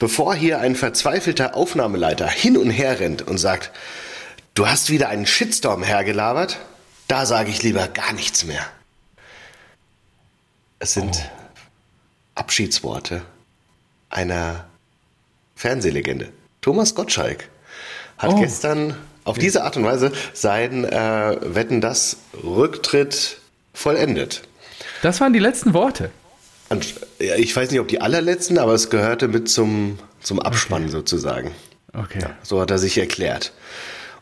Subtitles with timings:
[0.00, 3.70] bevor hier ein verzweifelter Aufnahmeleiter hin und her rennt und sagt,
[4.54, 6.58] du hast wieder einen Shitstorm hergelabert,
[7.06, 8.66] da sage ich lieber gar nichts mehr.
[10.80, 11.60] Es sind oh.
[12.34, 13.22] Abschiedsworte
[14.08, 14.64] einer
[15.54, 16.32] Fernsehlegende.
[16.62, 17.48] Thomas Gottschalk
[18.16, 18.40] hat oh.
[18.40, 23.38] gestern auf diese Art und Weise seinen äh, Wetten das Rücktritt
[23.74, 24.42] vollendet.
[25.02, 26.10] Das waren die letzten Worte.
[27.18, 30.92] Ich weiß nicht, ob die allerletzten, aber es gehörte mit zum, zum Abspann okay.
[30.92, 31.50] sozusagen.
[31.92, 32.20] Okay.
[32.22, 33.52] Ja, so hat er sich erklärt.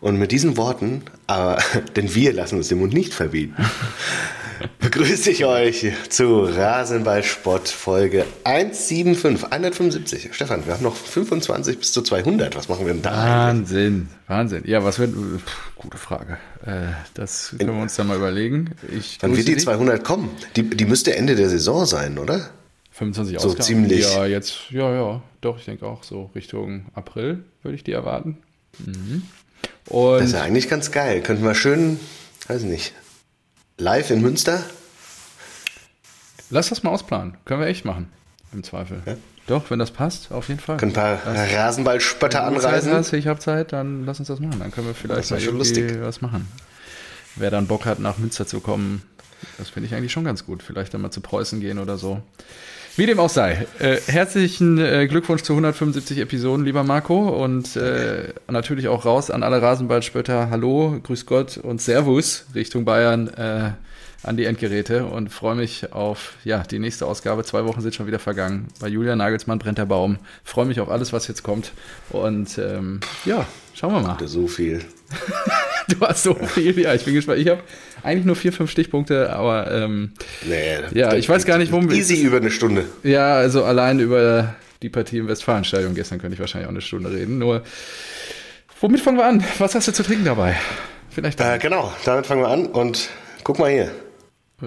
[0.00, 1.58] Und mit diesen Worten, aber,
[1.96, 3.56] denn wir lassen uns den Mund nicht verbieten,
[4.78, 10.34] begrüße ich euch zu Rasenballsport Folge 175, 175.
[10.34, 12.54] Stefan, wir haben noch 25 bis zu 200.
[12.56, 14.08] Was machen wir denn da Wahnsinn, eigentlich?
[14.28, 14.62] Wahnsinn.
[14.66, 15.14] Ja, was wird,
[15.76, 16.38] gute Frage.
[16.64, 18.70] Äh, das können wir uns dann mal überlegen.
[18.96, 20.30] Ich Wann wird die 200 kommen?
[20.56, 22.50] Die, die müsste Ende der Saison sein, oder?
[22.92, 23.64] 25 So Ausgaben.
[23.64, 24.12] ziemlich.
[24.12, 28.38] Ja, jetzt, ja, ja, doch, ich denke auch so Richtung April würde ich die erwarten.
[28.84, 29.22] Mhm.
[29.86, 31.22] Und das ist ja eigentlich ganz geil.
[31.22, 31.98] Könnten wir schön,
[32.46, 32.92] weiß nicht,
[33.78, 34.62] live in Münster?
[36.50, 37.36] Lass das mal ausplanen.
[37.44, 38.10] Können wir echt machen.
[38.52, 39.02] Im Zweifel.
[39.04, 39.16] Ja?
[39.46, 40.76] Doch, wenn das passt, auf jeden Fall.
[40.76, 42.92] Können ein paar Rasenballspötter anreisen.
[42.92, 44.58] Hast, ich habe Zeit, dann lass uns das machen.
[44.58, 46.48] Dann können wir vielleicht mal irgendwie was machen.
[47.36, 49.02] Wer dann Bock hat, nach Münster zu kommen,
[49.56, 50.62] das finde ich eigentlich schon ganz gut.
[50.62, 52.20] Vielleicht dann mal zu Preußen gehen oder so.
[52.98, 53.64] Wie dem auch sei.
[53.78, 57.28] Äh, herzlichen äh, Glückwunsch zu 175 Episoden, lieber Marco.
[57.28, 60.50] Und äh, natürlich auch raus an alle Rasenballspötter.
[60.50, 63.70] Hallo, grüß Gott und Servus Richtung Bayern äh,
[64.24, 67.44] an die Endgeräte und freue mich auf ja, die nächste Ausgabe.
[67.44, 68.66] Zwei Wochen sind schon wieder vergangen.
[68.80, 70.18] Bei Julia Nagelsmann brennt der Baum.
[70.42, 71.70] Freue mich auf alles, was jetzt kommt.
[72.10, 74.18] Und ähm, ja, schauen wir mal.
[74.26, 74.84] So viel.
[75.88, 76.76] du hast so viel.
[76.80, 77.38] Ja, ich bin gespannt.
[77.38, 77.62] Ich habe
[78.02, 80.12] eigentlich nur vier, fünf Stichpunkte, aber ähm,
[80.46, 82.86] nee, ja, ich weiß gar nicht, worum Easy über eine Stunde.
[83.02, 87.10] Ja, also allein über die Partie im Westfalenstadion gestern könnte ich wahrscheinlich auch eine Stunde
[87.10, 87.38] reden.
[87.38, 87.62] Nur,
[88.80, 89.44] womit fangen wir an?
[89.58, 90.56] Was hast du zu trinken dabei?
[91.10, 91.40] Vielleicht.
[91.40, 93.08] Äh, genau, damit fangen wir an und
[93.44, 93.90] guck mal hier.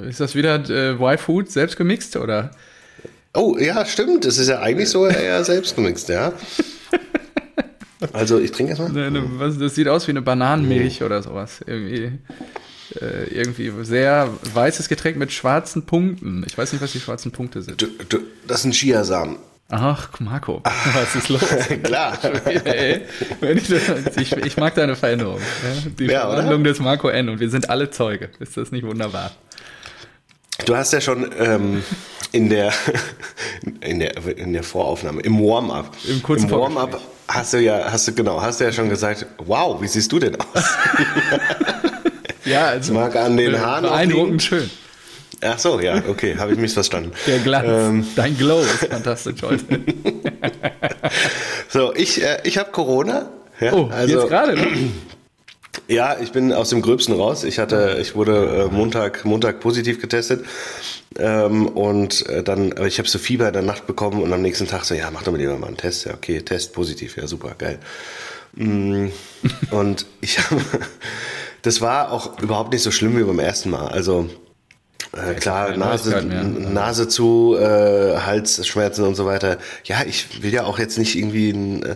[0.08, 2.52] Ist das wieder äh, Y-Food selbst gemixt oder?
[3.34, 4.26] Oh, ja, stimmt.
[4.26, 6.34] Es ist ja eigentlich so eher selbst gemixt, ja.
[8.14, 8.92] Also ich trinke erstmal.
[8.92, 11.06] Ne, ne, was, das sieht aus wie eine Bananenmilch mhm.
[11.06, 11.62] oder sowas.
[11.68, 12.12] Irgendwie,
[13.00, 16.44] irgendwie sehr weißes Getränk mit schwarzen Punkten.
[16.46, 17.82] Ich weiß nicht, was die schwarzen Punkte sind.
[17.82, 19.38] Du, du, das ein Chiasamen.
[19.74, 20.62] Ach, Marco,
[20.94, 21.42] was ist los?
[21.84, 22.18] Klar.
[24.18, 25.40] ich, ich, mag deine Veränderung.
[25.98, 27.30] Die ja, Verwandlung des Marco N.
[27.30, 28.30] Und wir sind alle Zeuge.
[28.40, 29.32] Ist das nicht wunderbar?
[30.66, 31.84] Du hast ja schon ähm,
[32.34, 32.74] in, der,
[33.80, 38.14] in, der, in der Voraufnahme, im Warm-up, im, Im Warm-up hast du ja, hast du
[38.14, 40.66] genau, hast du ja schon gesagt, wow, wie siehst du denn aus?
[42.46, 44.70] Ja, also mag an den Haaren beeindruckend schön.
[45.44, 47.14] Ach so, ja, okay, habe ich missverstanden.
[47.26, 48.08] Der Glanz, ähm.
[48.16, 49.66] dein Glow ist fantastisch heute.
[51.70, 53.32] so, ich, äh, ich habe Corona.
[53.60, 54.68] Ja, oh, also, jetzt gerade, ne?
[55.88, 57.44] Ja, ich bin aus dem Gröbsten raus.
[57.44, 60.46] Ich hatte, ich wurde äh, Montag, Montag positiv getestet.
[61.18, 64.42] Ähm, und äh, dann, aber ich habe so Fieber in der Nacht bekommen und am
[64.42, 66.06] nächsten Tag so, ja, mach doch mal lieber mal einen Test.
[66.06, 67.80] Ja, okay, Test positiv, ja, super, geil.
[68.54, 69.08] Mm,
[69.72, 70.62] und ich habe,
[71.62, 73.88] das war auch überhaupt nicht so schlimm wie beim ersten Mal.
[73.88, 74.30] Also
[75.14, 79.58] äh, klar, Nase, Nase zu, äh, Halsschmerzen und so weiter.
[79.84, 81.96] Ja, ich will ja auch jetzt nicht irgendwie, äh,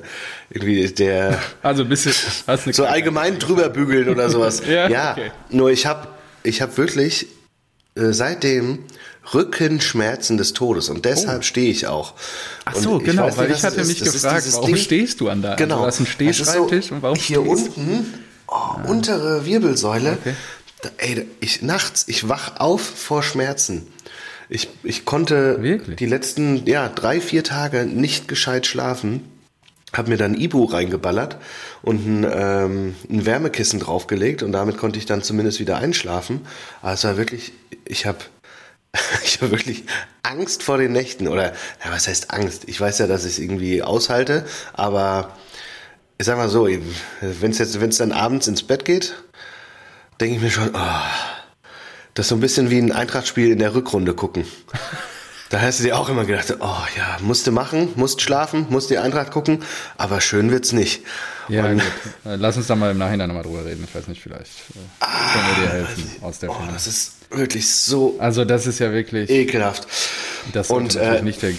[0.50, 1.40] irgendwie der.
[1.62, 2.14] Also ein bisschen.
[2.48, 4.64] Hast so allgemein drüber bügeln oder sowas.
[4.68, 5.32] ja, ja okay.
[5.50, 6.10] nur ich habe
[6.44, 7.28] ich hab wirklich
[7.96, 8.80] äh, seitdem
[9.34, 11.44] Rückenschmerzen des Todes und deshalb oh.
[11.44, 12.14] stehe ich auch.
[12.66, 15.56] Ach so, genau, nicht, weil ich hatte mich gefragt, warum Ding, stehst du an da?
[15.56, 15.76] Genau.
[15.76, 20.18] Also, du hast einen Stehschreibtisch so und warum Hier unten, oh, untere Wirbelsäule.
[20.20, 20.34] Okay
[20.98, 23.88] ey, ich nachts, ich wach auf vor Schmerzen.
[24.50, 25.98] Ich, ich konnte Wirklich?
[25.98, 29.32] die letzten ja, drei, vier Tage nicht gescheit schlafen.
[29.94, 31.38] Hab mir dann Ibu reingeballert
[31.82, 36.42] und ein, ähm, ein Wärmekissen draufgelegt und damit konnte ich dann zumindest wieder einschlafen.
[36.82, 37.54] Aber es war wirklich,
[37.86, 38.20] ich habe
[39.24, 39.84] ich habe wirklich
[40.24, 41.28] Angst vor den Nächten.
[41.28, 42.64] Oder, ja, was heißt Angst?
[42.68, 45.36] Ich weiß ja, dass ich es irgendwie aushalte, aber
[46.18, 49.16] ich sag mal so, wenn es jetzt, wenn es dann abends ins Bett geht
[50.20, 50.90] denke ich mir schon, oh,
[52.14, 54.46] das ist so ein bisschen wie ein Eintrachtspiel in der Rückrunde gucken.
[55.52, 58.98] Da hast du dir auch immer gedacht, oh ja, musste machen, musst schlafen, musst die
[58.98, 59.62] Eintracht gucken,
[59.96, 61.04] aber schön wird's nicht.
[61.48, 61.84] Ja, Und, gut.
[62.26, 63.86] Äh, lass uns da mal im Nachhinein nochmal drüber reden.
[63.88, 64.50] Ich weiß nicht, vielleicht
[65.02, 68.16] ah, können wir dir helfen aus der oh, Das ist wirklich so.
[68.18, 69.30] Also, das ist ja wirklich.
[69.30, 69.88] Ekelhaft.
[70.52, 71.52] Das Und, natürlich äh, nicht der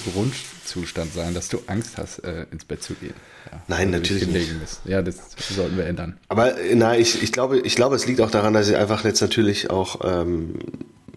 [0.66, 3.14] Grundzustand sein, dass du Angst hast, äh, ins Bett zu gehen.
[3.50, 4.50] Ja, Nein, natürlich nicht.
[4.84, 5.16] Ja, das
[5.54, 6.18] sollten wir ändern.
[6.28, 9.20] Aber na, ich, ich, glaube, ich glaube, es liegt auch daran, dass ich einfach jetzt
[9.20, 10.54] natürlich auch ähm,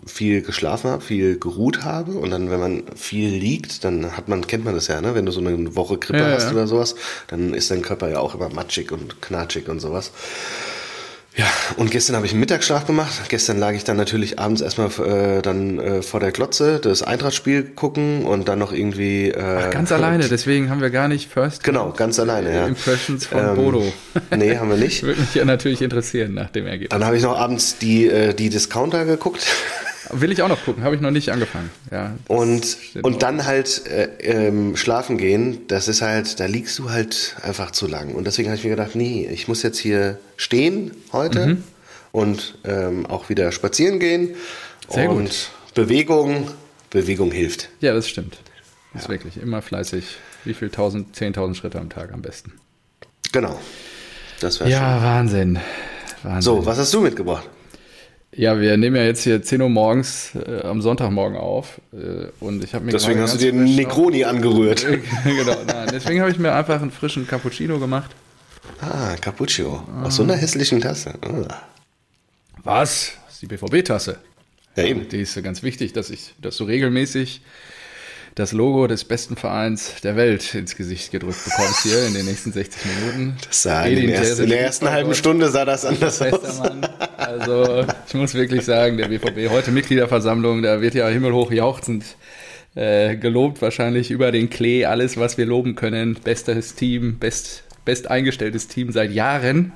[0.05, 4.45] viel geschlafen habe, viel geruht habe und dann, wenn man viel liegt, dann hat man,
[4.45, 5.15] kennt man das ja, ne?
[5.15, 6.51] wenn du so eine Woche Grippe ja, hast ja.
[6.51, 6.95] oder sowas,
[7.27, 10.11] dann ist dein Körper ja auch immer matschig und knatschig und sowas.
[11.35, 11.45] Ja,
[11.77, 13.29] und gestern habe ich einen Mittagsschlaf gemacht.
[13.29, 17.63] Gestern lag ich dann natürlich abends erstmal äh, dann äh, vor der Glotze das Eintrachtspiel
[17.63, 19.29] gucken und dann noch irgendwie.
[19.29, 21.63] Äh, Ach, ganz alleine, deswegen haben wir gar nicht First.
[21.63, 22.67] Genau, ganz alleine, ja.
[22.67, 23.93] Impressions von ähm, Bodo.
[24.35, 25.03] Nee, haben wir nicht.
[25.03, 26.89] Würde mich ja natürlich interessieren nach dem Ergebnis.
[26.89, 29.45] Dann habe ich noch abends die, äh, die Discounter geguckt.
[30.11, 31.69] Will ich auch noch gucken, habe ich noch nicht angefangen.
[31.91, 36.89] Ja, und und dann halt äh, ähm, schlafen gehen, das ist halt, da liegst du
[36.89, 38.15] halt einfach zu lang.
[38.15, 41.63] Und deswegen habe ich mir gedacht, nee, ich muss jetzt hier stehen heute mhm.
[42.11, 44.35] und ähm, auch wieder spazieren gehen.
[44.89, 45.49] Sehr und gut.
[45.75, 46.49] Bewegung,
[46.89, 47.69] Bewegung hilft.
[47.79, 48.39] Ja, das stimmt.
[48.93, 49.05] Das ja.
[49.05, 50.05] ist wirklich immer fleißig.
[50.43, 50.69] Wie viel?
[50.69, 52.53] 1000, 10.000 Schritte am Tag am besten.
[53.31, 53.59] Genau.
[54.39, 55.03] Das ja, schön.
[55.03, 55.59] Wahnsinn.
[56.23, 56.41] Wahnsinn.
[56.41, 57.47] So, was hast du mitgebracht?
[58.35, 61.81] Ja, wir nehmen ja jetzt hier 10 Uhr morgens äh, am Sonntagmorgen auf.
[61.91, 64.85] Äh, und ich habe mir Deswegen hast du dir einen Negroni angerührt.
[65.23, 65.89] genau, nein.
[65.91, 68.11] Deswegen habe ich mir einfach einen frischen Cappuccino gemacht.
[68.81, 69.83] Ah, Cappuccino.
[69.95, 70.05] Ah.
[70.05, 71.15] Aus so einer hässlichen Tasse.
[71.21, 71.61] Ah.
[72.63, 73.13] Was?
[73.25, 74.19] Das ist die BVB-Tasse.
[74.75, 75.09] Ja, eben.
[75.09, 77.41] Die ist ganz wichtig, dass ich, dass du regelmäßig
[78.39, 82.53] das Logo des besten Vereins der Welt ins Gesicht gedrückt bekommst hier in den nächsten
[82.53, 83.37] 60 Minuten.
[83.45, 86.61] Das sah in, den ersten, in der ersten halben Stunde sah das anders aus.
[87.17, 92.05] Also ich muss wirklich sagen, der BVB heute Mitgliederversammlung, da wird ja himmelhoch jauchzend
[92.75, 96.17] äh, gelobt, wahrscheinlich über den Klee, alles, was wir loben können.
[96.23, 99.73] Bestes Team, best, best eingestelltes Team seit Jahren.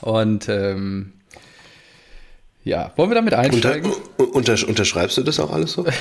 [0.00, 1.12] Und ähm,
[2.64, 3.92] ja, wollen wir damit einsteigen?
[4.16, 5.84] Unter, unter, unterschreibst du das auch alles so?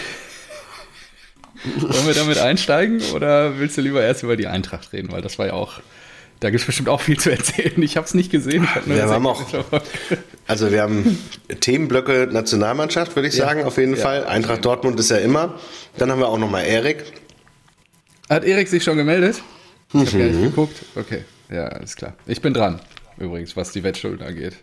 [1.76, 5.12] Wollen wir damit einsteigen oder willst du lieber erst über die Eintracht reden?
[5.12, 5.80] Weil das war ja auch,
[6.40, 7.82] da gibt es bestimmt auch viel zu erzählen.
[7.82, 8.68] Ich habe es nicht gesehen.
[8.86, 9.44] wir haben auch,
[10.48, 11.18] also wir haben
[11.60, 14.26] Themenblöcke Nationalmannschaft, würde ich ja, sagen, auf jeden ja, Fall.
[14.26, 15.60] Eintracht Dortmund ist ja immer.
[15.98, 17.04] Dann haben wir auch nochmal Erik.
[18.30, 19.42] Hat Erik sich schon gemeldet?
[19.94, 20.20] Ich habe mhm.
[20.20, 20.86] gar nicht geguckt.
[20.96, 22.14] Okay, ja, alles klar.
[22.26, 22.82] Ich bin dran,
[23.18, 24.54] übrigens, was die Wettschulden angeht.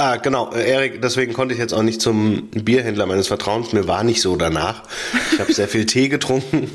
[0.00, 3.72] Ah, genau, Erik, deswegen konnte ich jetzt auch nicht zum Bierhändler meines Vertrauens.
[3.72, 4.84] Mir war nicht so danach.
[5.32, 6.70] Ich habe sehr viel Tee getrunken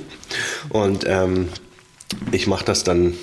[0.68, 1.48] und ähm,
[2.34, 3.14] ich mache das dann.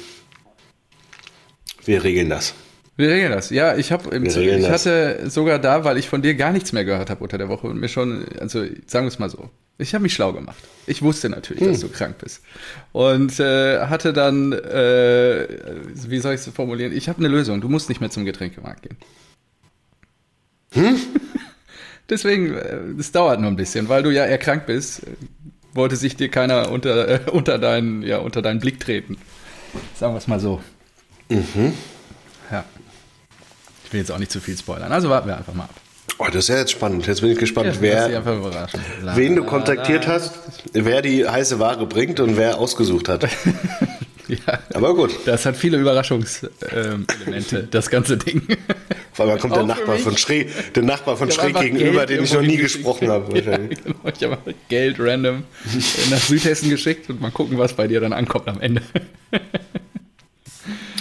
[1.84, 2.54] Wir regeln das.
[2.96, 3.50] Wir regeln das.
[3.50, 7.10] Ja, ich habe ich hatte sogar da, weil ich von dir gar nichts mehr gehört
[7.10, 10.00] habe unter der Woche und mir schon, also sagen wir es mal so, ich habe
[10.02, 10.56] mich schlau gemacht.
[10.86, 11.72] Ich wusste natürlich, hm.
[11.72, 12.40] dass du krank bist.
[12.92, 15.46] Und äh, hatte dann, äh,
[15.94, 16.92] wie soll ich es formulieren?
[16.96, 17.60] Ich habe eine Lösung.
[17.60, 18.96] Du musst nicht mehr zum Getränkemarkt gehen.
[20.74, 20.96] Hm?
[22.10, 22.54] Deswegen,
[22.98, 25.02] es äh, dauert nur ein bisschen, weil du ja erkrankt bist,
[25.72, 29.16] wollte sich dir keiner unter, äh, unter, deinen, ja, unter deinen Blick treten.
[29.94, 30.60] Sagen wir es mal so.
[31.28, 31.74] Mhm.
[32.50, 32.64] Ja.
[33.84, 35.74] Ich will jetzt auch nicht zu viel spoilern, also warten wir einfach mal ab.
[36.18, 37.06] Oh, das ist ja jetzt spannend.
[37.06, 40.34] Jetzt bin ich gespannt, ja, wer, wen du kontaktiert hast,
[40.72, 43.26] wer die heiße Ware bringt und wer ausgesucht hat.
[44.30, 45.10] Ja, aber gut.
[45.24, 48.42] Das hat viele Überraschungselemente, ähm, das ganze Ding.
[49.12, 52.32] Vor allem kommt der Nachbar, von schräg, der Nachbar von schräg gegenüber, Geld den ich
[52.32, 53.30] noch nie gesprochen habe.
[53.40, 53.96] Ja, genau.
[54.14, 55.44] Ich habe Geld random
[56.10, 58.82] nach Südhessen geschickt und mal gucken, was bei dir dann ankommt am Ende.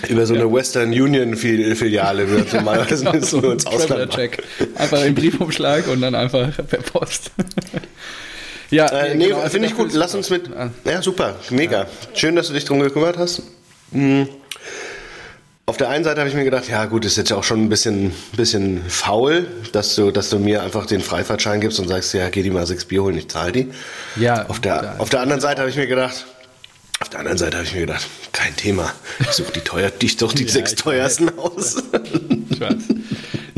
[0.08, 4.14] Über so eine Western Union Filiale wird ja, normalerweise genau, so ins Ausland.
[4.14, 4.42] Check.
[4.76, 7.32] Einfach im Briefumschlag und dann einfach per Post.
[8.70, 9.94] Ja, äh, nee, genau, finde ich gut.
[9.94, 10.50] Lass uns mit.
[10.86, 11.82] Ja, super, mega.
[11.82, 11.88] Ja.
[12.14, 13.42] Schön, dass du dich drum gekümmert hast.
[13.92, 14.30] Mhm.
[15.66, 17.70] Auf der einen Seite habe ich mir gedacht, ja gut, ist jetzt auch schon ein
[17.70, 22.28] bisschen, bisschen faul, dass du, dass du mir einfach den Freifahrtschein gibst und sagst, ja,
[22.30, 23.68] geh die mal sechs Bier holen, ich zahle die.
[24.16, 24.48] Ja.
[24.48, 26.26] Auf der, auf der anderen Seite habe ich mir gedacht,
[27.00, 28.92] auf der anderen Seite habe ich mir gedacht, kein Thema.
[29.20, 31.76] Ich suche die teuer, ich suche die ja, sechs teuersten aus.
[32.52, 32.84] Ich weiß.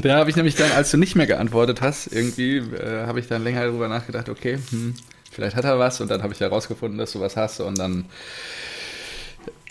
[0.01, 3.27] Da habe ich nämlich dann, als du nicht mehr geantwortet hast, irgendwie äh, habe ich
[3.27, 4.95] dann länger darüber nachgedacht, okay, hm,
[5.31, 8.05] vielleicht hat er was und dann habe ich herausgefunden, dass du was hast und dann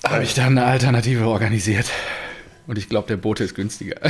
[0.04, 1.86] habe ich dann eine Alternative organisiert.
[2.66, 3.96] Und ich glaube, der Bote ist günstiger.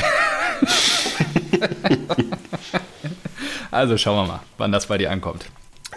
[3.71, 5.45] also schauen wir mal, wann das bei dir ankommt.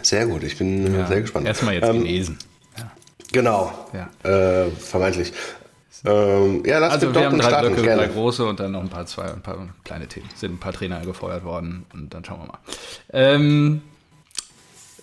[0.03, 1.47] Sehr gut, ich bin ja, sehr gespannt.
[1.47, 2.39] Erstmal jetzt ähm, gelesen.
[2.79, 2.91] Ja.
[3.33, 4.09] Genau, ja.
[4.29, 5.33] Äh, vermeintlich.
[6.05, 8.91] Ähm, ja, lass also wir haben drei starten, Blöcke, drei große und dann noch ein
[8.91, 10.29] paar, zwei, ein paar kleine Themen.
[10.35, 12.59] Sind ein paar Trainer gefeuert worden und dann schauen wir mal.
[13.13, 13.83] Ähm,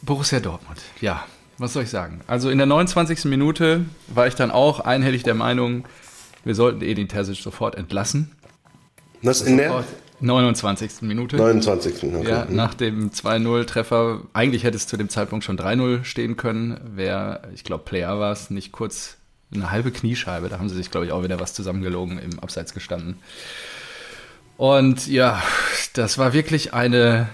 [0.03, 1.25] Borussia Dortmund, ja,
[1.57, 2.21] was soll ich sagen?
[2.27, 3.25] Also in der 29.
[3.25, 5.85] Minute war ich dann auch einhellig der Meinung,
[6.43, 8.31] wir sollten Edin Terzic sofort entlassen.
[9.21, 9.83] Was in der?
[10.19, 11.01] 29.
[11.01, 11.35] Minute.
[11.35, 12.03] 29.
[12.03, 12.29] Okay.
[12.29, 14.21] Ja, nach dem 2-0-Treffer.
[14.33, 16.79] Eigentlich hätte es zu dem Zeitpunkt schon 3-0 stehen können.
[16.93, 19.17] Wer, ich glaube, Player war es, nicht kurz
[19.53, 20.49] eine halbe Kniescheibe.
[20.49, 23.17] Da haben sie sich, glaube ich, auch wieder was zusammengelogen im Abseits gestanden.
[24.57, 25.41] Und ja,
[25.93, 27.29] das war wirklich eine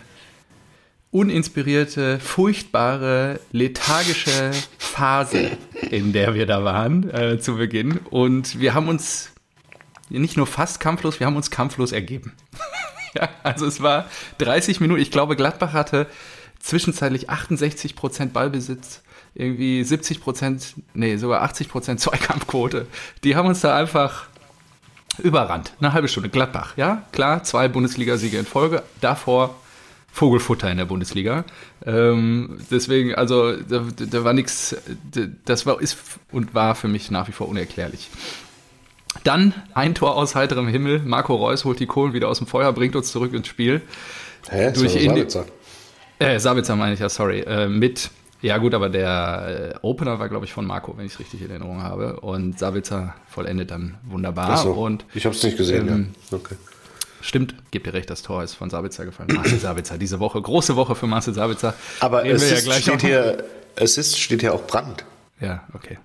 [1.12, 5.52] uninspirierte, furchtbare, lethargische Phase,
[5.90, 7.98] in der wir da waren äh, zu Beginn.
[8.10, 9.32] Und wir haben uns
[10.10, 12.34] nicht nur fast kampflos, wir haben uns kampflos ergeben.
[13.14, 15.02] ja, also es war 30 Minuten.
[15.02, 16.08] Ich glaube, Gladbach hatte
[16.60, 19.02] zwischenzeitlich 68 Prozent Ballbesitz,
[19.38, 22.88] irgendwie 70 Prozent, nee, sogar 80 Prozent Zweikampfquote.
[23.24, 24.28] Die haben uns da einfach
[25.20, 25.74] überrannt.
[25.80, 26.30] Eine halbe Stunde.
[26.30, 28.84] Gladbach, ja, klar, zwei Bundesligasiege in Folge.
[29.02, 29.56] Davor
[30.12, 31.46] Vogelfutter in der Bundesliga.
[31.86, 34.76] Ähm, deswegen, also da, da war nichts,
[35.46, 35.98] das war ist
[36.32, 38.10] und war für mich nach wie vor unerklärlich.
[39.24, 41.00] Dann ein Tor aus heiterem Himmel.
[41.06, 43.82] Marco Reus holt die Kohlen wieder aus dem Feuer, bringt uns zurück ins Spiel.
[44.50, 44.72] Hä?
[44.72, 45.46] Durch Sabitzer.
[46.20, 47.42] Äh, Sabitzer meine ich ja, sorry.
[47.42, 48.10] Äh, mit,
[48.42, 51.42] ja gut, aber der äh, Opener war, glaube ich, von Marco, wenn ich es richtig
[51.42, 52.20] in Erinnerung habe.
[52.20, 54.50] Und Sabitzer vollendet dann wunderbar.
[54.52, 56.38] Ach so, und, ich habe es nicht gesehen, ähm, ja.
[56.38, 56.56] Okay.
[57.22, 59.30] Stimmt, gebt dir recht, das Tor ist von Sabitzer gefallen.
[59.34, 61.74] Marcel Sabitzer, diese Woche, große Woche für Marcel Sabitzer.
[62.00, 63.44] Aber es ja steht, hier,
[63.80, 65.04] Assist steht hier auch Brand.
[65.40, 65.98] Ja, okay.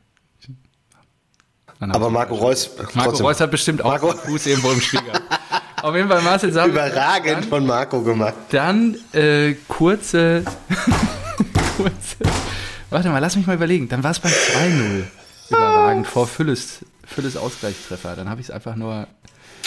[1.80, 2.70] Aber Marco Reus.
[2.94, 3.26] Marco trotzdem.
[3.26, 4.12] Reus hat bestimmt auch Marco.
[4.12, 5.00] Fuß irgendwo im Spiel
[5.82, 6.86] Auf jeden Fall Marcel Sabitzer.
[6.88, 8.34] Überragend dann, von Marco gemacht.
[8.50, 10.44] Dann äh, kurze,
[11.76, 12.21] kurze.
[12.92, 13.88] Warte mal, lass mich mal überlegen.
[13.88, 15.04] Dann war es beim 2-0.
[15.48, 18.14] Überragend vor Fülles, Fülles Ausgleichstreffer.
[18.16, 19.06] Dann habe ich es einfach nur.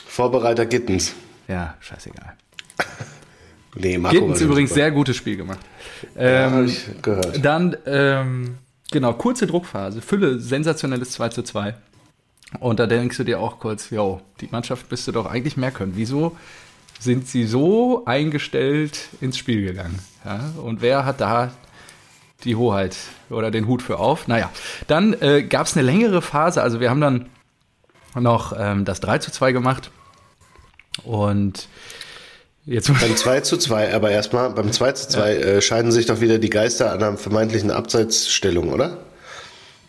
[0.08, 1.16] Vorbereiter Gittens.
[1.48, 2.34] Ja, scheißegal.
[3.76, 4.82] nee, Marco Gittens übrigens super.
[4.82, 5.60] sehr gutes Spiel gemacht.
[6.16, 7.44] Ähm, ja, ich gehört.
[7.44, 8.58] Dann, ähm,
[8.92, 10.04] genau, kurze Druckphase.
[10.04, 11.74] Fülle, sensationelles 2 zu 2.
[12.60, 15.94] Und da denkst du dir auch kurz, jo, die Mannschaft müsste doch eigentlich mehr können.
[15.96, 16.38] Wieso
[17.00, 19.98] sind sie so eingestellt ins Spiel gegangen?
[20.24, 20.52] Ja?
[20.62, 21.52] Und wer hat da
[22.44, 22.96] die Hoheit
[23.30, 24.28] oder den Hut für auf?
[24.28, 24.52] Naja,
[24.88, 26.62] dann äh, gab es eine längere Phase.
[26.62, 27.30] Also wir haben dann
[28.16, 29.92] noch ähm, das 3 zu 2 gemacht.
[31.04, 31.68] Und
[32.68, 35.40] Jetzt beim 2 zu 2, aber erstmal, beim 2 zu 2 ja.
[35.40, 38.98] äh, scheiden sich doch wieder die Geister an einer vermeintlichen Abseitsstellung, oder?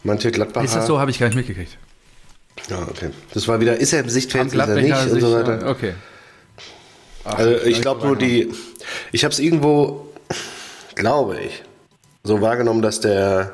[0.03, 0.67] Manche Gladbacher.
[0.67, 1.01] Ist das so?
[1.01, 1.79] Habe ich gar nicht mitgekriegt.
[2.69, 3.11] Ja, okay.
[3.33, 5.69] Das war wieder, ist er im Sichtfeld, ist er nicht und so weiter.
[5.69, 5.95] Okay.
[7.25, 8.53] Ach, also ich glaube nur die,
[9.11, 10.13] ich habe es irgendwo,
[10.95, 11.63] glaube ich,
[12.27, 13.53] so wahrgenommen, dass der,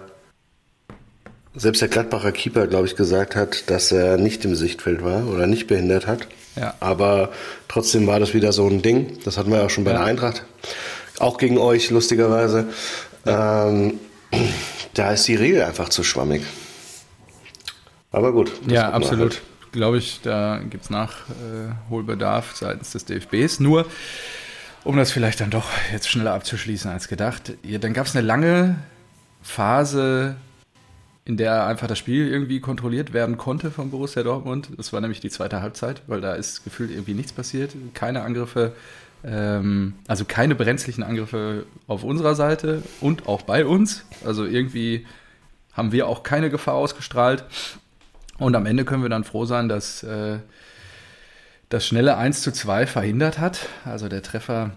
[1.55, 5.47] selbst der Gladbacher Keeper, glaube ich, gesagt hat, dass er nicht im Sichtfeld war oder
[5.47, 6.27] nicht behindert hat.
[6.57, 6.75] Ja.
[6.81, 7.31] Aber
[7.69, 9.19] trotzdem war das wieder so ein Ding.
[9.25, 9.99] Das hatten wir ja auch schon bei ja.
[9.99, 10.45] der Eintracht.
[11.19, 12.67] Auch gegen euch, lustigerweise.
[13.25, 13.69] Ja.
[13.69, 14.01] Ähm,
[14.95, 16.43] da ist die Regel einfach zu schwammig.
[18.11, 18.53] Aber gut.
[18.69, 19.35] Ja, absolut.
[19.35, 19.43] Halt.
[19.73, 23.61] Glaube ich, da gibt es Nachholbedarf seitens des DFBs.
[23.61, 23.87] Nur,
[24.85, 28.77] um das vielleicht dann doch jetzt schneller abzuschließen als gedacht, dann gab es eine lange
[29.43, 30.37] Phase,
[31.25, 34.71] in der einfach das Spiel irgendwie kontrolliert werden konnte von Borussia Dortmund.
[34.77, 37.75] Das war nämlich die zweite Halbzeit, weil da ist gefühlt irgendwie nichts passiert.
[37.95, 38.73] Keine Angriffe,
[39.25, 44.05] ähm, also keine brenzlichen Angriffe auf unserer Seite und auch bei uns.
[44.25, 45.07] Also irgendwie
[45.73, 47.45] haben wir auch keine Gefahr ausgestrahlt.
[48.39, 50.39] Und am Ende können wir dann froh sein, dass äh,
[51.73, 53.67] das schnelle 1 zu 2 verhindert hat.
[53.87, 54.73] Also der Treffer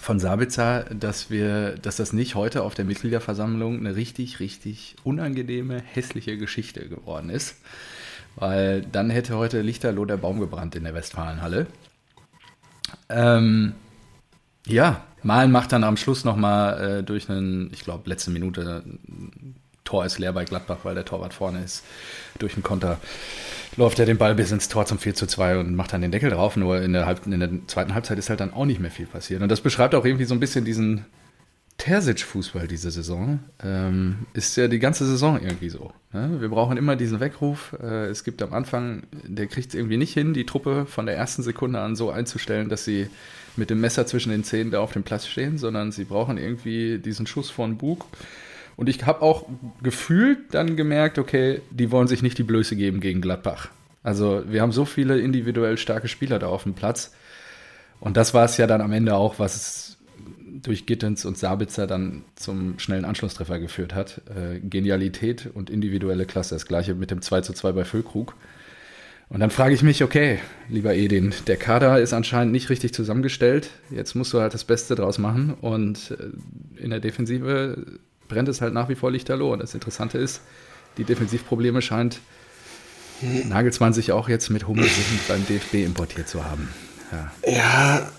[0.00, 5.82] von Sabitzer, dass wir, dass das nicht heute auf der Mitgliederversammlung eine richtig, richtig unangenehme,
[5.82, 7.56] hässliche Geschichte geworden ist.
[8.34, 11.66] Weil dann hätte heute Lichterloh der Baum gebrannt in der Westfalenhalle.
[13.10, 13.74] Ähm,
[14.66, 18.82] ja, Malen macht dann am Schluss nochmal äh, durch einen, ich glaube, letzte Minute
[19.84, 21.84] Tor ist leer bei Gladbach, weil der Torwart vorne ist.
[22.38, 22.98] Durch einen Konter
[23.76, 26.10] läuft er den Ball bis ins Tor zum 4 zu 2 und macht dann den
[26.10, 26.56] Deckel drauf.
[26.56, 29.06] Nur in der, Halb in der zweiten Halbzeit ist halt dann auch nicht mehr viel
[29.06, 29.42] passiert.
[29.42, 31.04] Und das beschreibt auch irgendwie so ein bisschen diesen
[31.76, 33.40] Terzic-Fußball diese Saison.
[33.62, 35.92] Ähm, ist ja die ganze Saison irgendwie so.
[36.12, 36.40] Ne?
[36.40, 37.76] Wir brauchen immer diesen Weckruf.
[37.82, 41.16] Äh, es gibt am Anfang, der kriegt es irgendwie nicht hin, die Truppe von der
[41.16, 43.08] ersten Sekunde an so einzustellen, dass sie
[43.56, 46.98] mit dem Messer zwischen den Zähnen da auf dem Platz stehen, sondern sie brauchen irgendwie
[46.98, 48.06] diesen Schuss von Bug
[48.76, 49.46] und ich habe auch
[49.82, 53.68] gefühlt dann gemerkt, okay, die wollen sich nicht die Blöße geben gegen Gladbach.
[54.02, 57.14] Also wir haben so viele individuell starke Spieler da auf dem Platz.
[58.00, 59.96] Und das war es ja dann am Ende auch, was
[60.62, 64.20] durch Gittens und Sabitzer dann zum schnellen Anschlusstreffer geführt hat.
[64.28, 66.54] Äh, Genialität und individuelle Klasse.
[66.54, 68.34] Das gleiche mit dem 2 zu 2 bei Füllkrug.
[69.30, 70.38] Und dann frage ich mich, okay,
[70.68, 73.70] lieber Edin, der Kader ist anscheinend nicht richtig zusammengestellt.
[73.90, 75.54] Jetzt musst du halt das Beste draus machen.
[75.60, 79.52] Und äh, in der Defensive brennt es halt nach wie vor lichterloh.
[79.52, 80.40] Und das Interessante ist,
[80.96, 82.20] die Defensivprobleme scheint
[83.20, 84.92] Nagelsmann sich auch jetzt mit Hummels
[85.28, 86.68] beim DFB importiert zu haben.
[87.12, 87.52] Ja.
[87.52, 88.12] ja.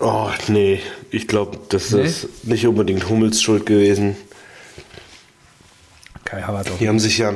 [0.00, 0.80] Oh, nee.
[1.10, 2.02] Ich glaube, das nee?
[2.02, 4.16] ist nicht unbedingt Hummels Schuld gewesen.
[6.24, 6.78] Kai Havertz auch.
[6.78, 7.34] Die haben sich ja,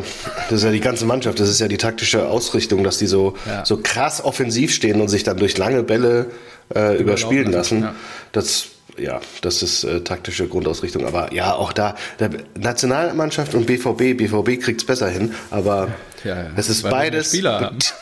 [0.48, 3.36] das ist ja die ganze Mannschaft, das ist ja die taktische Ausrichtung, dass die so,
[3.46, 3.64] ja.
[3.64, 6.30] so krass offensiv stehen und sich dann durch lange Bälle
[6.74, 7.82] äh, überspielen lassen.
[7.82, 7.94] Ja.
[8.32, 11.06] Das ja, das ist äh, taktische Grundausrichtung.
[11.06, 15.88] Aber ja, auch da, der Nationalmannschaft und BVB, BVB kriegt es besser hin, aber
[16.24, 16.50] ja, ja.
[16.56, 17.36] es ist beides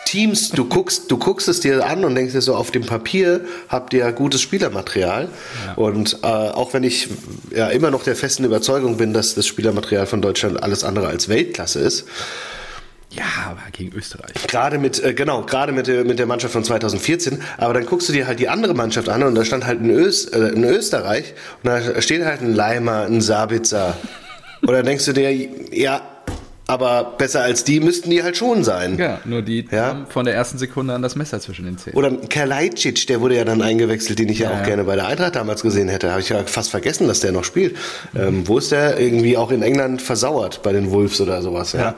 [0.07, 3.41] Teams, du guckst, du guckst es dir an und denkst dir so, auf dem Papier
[3.69, 5.29] habt ihr gutes Spielermaterial.
[5.67, 5.75] Ja.
[5.75, 7.09] Und äh, auch wenn ich
[7.55, 11.29] ja immer noch der festen Überzeugung bin, dass das Spielermaterial von Deutschland alles andere als
[11.29, 12.07] Weltklasse ist,
[13.17, 14.33] ja, aber gegen Österreich.
[14.49, 17.41] Gerade mit, äh, genau, gerade mit, der, mit der Mannschaft von 2014.
[17.59, 19.91] Aber dann guckst du dir halt die andere Mannschaft an und da stand halt ein,
[19.91, 23.97] Ös, äh, ein Österreich und da steht halt ein Leimer, ein Sabitzer.
[24.63, 26.03] und dann denkst du dir, ja,
[26.67, 28.97] aber besser als die müssten die halt schon sein.
[28.99, 29.87] Ja, nur die ja?
[29.87, 31.97] haben von der ersten Sekunde an das Messer zwischen den Zähnen.
[31.97, 34.67] Oder Kerlajcic, der wurde ja dann eingewechselt, den ich ja, ja auch ja.
[34.67, 36.11] gerne bei der Eintracht damals gesehen hätte.
[36.11, 37.77] Habe ich ja fast vergessen, dass der noch spielt.
[38.13, 38.21] Mhm.
[38.21, 38.99] Ähm, wo ist der?
[38.99, 41.73] Irgendwie auch in England versauert bei den Wolves oder sowas.
[41.73, 41.97] Ja.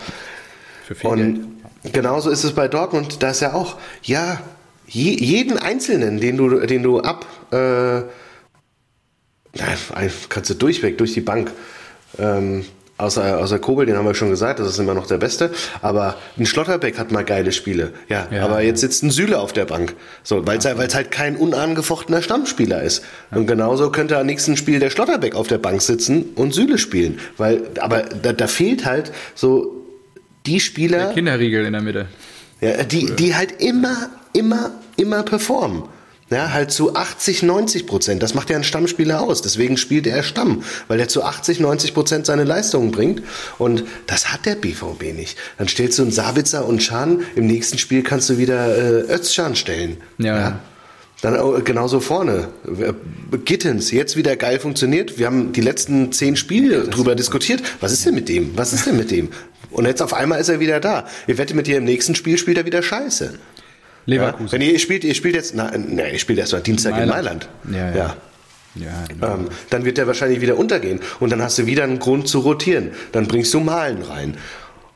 [0.87, 1.35] Für viel Und
[1.83, 1.95] Geld.
[1.95, 4.41] genauso ist es bei Dortmund, da ist ja auch, ja,
[4.87, 8.03] je, jeden Einzelnen, den du, den du ab, äh,
[10.29, 11.51] kannst du durchweg, durch die Bank,
[12.21, 12.65] ähm,
[12.99, 15.51] Außer, außer Kobel, den haben wir schon gesagt, das ist immer noch der Beste.
[15.83, 17.93] Aber ein Schlotterbeck hat mal geile Spiele.
[18.09, 19.95] Ja, ja aber jetzt sitzt ein Süle auf der Bank.
[20.23, 20.79] So, weil es ja.
[20.79, 23.05] halt kein unangefochtener Stammspieler ist.
[23.31, 27.19] Und genauso könnte am nächsten Spiel der Schlotterbeck auf der Bank sitzen und Süle spielen.
[27.37, 29.76] Weil, aber da, da fehlt halt so
[30.47, 30.99] die Spieler.
[30.99, 32.07] Der Kinderriegel in der Mitte.
[32.61, 35.83] Ja, die, die halt immer, immer, immer performen.
[36.29, 38.21] Ja, halt zu 80, 90 Prozent.
[38.21, 39.43] Das macht ja ein Stammspieler aus.
[39.43, 43.23] Deswegen spielt er Stamm, weil er zu 80, 90 Prozent seine Leistungen bringt.
[43.59, 45.39] Und das hat der BVB nicht.
[45.59, 47.21] Dann stellst du einen Sabitzer und Schan.
[47.37, 49.99] Im nächsten Spiel kannst du wieder äh, Özcan stellen.
[50.19, 50.37] ja.
[50.37, 50.61] ja.
[51.23, 52.49] Dann genauso vorne.
[53.47, 55.19] Gittens, jetzt wieder geil funktioniert.
[55.19, 57.63] Wir haben die letzten zehn Spiele drüber diskutiert.
[57.81, 58.57] Was ist denn mit dem?
[58.57, 59.31] Was ist denn mit dem?
[59.71, 61.07] Und jetzt auf einmal ist er wieder da.
[61.27, 63.39] Ihr wettet mit dir im nächsten Spiel spielt er wieder scheiße.
[64.07, 64.47] Leverkusen.
[64.47, 64.53] Ja?
[64.53, 67.49] Wenn ihr, ihr spielt, ihr spielt jetzt, na, na ihr spielt erst mal Dienstag Mailand.
[67.65, 67.95] in Mailand.
[67.95, 68.17] Ja, ja.
[68.75, 69.05] ja.
[69.21, 71.01] ja ähm, dann wird der wahrscheinlich wieder untergehen.
[71.21, 72.93] Und dann hast du wieder einen Grund zu rotieren.
[73.13, 74.37] Dann bringst du Malen rein.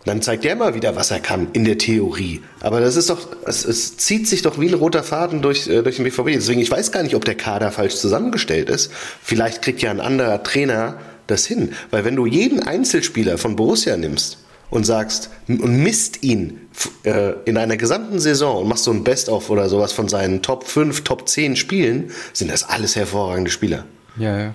[0.07, 2.41] Dann zeigt der mal wieder, was er kann, in der Theorie.
[2.61, 5.83] Aber das ist doch, es, es zieht sich doch wie ein roter Faden durch, äh,
[5.83, 6.29] durch den BVB.
[6.29, 8.90] Deswegen, ich weiß gar nicht, ob der Kader falsch zusammengestellt ist.
[9.23, 11.75] Vielleicht kriegt ja ein anderer Trainer das hin.
[11.90, 14.38] Weil wenn du jeden Einzelspieler von Borussia nimmst
[14.70, 16.61] und sagst und misst ihn
[17.04, 20.64] äh, in einer gesamten Saison und machst so ein Best-of oder sowas von seinen Top
[20.64, 23.85] 5, Top 10 Spielen, sind das alles hervorragende Spieler.
[24.16, 24.54] Ja, ja.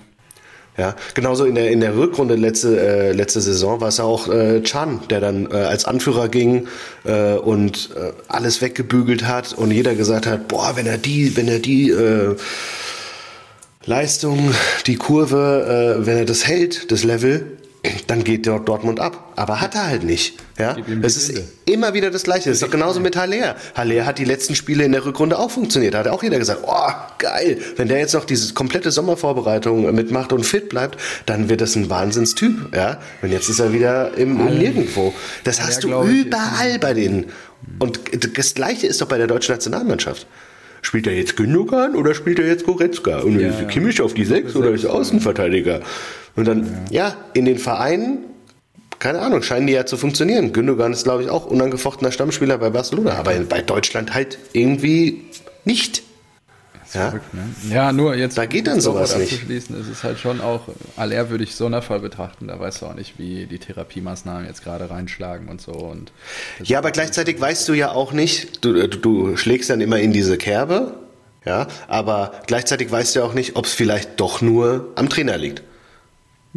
[0.77, 4.61] Ja, genauso in der, in der Rückrunde letzte, äh, letzte Saison war es auch äh,
[4.61, 6.67] Chan, der dann äh, als Anführer ging
[7.05, 11.47] äh, und äh, alles weggebügelt hat und jeder gesagt hat, boah, wenn er die, wenn
[11.47, 12.35] er die äh,
[13.85, 14.51] Leistung,
[14.85, 17.57] die Kurve, äh, wenn er das hält, das Level,
[18.07, 19.33] dann geht dort Dortmund ab.
[19.35, 20.37] Aber hat er halt nicht.
[20.57, 20.77] Ja?
[21.01, 22.49] Es ist immer wieder das Gleiche.
[22.49, 23.55] Es ist doch genauso mit Haller.
[23.75, 25.93] Haller hat die letzten Spiele in der Rückrunde auch funktioniert.
[25.93, 27.59] Da hat auch jeder gesagt, oh, geil.
[27.75, 31.89] Wenn der jetzt noch diese komplette Sommervorbereitung mitmacht und fit bleibt, dann wird das ein
[31.89, 32.75] Wahnsinnstyp.
[32.75, 32.99] Ja?
[33.21, 35.13] Und jetzt ist er wieder im, im Nirgendwo.
[35.43, 37.25] Das hast du überall bei denen.
[37.79, 37.99] Und
[38.37, 40.27] das Gleiche ist doch bei der deutschen Nationalmannschaft.
[40.81, 43.19] Spielt er jetzt Gündogan oder spielt er jetzt Goretzka?
[43.19, 45.81] Und ja, Kimmich auf die Sechs oder ist Außenverteidiger?
[46.35, 47.07] Und dann, ja.
[47.09, 48.19] ja, in den Vereinen,
[48.99, 50.53] keine Ahnung, scheinen die ja zu funktionieren.
[50.53, 55.25] Gündogan ist, glaube ich, auch unangefochtener Stammspieler bei Barcelona, aber bei Deutschland halt irgendwie
[55.63, 56.03] nicht.
[56.93, 57.09] Ja?
[57.09, 57.43] Verrückt, ne?
[57.69, 58.37] ja, nur jetzt.
[58.37, 59.41] Da geht dann sowas nicht.
[59.41, 60.61] Schließen, ist es halt schon auch,
[60.95, 62.47] aller würde ich Sonderfall betrachten.
[62.47, 65.73] Da weißt du auch nicht, wie die Therapiemaßnahmen jetzt gerade reinschlagen und so.
[65.73, 66.11] Und
[66.63, 70.13] ja, aber gleichzeitig weißt du ja auch nicht, du, du, du schlägst dann immer in
[70.13, 70.93] diese Kerbe,
[71.45, 75.37] ja, aber gleichzeitig weißt du ja auch nicht, ob es vielleicht doch nur am Trainer
[75.37, 75.63] liegt.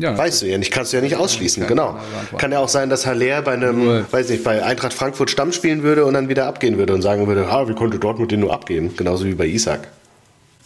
[0.00, 1.98] Ja, weißt du ja nicht, kannst du ja nicht ausschließen, genau.
[2.38, 4.12] Kann ja auch sein, dass Haller bei einem, nur.
[4.12, 7.26] weiß nicht, bei Eintracht Frankfurt Stamm spielen würde und dann wieder abgehen würde und sagen
[7.26, 8.96] würde, ah, wie konnte Dortmund den nur abgeben?
[8.96, 9.88] Genauso wie bei Isaac.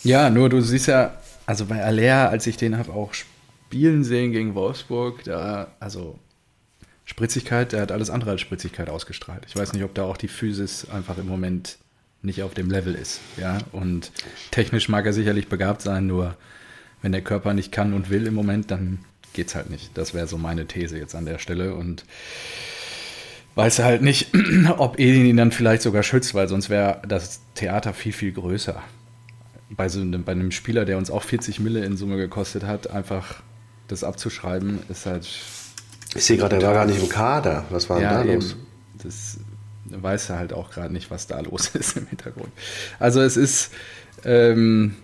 [0.04, 1.14] Ja, nur du siehst ja,
[1.46, 6.18] also bei Aller, als ich den habe auch spielen sehen gegen Wolfsburg, da, also
[7.06, 9.44] Spritzigkeit, der hat alles andere als Spritzigkeit ausgestrahlt.
[9.48, 11.78] Ich weiß nicht, ob da auch die Physis einfach im Moment
[12.20, 14.12] nicht auf dem Level ist, ja, und
[14.50, 16.36] technisch mag er sicherlich begabt sein, nur
[17.00, 18.98] wenn der Körper nicht kann und will im Moment, dann
[19.32, 19.90] geht's halt nicht.
[19.94, 22.04] Das wäre so meine These jetzt an der Stelle und
[23.54, 24.28] weiß halt nicht,
[24.78, 28.82] ob Edin ihn dann vielleicht sogar schützt, weil sonst wäre das Theater viel, viel größer.
[29.70, 32.90] Bei, so einem, bei einem Spieler, der uns auch 40 Mille in Summe gekostet hat,
[32.90, 33.42] einfach
[33.88, 35.28] das abzuschreiben, ist halt.
[36.14, 37.64] Ich sehe gerade, er war gar nicht im Kader.
[37.70, 38.56] Was war ja, denn da los?
[39.02, 39.38] Das
[39.84, 42.50] weiß er halt auch gerade nicht, was da los ist im Hintergrund.
[42.98, 43.70] Also es ist.
[44.24, 44.96] Ähm,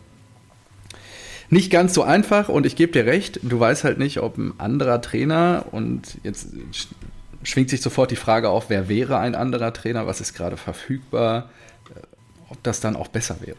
[1.50, 4.54] nicht ganz so einfach und ich gebe dir recht, du weißt halt nicht, ob ein
[4.58, 6.48] anderer Trainer und jetzt
[7.42, 11.50] schwingt sich sofort die Frage auf, wer wäre ein anderer Trainer, was ist gerade verfügbar,
[11.94, 12.00] äh,
[12.50, 13.56] ob das dann auch besser wäre.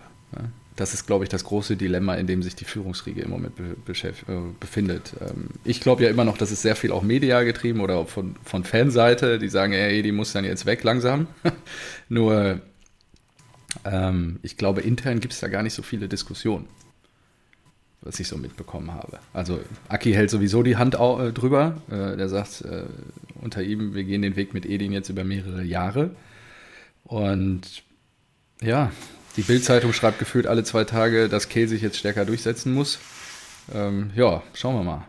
[0.76, 4.04] das ist, glaube ich, das große Dilemma, in dem sich die Führungsriege im Moment äh,
[4.60, 5.14] befindet.
[5.20, 8.36] Ähm, ich glaube ja immer noch, dass es sehr viel auch medial getrieben oder von,
[8.44, 11.28] von Fanseite, die sagen, ey, die muss dann jetzt weg langsam.
[12.10, 12.62] Nur,
[13.84, 16.68] ähm, ich glaube, intern gibt es da gar nicht so viele Diskussionen
[18.02, 19.20] was ich so mitbekommen habe.
[19.34, 19.60] Also
[19.90, 21.82] Aki hält sowieso die Hand äh, drüber.
[21.90, 22.84] Äh, der sagt äh,
[23.42, 26.12] unter ihm, wir gehen den Weg mit Edin jetzt über mehrere Jahre.
[27.04, 27.84] Und
[28.62, 28.92] ja,
[29.36, 33.00] die Bildzeitung schreibt gefühlt alle zwei Tage, dass Kehl sich jetzt stärker durchsetzen muss.
[33.74, 35.06] Ähm, ja, schauen wir mal.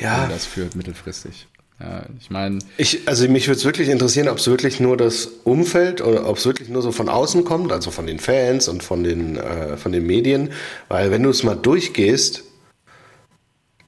[0.00, 0.24] Ja.
[0.24, 1.48] Wo das führt mittelfristig.
[1.80, 2.58] Ja, ich meine.
[2.76, 6.38] Ich, also mich würde es wirklich interessieren, ob es wirklich nur das Umfeld oder ob
[6.38, 9.76] es wirklich nur so von außen kommt, also von den Fans und von den, äh,
[9.76, 10.50] von den Medien.
[10.88, 12.42] Weil wenn du es mal durchgehst,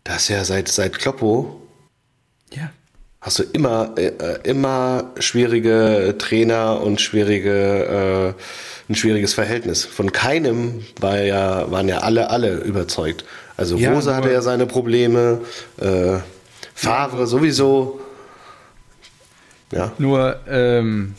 [0.05, 1.61] das ja seit, seit Kloppo.
[2.55, 2.70] Ja
[3.20, 4.12] hast du immer, äh,
[4.44, 9.85] immer schwierige Trainer und schwierige, äh, ein schwieriges Verhältnis.
[9.85, 13.24] Von keinem war ja, waren ja alle, alle überzeugt.
[13.57, 15.42] Also ja, Rosa hatte ja seine Probleme,
[15.81, 16.16] äh,
[16.80, 18.00] Favre sowieso.
[19.72, 19.92] Ja.
[19.98, 21.14] Nur, ähm,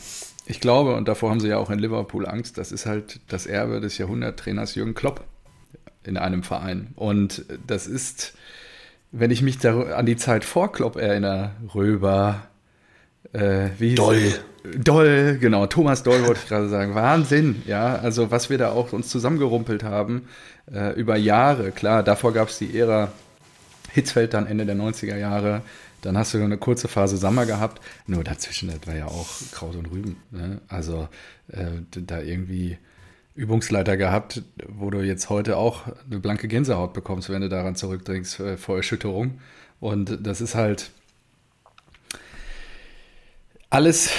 [0.46, 3.46] ich glaube, und davor haben sie ja auch in Liverpool Angst, das ist halt das
[3.46, 5.24] Erbe des Jahrhunderttrainers Jürgen Klopp
[6.04, 6.88] in einem Verein.
[6.96, 8.34] Und das ist
[9.12, 12.48] wenn ich mich an die Zeit vor Klopp erinnere, Röber,
[13.32, 14.34] äh, wie Doll.
[14.76, 16.94] Doll, genau, Thomas Doll wollte ich gerade sagen.
[16.94, 20.28] Wahnsinn, ja, also was wir da auch uns zusammengerumpelt haben
[20.72, 21.72] äh, über Jahre.
[21.72, 23.12] Klar, davor gab es die Ära
[23.92, 25.62] Hitzfeld dann Ende der 90er Jahre.
[26.00, 27.80] Dann hast du eine kurze Phase Sommer gehabt.
[28.06, 30.16] Nur dazwischen, das war ja auch Kraut und Rüben.
[30.30, 30.60] Ne?
[30.68, 31.08] Also
[31.48, 32.78] äh, da irgendwie
[33.34, 38.40] Übungsleiter gehabt, wo du jetzt heute auch eine blanke Gänsehaut bekommst, wenn du daran zurückdringst
[38.40, 39.40] äh, vor Erschütterung.
[39.80, 40.90] Und das ist halt
[43.70, 44.10] alles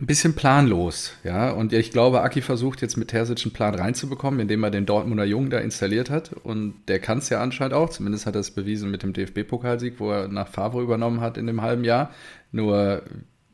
[0.00, 1.50] ein bisschen planlos, ja.
[1.50, 5.24] Und ich glaube, Aki versucht jetzt mit Terzic einen Plan reinzubekommen, indem er den Dortmunder
[5.24, 6.32] Jungen da installiert hat.
[6.32, 7.90] Und der kann es ja anscheinend auch.
[7.90, 11.46] Zumindest hat er es bewiesen mit dem DFB-Pokalsieg, wo er nach Favre übernommen hat in
[11.46, 12.10] dem halben Jahr.
[12.52, 13.02] Nur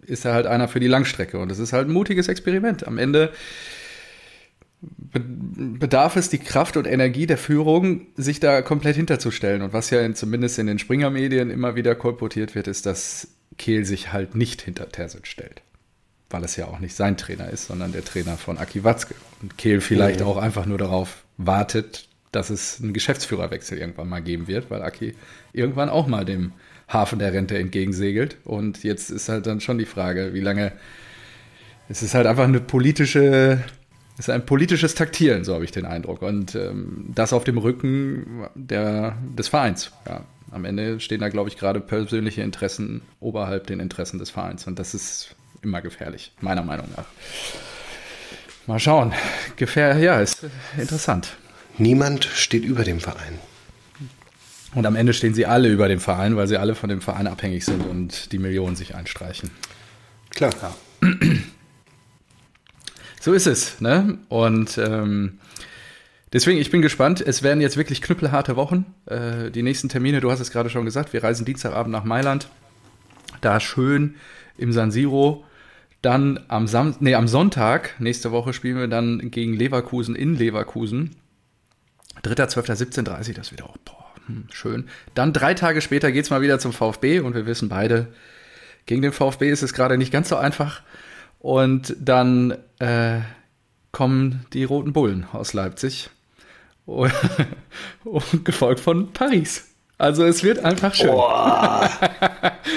[0.02, 1.38] ist er halt einer für die Langstrecke.
[1.38, 2.86] Und das ist halt ein mutiges Experiment.
[2.86, 3.32] Am Ende
[5.12, 9.62] bedarf es die Kraft und Energie der Führung, sich da komplett hinterzustellen.
[9.62, 13.84] Und was ja in, zumindest in den Springer-Medien immer wieder kolportiert wird, ist, dass Kehl
[13.84, 15.62] sich halt nicht hinter Terzic stellt.
[16.34, 19.14] Weil es ja auch nicht sein Trainer ist, sondern der Trainer von Aki Watzke.
[19.40, 20.26] Und Kehl vielleicht mhm.
[20.26, 25.14] auch einfach nur darauf wartet, dass es einen Geschäftsführerwechsel irgendwann mal geben wird, weil Aki
[25.52, 26.50] irgendwann auch mal dem
[26.88, 28.38] Hafen der Rente entgegensegelt.
[28.42, 30.72] Und jetzt ist halt dann schon die Frage, wie lange.
[31.88, 33.62] Es ist halt einfach eine politische
[34.18, 36.22] ist ein politisches Taktieren, so habe ich den Eindruck.
[36.22, 39.92] Und ähm, das auf dem Rücken der, des Vereins.
[40.04, 40.24] Ja.
[40.50, 44.66] Am Ende stehen da, glaube ich, gerade persönliche Interessen oberhalb den Interessen des Vereins.
[44.66, 47.06] Und das ist immer gefährlich, meiner Meinung nach.
[48.66, 49.12] Mal schauen.
[49.56, 50.46] Gefähr ja, ist
[50.78, 51.36] interessant.
[51.76, 53.38] Niemand steht über dem Verein.
[54.74, 57.26] Und am Ende stehen sie alle über dem Verein, weil sie alle von dem Verein
[57.26, 59.50] abhängig sind und die Millionen sich einstreichen.
[60.30, 60.52] Klar.
[60.60, 60.74] Ja.
[63.20, 64.18] So ist es, ne?
[64.28, 65.38] Und ähm,
[66.32, 67.22] deswegen, ich bin gespannt.
[67.22, 68.84] Es werden jetzt wirklich knüppelharte Wochen.
[69.06, 72.48] Äh, die nächsten Termine, du hast es gerade schon gesagt, wir reisen Dienstagabend nach Mailand.
[73.40, 74.16] Da schön
[74.58, 75.44] im San Siro.
[76.04, 81.16] Dann am, Sam nee, am Sonntag, nächste Woche, spielen wir dann gegen Leverkusen in Leverkusen.
[82.22, 84.86] 3.12.17.30 das wieder auch boah, hm, schön.
[85.14, 88.08] Dann drei Tage später geht es mal wieder zum VfB und wir wissen beide,
[88.84, 90.82] gegen den VfB ist es gerade nicht ganz so einfach.
[91.38, 93.20] Und dann äh,
[93.90, 96.10] kommen die Roten Bullen aus Leipzig.
[96.84, 97.14] Und,
[98.04, 99.68] und gefolgt von Paris.
[99.96, 101.12] Also es wird einfach schön.
[101.12, 101.88] Boah.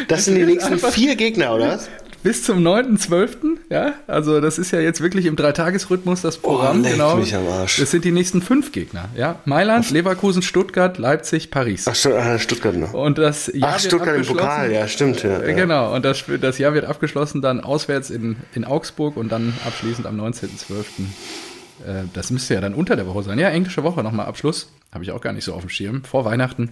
[0.07, 1.79] Das sind die nächsten vier Gegner, oder?
[2.27, 3.57] Bis zum 9.12.
[3.69, 6.81] Ja, also das ist ja jetzt wirklich im Dreitagesrhythmus das Programm.
[6.81, 7.15] Oh, genau.
[7.15, 7.77] Mich am Arsch.
[7.77, 9.07] Das sind die nächsten fünf Gegner.
[9.15, 11.87] Ja, Mailand, Leverkusen, Stuttgart, Leipzig, Paris.
[11.87, 12.93] Ach, äh, Stuttgart noch.
[12.93, 15.23] Und das Jahr Ach, Stuttgart im Pokal, ja, stimmt.
[15.23, 15.53] Ja, ja.
[15.53, 15.95] Genau.
[15.95, 20.19] Und das, das Jahr wird abgeschlossen dann auswärts in, in Augsburg und dann abschließend am
[20.19, 20.83] 19.12.
[21.85, 23.39] Äh, das müsste ja dann unter der Woche sein.
[23.39, 24.69] Ja, englische Woche nochmal Abschluss.
[24.91, 26.03] Habe ich auch gar nicht so auf dem Schirm.
[26.03, 26.71] Vor Weihnachten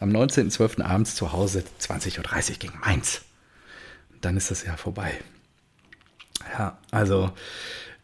[0.00, 0.82] am 19.12.
[0.82, 3.25] abends zu Hause 20.30 Uhr gegen Mainz
[4.20, 5.12] dann ist das ja vorbei.
[6.58, 7.32] Ja, also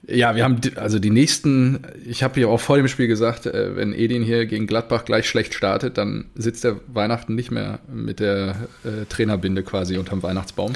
[0.06, 3.76] ja, wir haben also die nächsten, ich habe ja auch vor dem Spiel gesagt, äh,
[3.76, 8.18] wenn Edin hier gegen Gladbach gleich schlecht startet, dann sitzt der Weihnachten nicht mehr mit
[8.18, 10.72] der äh, Trainerbinde quasi unterm Weihnachtsbaum.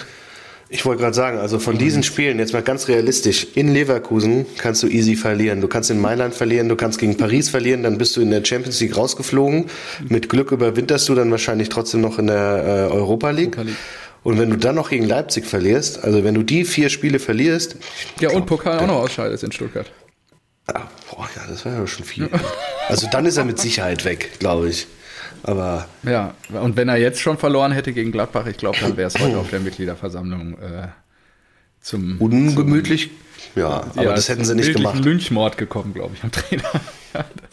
[0.69, 4.83] Ich wollte gerade sagen, also von diesen Spielen, jetzt mal ganz realistisch, in Leverkusen kannst
[4.83, 5.61] du easy verlieren.
[5.61, 8.45] Du kannst in Mailand verlieren, du kannst gegen Paris verlieren, dann bist du in der
[8.45, 9.67] Champions League rausgeflogen.
[10.09, 13.57] Mit Glück überwinterst du dann wahrscheinlich trotzdem noch in der äh, Europa League.
[13.57, 13.77] Europa League.
[14.27, 17.77] Und wenn du dann noch gegen Leipzig verlierst, also wenn du die vier Spiele verlierst.
[18.19, 19.89] Ja, und Pokal auch noch ausscheidest in Stuttgart.
[20.67, 22.29] Ah, Boah, ja, das wäre ja schon viel.
[22.89, 24.89] also dann ist er mit Sicherheit weg, glaube ich.
[25.45, 25.87] Aber.
[26.03, 29.17] Ja, und wenn er jetzt schon verloren hätte gegen Gladbach, ich glaube, dann wäre es
[29.17, 30.89] heute auf der Mitgliederversammlung äh,
[31.81, 32.21] zum.
[32.21, 33.11] Ungemütlich.
[33.55, 35.05] Zum, ja, aber ja, das hätten sie nicht gemacht.
[35.05, 36.65] Lynchmord gekommen, glaube ich, am Trainer.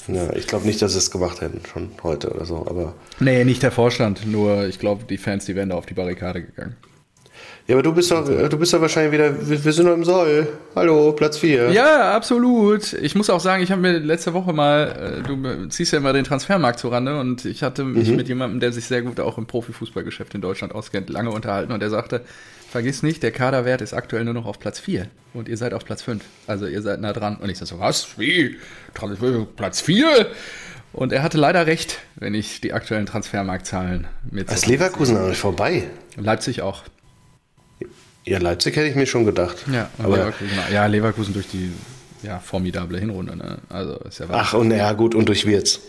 [0.08, 2.66] Ja, ich glaube nicht, dass sie es gemacht hätten, schon heute oder so.
[2.68, 5.94] Aber nee, nicht der Vorstand, nur ich glaube, die Fans, die wären da auf die
[5.94, 6.76] Barrikade gegangen.
[7.66, 10.04] Ja, aber du bist doch, du bist doch wahrscheinlich wieder, wir, wir sind noch im
[10.04, 10.48] Soll.
[10.76, 11.72] Hallo, Platz 4.
[11.72, 12.92] Ja, absolut.
[12.92, 16.12] Ich muss auch sagen, ich habe mir letzte Woche mal, äh, du ziehst ja immer
[16.12, 18.18] den Transfermarkt zurande und ich hatte mich mhm.
[18.18, 21.80] mit jemandem, der sich sehr gut auch im Profifußballgeschäft in Deutschland auskennt, lange unterhalten und
[21.80, 22.26] der sagte,
[22.70, 25.86] vergiss nicht, der Kaderwert ist aktuell nur noch auf Platz 4 und ihr seid auf
[25.86, 26.22] Platz 5.
[26.48, 27.38] Also ihr seid nah dran.
[27.38, 28.20] Und ich so, was?
[28.20, 28.58] Wie?
[29.56, 30.28] Platz 4?
[30.92, 35.40] Und er hatte leider recht, wenn ich die aktuellen Transfermarktzahlen mir Ist Leverkusen noch nicht
[35.40, 35.86] vorbei?
[36.18, 36.84] Leipzig auch.
[38.26, 39.58] Ja, Leipzig hätte ich mir schon gedacht.
[39.72, 41.72] Ja, aber Leverkusen, ja, Leverkusen durch die
[42.24, 43.36] ja, formidable Hinrunde.
[43.36, 43.58] Ne?
[43.70, 45.82] Also ist ja Ach, und ja, gut, und durch Wirtz.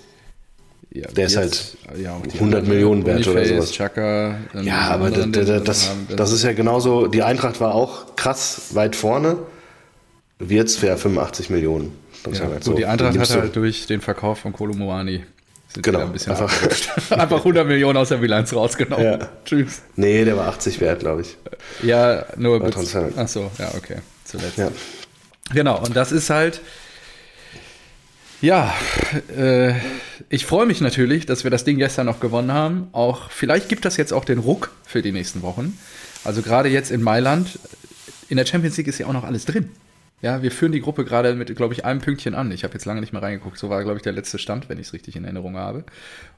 [0.91, 3.73] Ja, der ist halt ja, 100 Millionen wert oder sowas.
[3.73, 7.09] Chaka, ja, aber das, das, das, ist ja genauso.
[7.09, 9.39] Die Eintracht war auch krass weit vorne.
[10.39, 11.97] Wirtz wäre 85 Millionen.
[12.33, 12.75] Ja, halt so.
[12.75, 14.53] die Eintracht hat halt durch den Verkauf von
[15.83, 19.05] Kolomoani genau, ein bisschen einfach, einfach 100 Millionen aus der Bilanz rausgenommen.
[19.05, 19.29] Ja.
[19.45, 19.83] Tschüss.
[19.97, 21.37] Nee, der war 80 wert, glaube ich.
[21.83, 23.97] Ja, nur bis, Ach so, ja, okay.
[24.25, 24.59] Zuletzt.
[24.59, 24.71] Ja.
[25.53, 26.61] Genau, und das ist halt.
[28.41, 28.75] Ja,
[29.37, 29.75] äh,
[30.29, 32.89] ich freue mich natürlich, dass wir das Ding gestern noch gewonnen haben.
[32.93, 35.79] Auch vielleicht gibt das jetzt auch den Ruck für die nächsten Wochen.
[36.25, 37.59] Also gerade jetzt in Mailand,
[38.29, 39.71] in der Champions League ist ja auch noch alles drin.
[40.25, 42.51] Ja, wir führen die Gruppe gerade mit, glaube ich, einem Pünktchen an.
[42.51, 43.59] Ich habe jetzt lange nicht mehr reingeguckt.
[43.59, 45.85] So war, glaube ich, der letzte Stand, wenn ich es richtig in Erinnerung habe.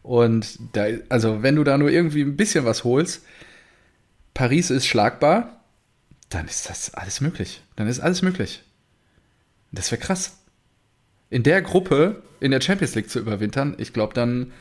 [0.02, 3.22] Und da, also, wenn du da nur irgendwie ein bisschen was holst,
[4.34, 5.60] Paris ist schlagbar,
[6.30, 7.62] dann ist das alles möglich.
[7.76, 8.64] Dann ist alles möglich.
[9.70, 10.36] Das wäre krass.
[11.30, 14.52] In der Gruppe in der Champions League zu überwintern, ich glaube, dann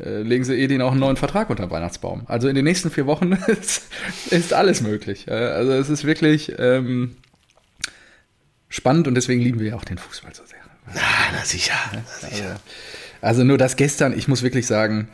[0.00, 2.24] äh, legen sie Edin auch einen neuen Vertrag unter den Weihnachtsbaum.
[2.26, 3.84] Also in den nächsten vier Wochen ist,
[4.30, 5.30] ist alles möglich.
[5.30, 7.14] Also es ist wirklich, ähm,
[8.74, 10.58] spannend und deswegen lieben wir ja auch den Fußball so sehr.
[10.92, 11.00] Na,
[11.32, 11.74] na sicher.
[11.92, 12.44] Na sicher.
[12.44, 12.60] Also,
[13.20, 15.08] also, nur das gestern, ich muss wirklich sagen,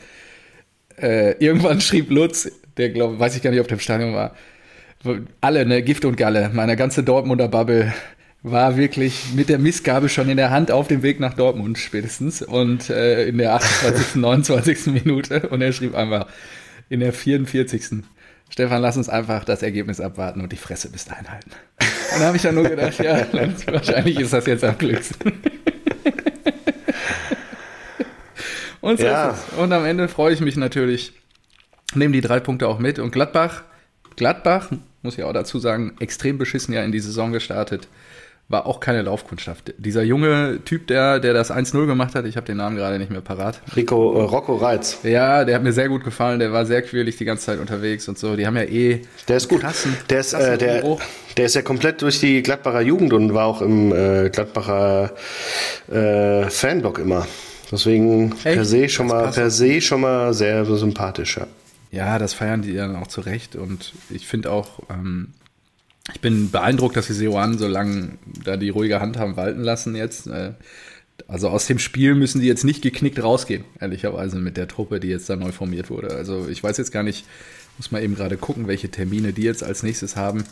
[0.97, 4.35] äh, irgendwann schrieb Lutz, der glaube, weiß ich gar nicht, ob der im Stadion war,
[5.41, 7.93] alle, ne, Gift und Galle, meine ganze Dortmunder Bubble
[8.43, 12.41] war wirklich mit der Missgabe schon in der Hand auf dem Weg nach Dortmund spätestens
[12.41, 14.87] und äh, in der 28., 29.
[15.05, 16.27] Minute und er schrieb einfach
[16.89, 18.03] in der 44.
[18.51, 21.53] Stefan, lass uns einfach das Ergebnis abwarten und die Fresse bis dahin halten.
[21.81, 23.25] Und dann habe ich dann nur gedacht, ja,
[23.67, 25.33] wahrscheinlich ist das jetzt am glücklichsten.
[28.81, 29.39] und, so ja.
[29.57, 31.13] und am Ende freue ich mich natürlich,
[31.95, 32.99] nehme die drei Punkte auch mit.
[32.99, 33.63] Und Gladbach,
[34.17, 34.71] Gladbach,
[35.03, 37.89] muss ich auch dazu sagen, extrem beschissen ja in die Saison gestartet
[38.51, 39.75] war auch keine Laufkundschaft.
[39.79, 43.11] Dieser junge Typ, der, der das 1-0 gemacht hat, ich habe den Namen gerade nicht
[43.11, 43.63] mehr parat.
[43.77, 44.99] Rico, äh, Rocco Reitz.
[45.05, 48.09] Ja, der hat mir sehr gut gefallen, der war sehr quirlig die ganze Zeit unterwegs
[48.09, 48.35] und so.
[48.35, 49.03] Die haben ja eh.
[49.29, 49.61] Der ist gut.
[49.61, 50.99] Krassen, der, ist, äh, der,
[51.37, 55.13] der ist ja komplett durch die Gladbacher Jugend und war auch im äh, Gladbacher
[55.89, 57.29] äh, Fanblock immer.
[57.71, 58.43] Deswegen Echt?
[58.43, 61.47] per se schon mal, per se schon mal sehr sympathisch, ja.
[61.93, 65.29] Ja, das feiern die dann auch zu Recht und ich finde auch, ähm,
[66.15, 69.95] ich bin beeindruckt, dass sie Seoan so lange da die ruhige Hand haben walten lassen
[69.95, 70.27] jetzt.
[70.27, 70.53] Äh,
[71.29, 75.09] also aus dem Spiel müssen die jetzt nicht geknickt rausgehen, ehrlicherweise mit der Truppe, die
[75.09, 76.15] jetzt da neu formiert wurde.
[76.15, 77.27] Also ich weiß jetzt gar nicht,
[77.77, 80.45] muss mal eben gerade gucken, welche Termine die jetzt als nächstes haben.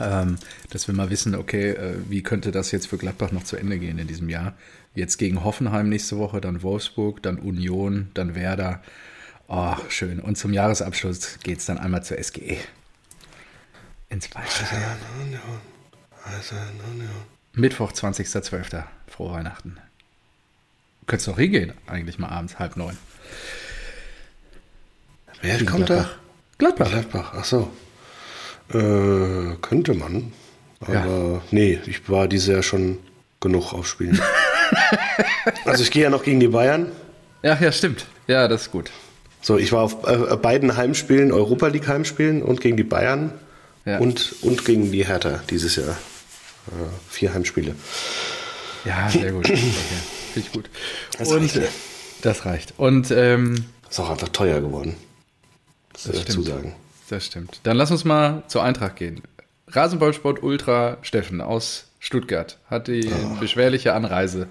[0.00, 0.36] Ähm,
[0.70, 3.78] dass wir mal wissen, okay, äh, wie könnte das jetzt für Gladbach noch zu Ende
[3.78, 4.54] gehen in diesem Jahr?
[4.94, 8.82] Jetzt gegen Hoffenheim nächste Woche, dann Wolfsburg, dann Union, dann Werder.
[9.48, 10.18] Oh, schön.
[10.18, 12.56] Und zum Jahresabschluss geht es dann einmal zur SGE
[14.12, 14.64] ins Weiße.
[17.54, 18.84] Mittwoch, 20.12.
[19.08, 19.78] Frohe Weihnachten.
[21.00, 22.96] Du könntest doch hingehen, eigentlich mal abends, halb neun.
[25.40, 26.10] Wer Gegen kommt Gladbach.
[26.10, 26.58] da?
[26.58, 26.90] Gladbach.
[26.90, 27.72] Gladbach, ach so.
[28.72, 30.32] Äh, könnte man.
[30.80, 31.40] Aber ja.
[31.50, 32.98] nee, ich war dieses Jahr schon
[33.40, 34.20] genug auf Spielen.
[35.64, 36.92] also ich gehe ja noch gegen die Bayern.
[37.42, 38.06] Ja, ja, stimmt.
[38.28, 38.90] Ja, das ist gut.
[39.40, 43.32] So, ich war auf äh, beiden Heimspielen, Europa League Heimspielen und gegen die Bayern.
[43.84, 43.98] Ja.
[43.98, 45.96] Und, und gegen die Hertha dieses Jahr.
[46.68, 47.74] Äh, vier Heimspiele.
[48.84, 49.48] Ja, sehr gut.
[49.52, 49.72] Okay.
[50.32, 50.70] Finde ich gut.
[51.18, 51.60] Das und reicht.
[52.22, 52.74] das reicht.
[52.78, 54.96] Und ähm, ist auch einfach teuer geworden.
[55.92, 56.74] Das, das dazu sagen.
[57.10, 57.60] Das stimmt.
[57.64, 59.20] Dann lass uns mal zur Eintracht gehen.
[59.68, 63.40] Rasenballsport Ultra Steffen aus Stuttgart hat die oh.
[63.40, 64.48] beschwerliche Anreise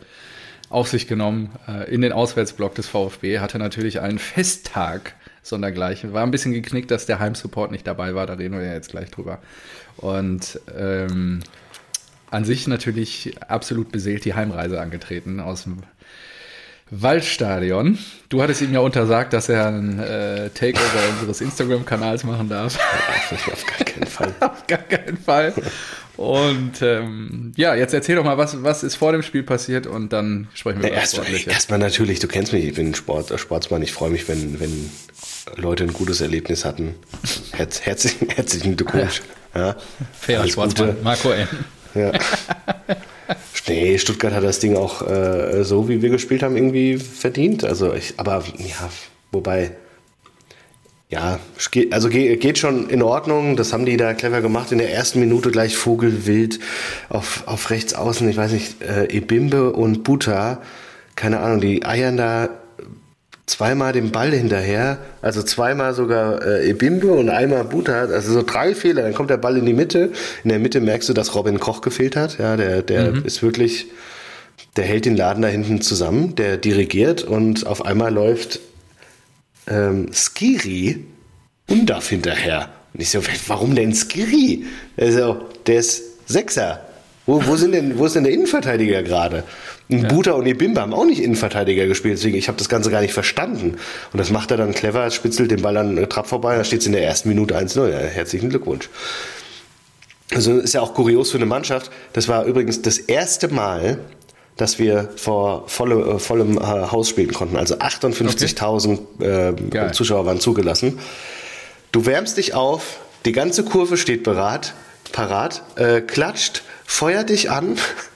[0.69, 6.13] auf sich genommen äh, in den Auswärtsblock des VfB, hatte natürlich einen Festtag sondergleichen.
[6.13, 8.89] War ein bisschen geknickt, dass der Heimsupport nicht dabei war, da reden wir ja jetzt
[8.89, 9.39] gleich drüber.
[9.97, 11.41] Und ähm,
[12.29, 15.83] an sich natürlich absolut beseelt die Heimreise angetreten aus dem
[16.89, 17.97] Waldstadion.
[18.27, 22.77] Du hattest ihm ja untersagt, dass er ein äh, Takeover unseres Instagram-Kanals machen darf.
[23.31, 24.33] Auf gar keinen Fall.
[24.41, 25.53] auf gar keinen Fall.
[26.17, 30.11] Und ähm, ja, jetzt erzähl doch mal, was, was ist vor dem Spiel passiert und
[30.11, 33.81] dann sprechen wir über das Erstmal erst natürlich, du kennst mich, ich bin Sport, Sportsmann,
[33.81, 34.91] ich freue mich, wenn, wenn
[35.55, 36.95] Leute ein gutes Erlebnis hatten.
[37.53, 39.21] Herz, herzlichen, herzlichen Glückwunsch.
[39.53, 39.75] Ja.
[40.13, 40.95] Fair Gute.
[41.03, 41.47] Marco N.
[41.93, 42.11] Ja.
[43.67, 47.63] Nee, Stuttgart hat das Ding auch äh, so, wie wir gespielt haben, irgendwie verdient.
[47.63, 48.89] Also ich, aber ja,
[49.31, 49.71] wobei,
[51.09, 51.39] ja,
[51.91, 53.55] also geht schon in Ordnung.
[53.57, 54.71] Das haben die da clever gemacht.
[54.71, 56.59] In der ersten Minute gleich Vogelwild
[57.09, 60.61] auf, auf rechts außen, ich weiß nicht, äh, Ebimbe und Buta,
[61.15, 62.49] keine Ahnung, die eiern da
[63.51, 68.73] zweimal den Ball hinterher, also zweimal sogar äh, Ebimbe und einmal Buta, also so drei
[68.73, 70.11] Fehler, dann kommt der Ball in die Mitte.
[70.43, 72.37] In der Mitte merkst du, dass Robin Koch gefehlt hat.
[72.39, 73.25] Ja, der, der mhm.
[73.25, 73.87] ist wirklich,
[74.77, 78.59] der hält den Laden da hinten zusammen, der dirigiert und auf einmal läuft
[79.67, 81.05] ähm, Skiri
[81.69, 82.69] Undaf hinterher.
[82.93, 84.65] Und ich so, warum denn Skiri?
[84.97, 86.81] Also, der ist Sechser.
[87.25, 89.43] Wo, wo, sind denn, wo ist denn der Innenverteidiger gerade?
[89.91, 90.07] Ja.
[90.07, 93.13] Buta und Ebimba haben auch nicht Innenverteidiger gespielt, deswegen ich habe das Ganze gar nicht
[93.13, 93.75] verstanden.
[94.13, 96.81] Und das macht er dann clever, spitzelt den Ball an äh, Trapp vorbei, da steht
[96.81, 97.89] es in der ersten Minute 1-0.
[97.89, 98.89] Ja, herzlichen Glückwunsch.
[100.33, 101.91] Also ist ja auch kurios für eine Mannschaft.
[102.13, 103.99] Das war übrigens das erste Mal,
[104.55, 107.57] dass wir vor volle, äh, vollem äh, Haus spielen konnten.
[107.57, 109.77] Also 58.000 okay.
[109.77, 110.99] äh, Zuschauer waren zugelassen.
[111.91, 114.73] Du wärmst dich auf, die ganze Kurve steht berat,
[115.11, 117.77] parat, äh, klatscht, feuert dich an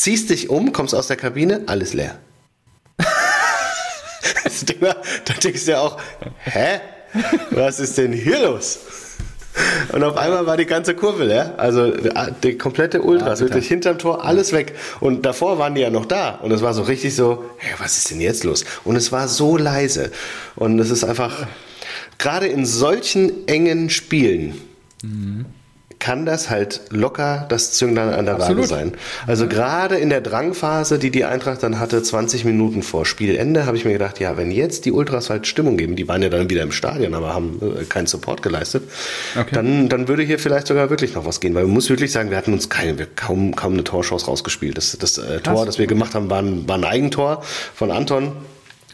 [0.00, 2.18] ziehst dich um, kommst aus der Kabine, alles leer.
[5.26, 5.98] da denkst du ja auch,
[6.44, 6.80] hä?
[7.50, 8.78] Was ist denn hier los?
[9.92, 11.54] Und auf einmal war die ganze Kurve leer.
[11.58, 11.92] Also
[12.42, 14.74] die komplette Ultras, ja, wirklich hinterm Tor, alles weg.
[15.00, 16.30] Und davor waren die ja noch da.
[16.36, 18.64] Und es war so richtig so, hey, was ist denn jetzt los?
[18.84, 20.12] Und es war so leise.
[20.56, 21.46] Und es ist einfach,
[22.16, 24.58] gerade in solchen engen Spielen,
[25.02, 25.44] mhm
[26.00, 28.92] kann das halt locker das Zünglein an der Waage sein.
[29.26, 29.50] Also mhm.
[29.50, 33.84] gerade in der Drangphase, die die Eintracht dann hatte, 20 Minuten vor Spielende, habe ich
[33.84, 36.62] mir gedacht, ja, wenn jetzt die Ultras halt Stimmung geben, die waren ja dann wieder
[36.62, 38.82] im Stadion, aber haben äh, keinen Support geleistet,
[39.38, 39.50] okay.
[39.52, 41.54] dann, dann würde hier vielleicht sogar wirklich noch was gehen.
[41.54, 44.78] Weil man muss wirklich sagen, wir hatten uns keine, wir kaum, kaum eine Torchance rausgespielt.
[44.78, 47.42] Das, das äh, Tor, das wir gemacht haben, war ein, war ein Eigentor
[47.74, 48.32] von Anton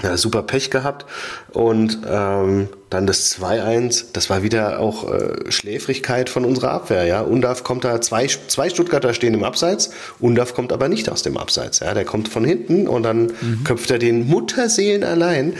[0.03, 1.07] ja, super Pech gehabt.
[1.53, 7.05] Und ähm, dann das 2-1, das war wieder auch äh, Schläfrigkeit von unserer Abwehr.
[7.05, 11.23] Ja, Undaf kommt da, zwei, zwei Stuttgarter stehen im Abseits, Undaf kommt aber nicht aus
[11.23, 11.81] dem Abseits.
[11.81, 13.65] Ja, der kommt von hinten und dann mhm.
[13.65, 15.55] köpft er den Mutterseelen allein.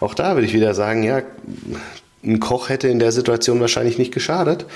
[0.00, 1.22] Auch da würde ich wieder sagen, ja,
[2.24, 4.66] ein Koch hätte in der Situation wahrscheinlich nicht geschadet.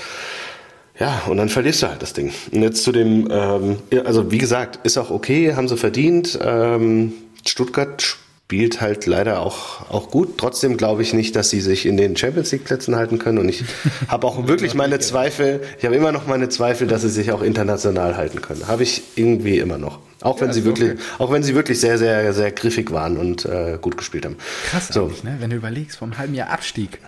[0.99, 2.31] Ja, und dann verlierst du halt das Ding.
[2.51, 6.39] Und jetzt zu dem, ähm, also wie gesagt, ist auch okay, haben sie verdient.
[6.41, 7.13] Ähm,
[7.45, 10.37] Stuttgart spielt halt leider auch, auch gut.
[10.37, 13.39] Trotzdem glaube ich nicht, dass sie sich in den Champions League Plätzen halten können.
[13.39, 13.63] Und ich
[14.07, 17.41] habe auch wirklich meine Zweifel, ich habe immer noch meine Zweifel, dass sie sich auch
[17.41, 18.67] international halten können.
[18.67, 19.97] Habe ich irgendwie immer noch.
[20.21, 21.01] Auch wenn ja, sie wirklich, okay.
[21.17, 24.37] auch wenn sie wirklich sehr, sehr, sehr griffig waren und äh, gut gespielt haben.
[24.69, 25.07] Krass, so.
[25.23, 25.37] ne?
[25.39, 26.99] wenn du überlegst, vom halben Jahr Abstieg.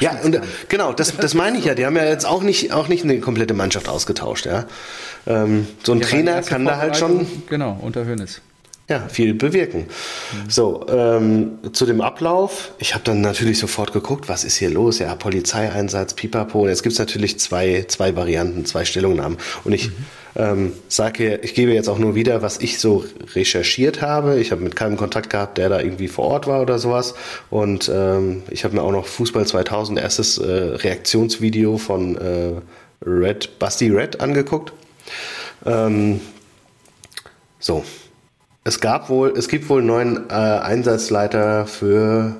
[0.00, 1.74] Ja, und, genau, das, das meine ich ja.
[1.74, 4.46] Die haben ja jetzt auch nicht, auch nicht eine komplette Mannschaft ausgetauscht.
[4.46, 4.64] Ja?
[5.26, 7.26] Ähm, so ein ja, Trainer kann da halt schon.
[7.48, 8.40] Genau, unter Hönes
[8.88, 9.86] ja, viel bewirken.
[9.86, 10.50] Mhm.
[10.50, 12.72] So, ähm, zu dem Ablauf.
[12.78, 14.98] Ich habe dann natürlich sofort geguckt, was ist hier los?
[14.98, 16.68] Ja, Polizeieinsatz, Pipapo.
[16.68, 19.38] Jetzt gibt's natürlich zwei, zwei Varianten, zwei Stellungnahmen.
[19.64, 19.94] Und ich mhm.
[20.36, 24.38] ähm, sage, ich gebe jetzt auch nur wieder, was ich so recherchiert habe.
[24.38, 27.14] Ich habe mit keinem Kontakt gehabt, der da irgendwie vor Ort war oder sowas.
[27.48, 32.52] Und ähm, ich habe mir auch noch Fußball 2000 erstes äh, Reaktionsvideo von äh,
[33.06, 34.74] Red, Basti Red angeguckt.
[35.64, 36.20] Ähm,
[37.58, 37.82] so,
[38.64, 42.34] es gab wohl, es gibt wohl einen neuen äh, Einsatzleiter für,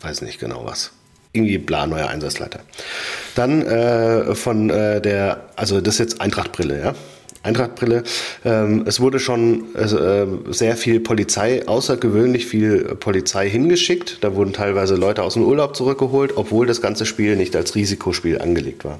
[0.00, 0.92] weiß nicht genau was.
[1.32, 2.60] Irgendwie bla, neuer Einsatzleiter.
[3.34, 6.94] Dann äh, von äh, der, also das ist jetzt Eintrachtbrille, ja.
[7.42, 8.04] Eintrachtbrille.
[8.44, 14.18] Ähm, es wurde schon äh, sehr viel Polizei, außergewöhnlich viel Polizei hingeschickt.
[14.20, 18.40] Da wurden teilweise Leute aus dem Urlaub zurückgeholt, obwohl das ganze Spiel nicht als Risikospiel
[18.40, 18.98] angelegt war.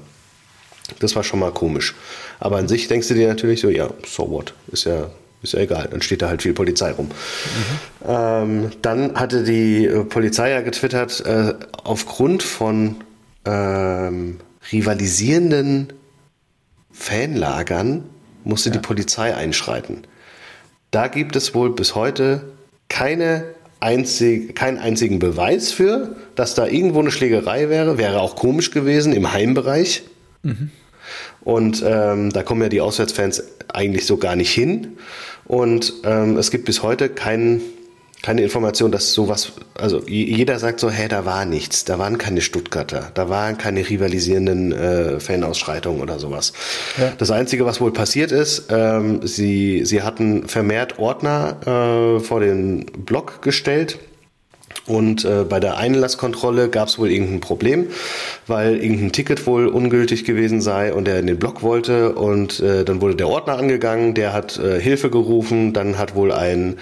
[0.99, 1.95] Das war schon mal komisch.
[2.39, 4.53] Aber an sich denkst du dir natürlich so, ja, so what?
[4.71, 5.09] Ist ja
[5.43, 7.07] ist ja egal, dann steht da halt viel Polizei rum.
[7.07, 8.09] Mhm.
[8.09, 12.95] Ähm, dann hatte die äh, Polizei ja getwittert, äh, aufgrund von
[13.45, 14.39] ähm,
[14.71, 15.93] rivalisierenden
[16.91, 18.03] Fanlagern
[18.43, 18.73] musste ja.
[18.73, 20.03] die Polizei einschreiten.
[20.91, 22.43] Da gibt es wohl bis heute
[22.87, 23.45] keine
[23.79, 27.97] einzig, keinen einzigen Beweis für, dass da irgendwo eine Schlägerei wäre.
[27.97, 30.03] Wäre auch komisch gewesen im Heimbereich.
[30.43, 30.71] Mhm.
[31.41, 34.97] Und ähm, da kommen ja die Auswärtsfans eigentlich so gar nicht hin.
[35.45, 37.61] Und ähm, es gibt bis heute keinen
[38.23, 42.39] keine Information, dass sowas, also jeder sagt so, hey, da war nichts, da waren keine
[42.39, 46.53] Stuttgarter, da waren keine rivalisierenden äh, Fanausschreitungen oder sowas.
[46.97, 47.11] Ja.
[47.17, 52.85] Das Einzige, was wohl passiert ist, ähm, sie, sie hatten vermehrt Ordner äh, vor den
[52.85, 53.99] Block gestellt.
[54.85, 57.87] Und äh, bei der Einlasskontrolle gab es wohl irgendein Problem,
[58.47, 62.15] weil irgendein Ticket wohl ungültig gewesen sei und er in den Block wollte.
[62.15, 66.33] Und äh, dann wurde der Ordner angegangen, der hat äh, Hilfe gerufen, dann hat wohl
[66.33, 66.77] ein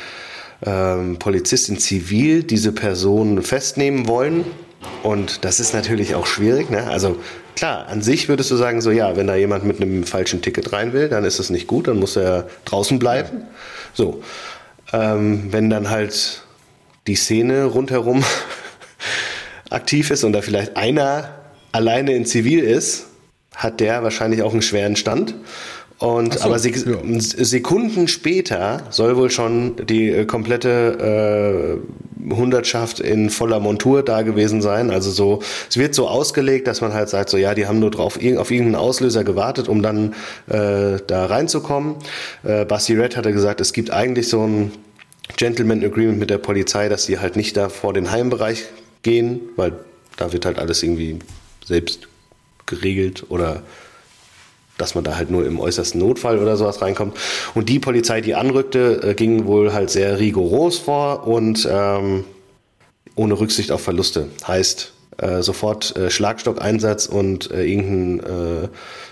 [0.66, 4.46] ähm, Polizist in Zivil diese Person festnehmen wollen.
[5.04, 6.72] Und das ist natürlich auch schwierig.
[6.72, 6.88] Ne?
[6.88, 7.18] Also
[7.56, 10.74] klar, an sich würdest du sagen, so ja, wenn da jemand mit einem falschen Ticket
[10.74, 13.44] rein will, dann ist das nicht gut, dann muss er draußen bleiben.
[13.94, 14.24] So.
[14.92, 16.44] Ähm, wenn dann halt
[17.08, 18.24] die Szene rundherum
[19.70, 21.42] aktiv ist und da vielleicht einer
[21.72, 23.08] alleine in Zivil ist,
[23.56, 25.36] hat der wahrscheinlich auch einen schweren Stand.
[26.02, 26.98] Und so, aber Sek ja.
[27.20, 34.64] Sekunden später soll wohl schon die äh, komplette äh, Hundertschaft in voller Montur da gewesen
[34.64, 34.90] sein.
[34.90, 37.92] Also so, es wird so ausgelegt, dass man halt sagt, so ja, die haben nur
[37.92, 40.16] drauf auf irgendeinen Auslöser gewartet, um dann
[40.48, 41.96] äh, da reinzukommen.
[42.44, 44.72] Äh, Basti Red hatte gesagt, es gibt eigentlich so ein
[45.38, 48.66] Gentleman Agreement mit der Polizei, dass sie halt nicht da vor den Heimbereich
[49.04, 49.74] gehen, weil
[50.18, 51.20] da wird halt alles irgendwie
[51.66, 52.08] selbst
[52.66, 53.64] geregelt oder
[54.78, 57.16] dass man da halt nur im äußersten Notfall oder sowas reinkommt.
[57.54, 62.24] Und die Polizei, die anrückte, äh, ging wohl halt sehr rigoros vor und ähm,
[63.16, 64.28] ohne Rücksicht auf Verluste.
[64.48, 68.68] Heißt, äh, sofort äh, Schlagstockeinsatz und äh, irgendein äh,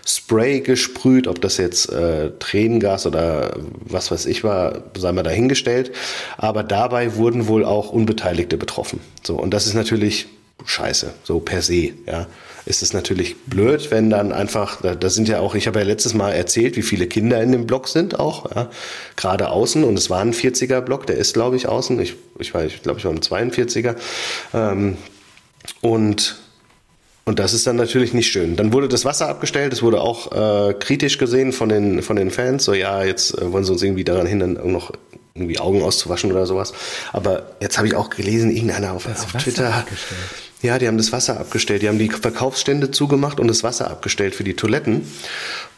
[0.05, 5.91] Spray gesprüht, ob das jetzt äh, Tränengas oder was weiß ich war, sei mal dahingestellt.
[6.37, 8.99] Aber dabei wurden wohl auch Unbeteiligte betroffen.
[9.23, 10.27] So, und das ist natürlich
[10.65, 12.27] scheiße, so per se, ja
[12.69, 15.85] ist es natürlich blöd, wenn dann einfach, da, da sind ja auch, ich habe ja
[15.85, 18.69] letztes Mal erzählt, wie viele Kinder in dem Block sind auch, ja,
[19.15, 22.53] gerade außen und es war ein 40er Block, der ist glaube ich außen, ich, ich,
[22.53, 23.95] war, ich glaube ich war ein 42er
[24.53, 24.97] ähm,
[25.81, 26.37] und
[27.25, 28.55] und das ist dann natürlich nicht schön.
[28.55, 32.31] Dann wurde das Wasser abgestellt, es wurde auch äh, kritisch gesehen von den, von den
[32.31, 34.91] Fans, so ja, jetzt äh, wollen sie uns irgendwie daran hindern, noch
[35.35, 36.73] irgendwie Augen auszuwaschen oder sowas.
[37.13, 39.85] Aber jetzt habe ich auch gelesen, irgendeiner auf, auf Twitter hat.
[40.61, 41.83] Ja, die haben das Wasser abgestellt.
[41.83, 45.03] Die haben die Verkaufsstände zugemacht und das Wasser abgestellt für die Toiletten.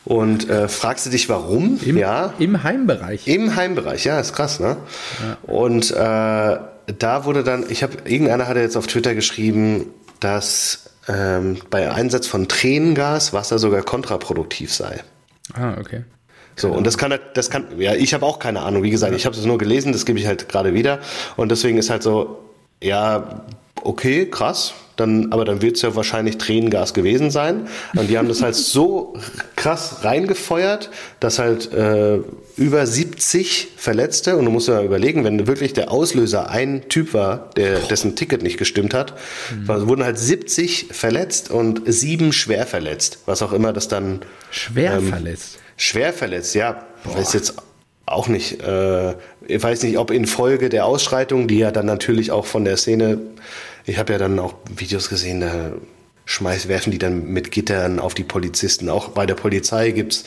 [0.06, 1.80] Und äh, fragst du dich, warum?
[1.86, 2.34] Im, ja.
[2.40, 3.28] Im Heimbereich.
[3.28, 4.78] Im Heimbereich, ja, ist krass, ne?
[5.22, 5.38] Ja.
[5.44, 9.88] Und äh, da wurde dann, ich habe, irgendeiner hatte jetzt auf Twitter geschrieben,
[10.20, 15.02] dass ähm, bei Einsatz von Tränengas Wasser sogar kontraproduktiv sei.
[15.54, 16.04] Ah, okay.
[16.56, 18.84] So, und das kann, das kann, ja, ich habe auch keine Ahnung.
[18.84, 21.00] Wie gesagt, ich habe es nur gelesen, das gebe ich halt gerade wieder.
[21.38, 22.40] Und deswegen ist halt so,
[22.84, 23.46] ja,
[23.84, 27.68] okay, krass, dann, aber dann wird es ja wahrscheinlich Tränengas gewesen sein.
[27.96, 29.16] Und die haben das halt so
[29.56, 30.90] krass reingefeuert,
[31.20, 32.20] dass halt äh,
[32.56, 37.50] über 70 Verletzte, und du musst ja überlegen, wenn wirklich der Auslöser ein Typ war,
[37.56, 39.16] der, dessen Ticket nicht gestimmt hat,
[39.52, 39.88] mhm.
[39.88, 44.22] wurden halt 70 verletzt und sieben schwer verletzt, was auch immer das dann.
[44.52, 45.60] Schwer ähm, verletzt?
[45.78, 46.86] Schwer verletzt, ja.
[47.04, 47.18] Boah.
[47.18, 47.56] Weiß jetzt
[48.06, 48.62] auch nicht.
[48.62, 49.16] Äh,
[49.48, 53.18] ich weiß nicht, ob infolge der Ausschreitung, die ja dann natürlich auch von der Szene
[53.86, 55.72] ich habe ja dann auch Videos gesehen, da
[56.26, 58.90] schmeiß, werfen die dann mit Gittern auf die Polizisten.
[58.90, 60.24] Auch bei der Polizei gibt's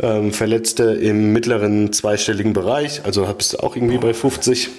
[0.00, 4.70] ähm, Verletzte im mittleren zweistelligen Bereich, also bist du auch irgendwie bei 50.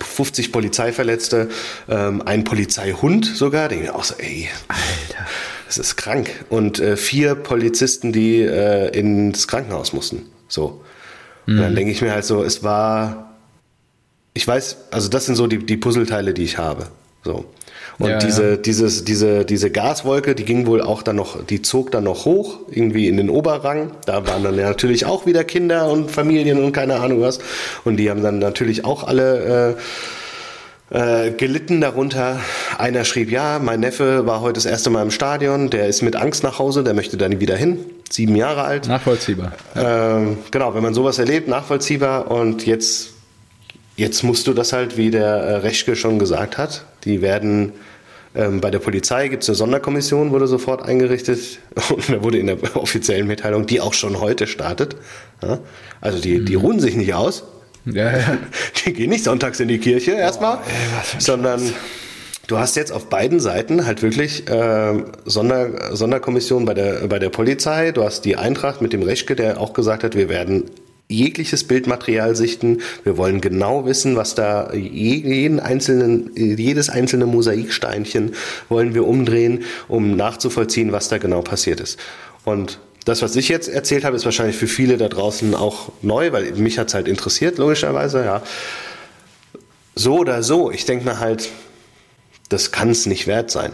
[0.00, 1.48] 50 Polizeiverletzte,
[1.88, 5.26] ähm, ein Polizeihund sogar, denke ich auch so, ey, Alter,
[5.66, 6.30] das ist krank.
[6.48, 10.26] Und äh, vier Polizisten, die äh, ins Krankenhaus mussten.
[10.48, 10.82] So.
[11.46, 11.54] Mhm.
[11.54, 11.76] Und dann mhm.
[11.76, 13.36] denke ich mir halt so, es war,
[14.32, 16.88] ich weiß, also das sind so die, die Puzzleteile, die ich habe.
[17.24, 17.46] So.
[17.98, 18.56] Und ja, diese, ja.
[18.56, 22.58] Dieses, diese, diese Gaswolke, die ging wohl auch dann noch, die zog dann noch hoch,
[22.70, 23.92] irgendwie in den Oberrang.
[24.04, 27.38] Da waren dann ja natürlich auch wieder Kinder und Familien und keine Ahnung was.
[27.84, 29.76] Und die haben dann natürlich auch alle
[30.90, 32.40] äh, äh, gelitten darunter.
[32.78, 36.16] Einer schrieb, ja, mein Neffe war heute das erste Mal im Stadion, der ist mit
[36.16, 37.78] Angst nach Hause, der möchte da nie wieder hin.
[38.10, 38.88] Sieben Jahre alt.
[38.88, 39.52] Nachvollziehbar.
[39.74, 42.30] Äh, genau, wenn man sowas erlebt, nachvollziehbar.
[42.30, 43.14] Und jetzt
[43.96, 47.72] Jetzt musst du das halt, wie der äh, Reschke schon gesagt hat, die werden
[48.34, 52.48] ähm, bei der Polizei gibt es eine Sonderkommission, wurde sofort eingerichtet und da wurde in
[52.48, 54.96] der offiziellen Mitteilung, die auch schon heute startet.
[55.42, 55.60] Ja?
[56.00, 56.62] Also die, die mhm.
[56.62, 57.44] ruhen sich nicht aus.
[57.86, 58.38] Ja, ja.
[58.86, 60.60] Die gehen nicht sonntags in die Kirche erstmal,
[61.18, 61.60] sondern
[62.46, 67.28] du hast jetzt auf beiden Seiten halt wirklich äh, Sonder, Sonderkommission bei der, bei der
[67.28, 67.92] Polizei.
[67.92, 70.70] Du hast die Eintracht mit dem Reschke, der auch gesagt hat, wir werden
[71.08, 72.80] jegliches Bildmaterial sichten.
[73.02, 78.34] Wir wollen genau wissen, was da jeden einzelnen, jedes einzelne Mosaiksteinchen
[78.68, 81.98] wollen wir umdrehen, um nachzuvollziehen, was da genau passiert ist.
[82.44, 86.32] Und das, was ich jetzt erzählt habe, ist wahrscheinlich für viele da draußen auch neu,
[86.32, 88.42] weil mich hat es halt interessiert, logischerweise, ja.
[89.94, 91.50] So oder so, ich denke mir halt,
[92.48, 93.72] das kann es nicht wert sein.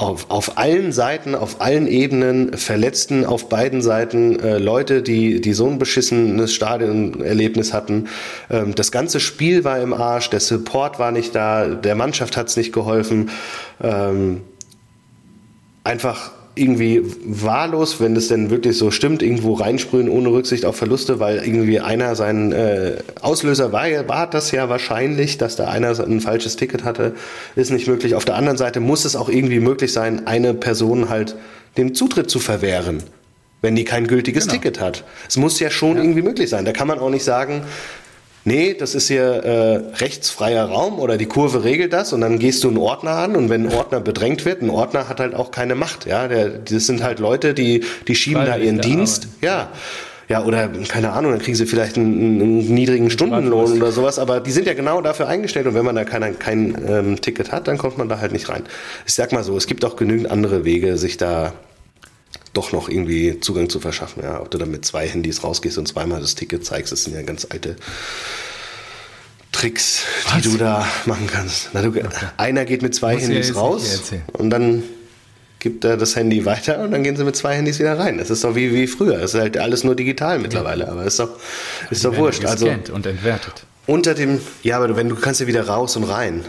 [0.00, 5.52] Auf, auf allen Seiten, auf allen Ebenen, Verletzten auf beiden Seiten, äh, Leute, die, die
[5.52, 8.08] so ein beschissenes Stadionerlebnis hatten.
[8.48, 12.48] Ähm, das ganze Spiel war im Arsch, der Support war nicht da, der Mannschaft hat
[12.48, 13.28] es nicht geholfen.
[13.82, 14.40] Ähm,
[15.84, 16.30] einfach
[16.60, 21.38] irgendwie wahllos, wenn das denn wirklich so stimmt, irgendwo reinsprühen ohne Rücksicht auf Verluste, weil
[21.38, 26.56] irgendwie einer seinen äh, Auslöser war, war das ja wahrscheinlich, dass da einer ein falsches
[26.56, 27.14] Ticket hatte,
[27.56, 28.14] ist nicht möglich.
[28.14, 31.36] Auf der anderen Seite muss es auch irgendwie möglich sein, eine Person halt
[31.76, 33.02] den Zutritt zu verwehren
[33.62, 34.54] wenn die kein gültiges genau.
[34.54, 35.04] Ticket hat.
[35.28, 36.02] Es muss ja schon ja.
[36.02, 36.64] irgendwie möglich sein.
[36.64, 37.62] Da kann man auch nicht sagen,
[38.50, 42.64] nee, das ist hier äh, rechtsfreier Raum oder die Kurve regelt das und dann gehst
[42.64, 45.50] du einen Ordner an und wenn ein Ordner bedrängt wird, ein Ordner hat halt auch
[45.50, 49.24] keine Macht, ja, der, das sind halt Leute, die, die schieben Freilich da ihren Dienst,
[49.24, 49.42] Arbeit.
[49.42, 49.68] ja.
[50.28, 54.38] Ja, oder keine Ahnung, dann kriegen sie vielleicht einen, einen niedrigen Stundenlohn oder sowas, aber
[54.38, 57.66] die sind ja genau dafür eingestellt und wenn man da kein, kein ähm, Ticket hat,
[57.66, 58.62] dann kommt man da halt nicht rein.
[59.08, 61.52] Ich sag mal so, es gibt auch genügend andere Wege, sich da
[62.52, 64.22] doch noch irgendwie Zugang zu verschaffen.
[64.22, 67.14] Ja, ob du dann mit zwei Handys rausgehst und zweimal das Ticket zeigst, das sind
[67.14, 67.76] ja ganz alte
[69.52, 70.42] Tricks, Was?
[70.42, 71.70] die du da machen kannst.
[71.72, 72.04] Na, du, okay.
[72.36, 74.82] Einer geht mit zwei Muss Handys raus und dann
[75.58, 78.18] gibt er das Handy weiter und dann gehen sie mit zwei Handys wieder rein.
[78.18, 79.18] Das ist doch wie, wie früher.
[79.18, 81.30] Das ist halt alles nur digital mittlerweile, aber ist doch,
[81.90, 82.44] ist doch wurscht.
[82.44, 83.66] Also und entwertet.
[83.86, 86.44] Unter dem, ja, aber wenn du kannst ja wieder raus und rein.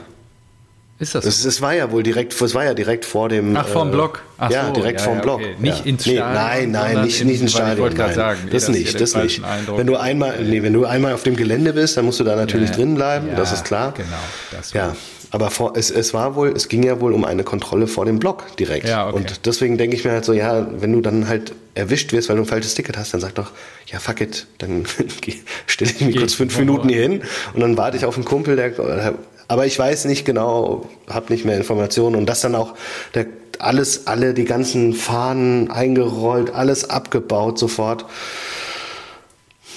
[1.01, 1.23] Ist das?
[1.23, 1.29] So?
[1.29, 3.57] Es, es, war ja wohl direkt, es war ja direkt vor dem.
[3.57, 4.21] Ach, vorm äh, Block.
[4.37, 5.39] Ach ja, so, direkt ja, vorm ja, Block.
[5.39, 5.55] Okay.
[5.57, 5.85] Nicht ja.
[5.85, 6.27] ins Stadion.
[6.27, 7.73] Nee, nein, nein, nicht, nicht ins Stadion.
[7.73, 9.41] Ich wollte gerade sagen, das, das nicht, das nicht.
[9.75, 12.35] Wenn du einmal, nee, wenn du einmal auf dem Gelände bist, dann musst du da
[12.35, 13.95] natürlich drin bleiben, das ist klar.
[13.97, 14.09] Genau.
[14.51, 14.95] Das ja.
[15.33, 18.19] Aber vor, es, es war wohl, es ging ja wohl um eine Kontrolle vor dem
[18.19, 18.87] Block direkt.
[18.87, 19.15] Ja, okay.
[19.15, 22.35] Und deswegen denke ich mir halt so, ja, wenn du dann halt erwischt wirst, weil
[22.35, 23.51] du ein falsches Ticket hast, dann sag doch,
[23.87, 24.85] ja, fuck it, dann
[25.67, 27.21] stelle ich mich Geht kurz fünf Minuten hier hin
[27.53, 29.13] und dann warte ich auf einen Kumpel, der
[29.51, 32.73] aber ich weiß nicht genau, habe nicht mehr Informationen und das dann auch
[33.15, 33.25] der,
[33.59, 38.05] alles, alle die ganzen Fahnen eingerollt, alles abgebaut sofort,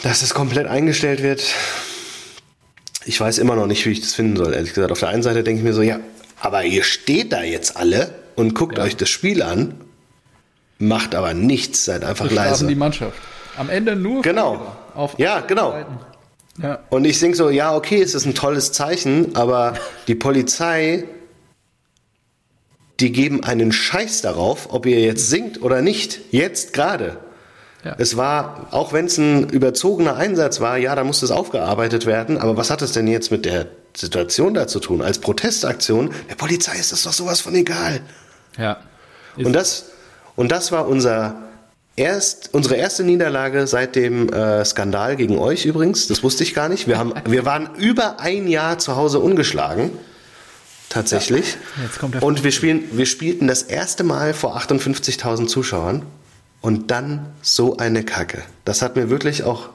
[0.04, 1.42] dass es komplett eingestellt wird.
[3.04, 4.92] Ich weiß immer noch nicht, wie ich das finden soll, ehrlich gesagt.
[4.92, 5.98] Auf der einen Seite denke ich mir so, ja,
[6.40, 8.84] aber ihr steht da jetzt alle und guckt ja.
[8.84, 9.74] euch das Spiel an,
[10.78, 12.64] macht aber nichts, seid einfach leise.
[12.68, 13.18] die Mannschaft.
[13.56, 14.76] Am Ende nur genau.
[14.94, 15.72] Auf ja, genau.
[15.72, 16.13] Seiten.
[16.62, 16.80] Ja.
[16.90, 19.74] Und ich denke so, ja, okay, es ist ein tolles Zeichen, aber
[20.06, 21.04] die Polizei,
[23.00, 26.20] die geben einen Scheiß darauf, ob ihr jetzt singt oder nicht.
[26.30, 27.18] Jetzt gerade.
[27.84, 27.96] Ja.
[27.98, 32.38] Es war, auch wenn es ein überzogener Einsatz war, ja, da musste es aufgearbeitet werden,
[32.38, 35.02] aber was hat es denn jetzt mit der Situation da zu tun?
[35.02, 38.00] Als Protestaktion, der Polizei ist das doch sowas von egal.
[38.56, 38.78] Ja.
[39.36, 39.86] Und das,
[40.36, 41.36] und das war unser
[41.96, 46.68] Erst unsere erste Niederlage seit dem äh, Skandal gegen euch übrigens, das wusste ich gar
[46.68, 46.88] nicht.
[46.88, 49.90] Wir, haben, wir waren über ein Jahr zu Hause ungeschlagen.
[50.88, 51.56] Tatsächlich.
[52.02, 56.04] Ja, und wir, spielen, wir spielten das erste Mal vor 58.000 Zuschauern
[56.60, 58.42] und dann so eine Kacke.
[58.64, 59.70] Das hat mir wirklich auch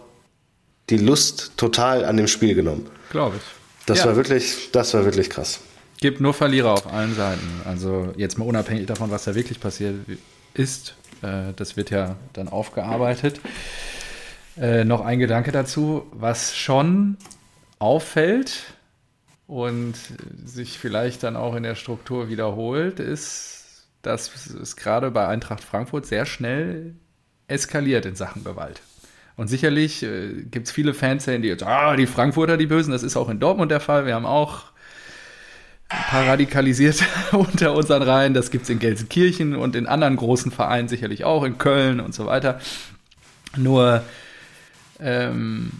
[0.89, 2.89] die Lust total an dem Spiel genommen.
[3.11, 3.43] Glaube ich.
[3.85, 4.05] Das ja.
[4.05, 5.59] war wirklich, das war wirklich krass.
[5.99, 7.61] Gibt nur Verlierer auf allen Seiten.
[7.65, 9.95] Also jetzt mal unabhängig davon, was da wirklich passiert
[10.53, 13.39] ist, äh, das wird ja dann aufgearbeitet.
[14.57, 17.17] Äh, noch ein Gedanke dazu, was schon
[17.79, 18.73] auffällt
[19.47, 19.95] und
[20.43, 26.05] sich vielleicht dann auch in der Struktur wiederholt, ist, dass es gerade bei Eintracht Frankfurt
[26.05, 26.95] sehr schnell
[27.47, 28.81] eskaliert in Sachen Gewalt.
[29.37, 33.03] Und sicherlich äh, gibt es viele Fans, die jetzt, ah, die Frankfurter, die Bösen, das
[33.03, 34.05] ist auch in Dortmund der Fall.
[34.05, 34.68] Wir haben auch
[35.89, 38.33] paar radikalisiert unter unseren Reihen.
[38.33, 42.13] Das gibt es in Gelsenkirchen und in anderen großen Vereinen sicherlich auch, in Köln und
[42.13, 42.59] so weiter.
[43.57, 44.03] Nur,
[44.99, 45.71] ähm,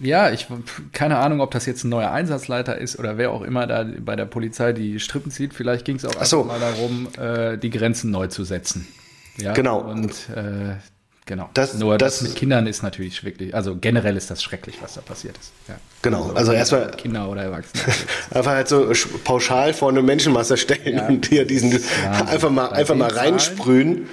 [0.00, 0.46] ja, ich
[0.92, 4.16] keine Ahnung, ob das jetzt ein neuer Einsatzleiter ist oder wer auch immer da bei
[4.16, 5.52] der Polizei die Strippen zieht.
[5.52, 6.44] Vielleicht ging es auch so.
[6.44, 8.86] mal darum, äh, die Grenzen neu zu setzen.
[9.36, 9.52] Ja?
[9.52, 9.80] Genau.
[9.80, 10.76] Und äh,
[11.26, 11.48] Genau.
[11.54, 14.94] Das, Nur das, das, mit Kindern ist natürlich wirklich, also generell ist das schrecklich, was
[14.94, 15.52] da passiert ist.
[15.68, 15.76] Ja.
[16.02, 16.90] Genau, also, also erstmal.
[16.90, 17.82] Kinder oder Erwachsene.
[18.30, 18.92] einfach halt so
[19.24, 21.06] pauschal vor eine Menschenmasse stellen ja.
[21.08, 24.06] und hier diesen ja, einfach mal, einfach mal reinsprühen.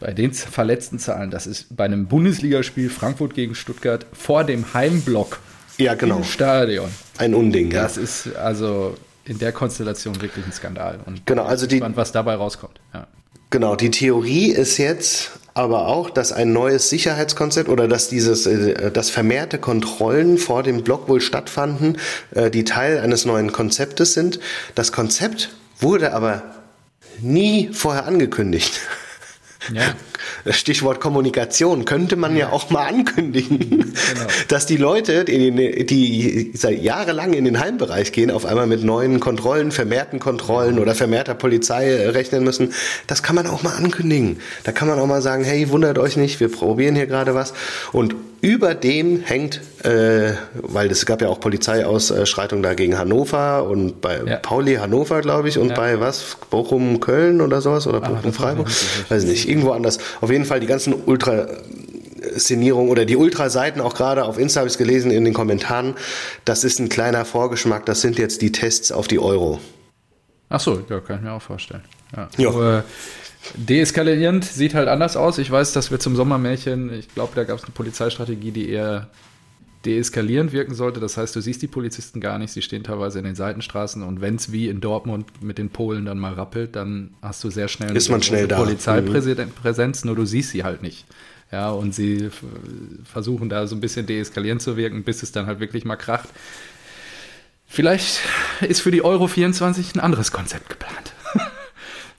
[0.00, 5.38] bei den verletzten Zahlen, das ist bei einem Bundesligaspiel Frankfurt gegen Stuttgart vor dem Heimblock
[5.78, 6.18] ja, genau.
[6.18, 6.90] im Stadion.
[7.18, 7.82] Ein Unding, ja.
[7.82, 10.98] Das ist also in der Konstellation wirklich ein Skandal.
[11.06, 12.80] Und genau, also die, gespannt, was dabei rauskommt.
[12.92, 13.06] Ja.
[13.50, 18.90] Genau, die Theorie ist jetzt aber auch, dass ein neues Sicherheitskonzept oder dass dieses, äh,
[18.90, 21.96] dass vermehrte Kontrollen vor dem Block wohl stattfanden,
[22.34, 24.38] äh, die Teil eines neuen Konzeptes sind.
[24.74, 25.48] Das Konzept
[25.80, 26.42] wurde aber
[27.20, 28.80] nie vorher angekündigt.
[29.72, 29.94] Ja.
[30.50, 34.26] Stichwort Kommunikation, könnte man ja auch mal ankündigen, genau.
[34.48, 39.20] dass die Leute, die, die seit jahrelang in den Heimbereich gehen, auf einmal mit neuen
[39.20, 42.72] Kontrollen, vermehrten Kontrollen oder vermehrter Polizei rechnen müssen.
[43.06, 44.38] Das kann man auch mal ankündigen.
[44.64, 47.52] Da kann man auch mal sagen, hey, wundert euch nicht, wir probieren hier gerade was.
[47.92, 54.00] Und über dem hängt, äh, weil es gab ja auch Polizeiausschreitungen da gegen Hannover und
[54.00, 54.36] bei ja.
[54.36, 55.74] Pauli Hannover, glaube ich, und ja.
[55.74, 56.36] bei was?
[56.50, 58.68] Bochum, Köln oder sowas oder ah, Bochum, Freiburg?
[59.08, 59.98] Weiß nicht, irgendwo anders.
[60.20, 61.46] Auf jeden Fall die ganzen Ultra
[62.36, 65.94] Szenierung oder die Ultraseiten, auch gerade auf Insta habe ich es gelesen in den Kommentaren,
[66.44, 69.60] das ist ein kleiner Vorgeschmack, das sind jetzt die Tests auf die Euro.
[70.48, 71.82] Ach so, ja, kann ich mir auch vorstellen.
[72.16, 72.28] Ja.
[72.36, 72.84] ja.
[73.54, 75.38] Deeskalierend sieht halt anders aus.
[75.38, 79.08] Ich weiß, dass wir zum Sommermärchen, ich glaube, da gab es eine Polizeistrategie, die eher
[79.86, 81.00] deeskalierend wirken sollte.
[81.00, 84.20] Das heißt, du siehst die Polizisten gar nicht, sie stehen teilweise in den Seitenstraßen und
[84.20, 87.68] wenn es wie in Dortmund mit den Polen dann mal rappelt, dann hast du sehr
[87.68, 88.56] schnell Ist man schnell da.
[88.56, 91.06] Polizeipräsenz, nur du siehst sie halt nicht.
[91.52, 92.28] Ja, und sie
[93.04, 96.28] versuchen da so ein bisschen deeskalierend zu wirken, bis es dann halt wirklich mal kracht.
[97.68, 98.20] Vielleicht
[98.66, 101.12] ist für die Euro 24 ein anderes Konzept geplant.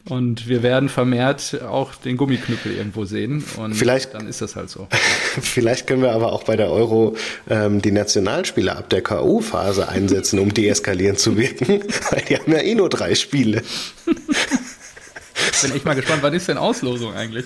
[0.10, 3.44] Und wir werden vermehrt auch den Gummiknüppel irgendwo sehen.
[3.58, 4.88] Und vielleicht, dann ist das halt so.
[5.42, 7.16] Vielleicht können wir aber auch bei der Euro
[7.50, 11.82] ähm, die Nationalspieler ab der K.O.-Phase einsetzen, um deeskalierend zu wirken.
[12.12, 13.62] Weil die haben ja eh nur drei Spiele.
[15.62, 17.46] Bin echt mal gespannt, wann ist denn Auslosung eigentlich?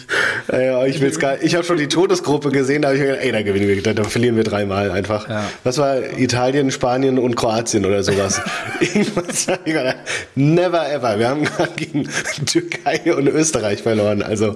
[0.51, 3.25] Ja, ich will's gar Ich habe schon die Todesgruppe gesehen, da habe ich mir gedacht,
[3.25, 5.29] ey, da gewinnen wir, da, da verlieren wir dreimal einfach.
[5.29, 5.45] Ja.
[5.63, 8.41] Das war Italien, Spanien und Kroatien oder sowas.
[10.35, 11.19] Never ever.
[11.19, 12.07] Wir haben gerade gegen
[12.45, 14.21] Türkei und Österreich verloren.
[14.21, 14.55] Also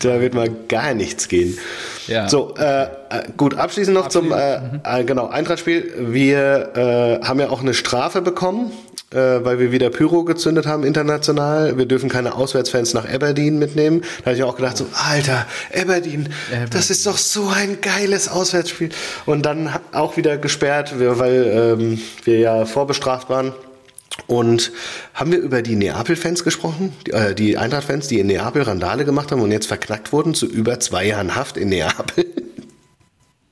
[0.00, 1.58] da wird mal gar nichts gehen.
[2.06, 2.28] Ja.
[2.28, 2.88] So, äh, äh
[3.36, 4.30] gut, abschließend noch abschließend.
[4.30, 4.80] zum äh, mhm.
[4.84, 5.92] äh, genau, Eintrachtspiel.
[5.98, 8.72] Wir äh, haben ja auch eine Strafe bekommen
[9.10, 11.78] äh, weil wir wieder Pyro gezündet haben international.
[11.78, 14.02] Wir dürfen keine Auswärtsfans nach Aberdeen mitnehmen.
[14.18, 18.28] Da habe ich auch gedacht, so, Alter, Aberdeen, Aberdeen, das ist doch so ein geiles
[18.28, 18.90] Auswärtsspiel.
[19.26, 23.54] Und dann auch wieder gesperrt, weil ähm, wir ja vorbestraft waren.
[24.26, 24.72] Und
[25.14, 29.30] haben wir über die Neapel-Fans gesprochen, die, äh, die Eintracht-Fans, die in Neapel Randale gemacht
[29.32, 32.26] haben und jetzt verknackt wurden zu über zwei Jahren Haft in Neapel?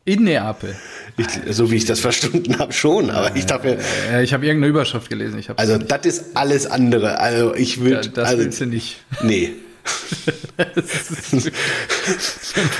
[0.06, 0.74] In Neapel.
[1.18, 3.10] Ich, so wie ich das verstanden habe, schon.
[3.10, 3.78] Aber ich dachte
[4.12, 4.22] mir.
[4.22, 5.42] ich habe irgendeine Überschrift gelesen.
[5.56, 7.18] Also, das ist alles andere.
[7.18, 8.06] Also, ich würde.
[8.06, 8.98] Ja, das also, willst du nicht.
[9.22, 9.54] Nee.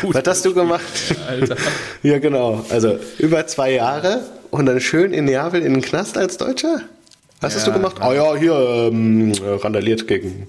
[0.02, 0.84] Was hast du gemacht?
[1.28, 1.56] Alter.
[2.04, 2.64] Ja, genau.
[2.70, 4.20] Also, über zwei Jahre
[4.52, 6.82] und dann schön in Neapel in den Knast als Deutscher?
[7.40, 7.96] Was ja, hast du gemacht?
[7.98, 10.46] Ah, oh ja, hier, ähm, randaliert gegen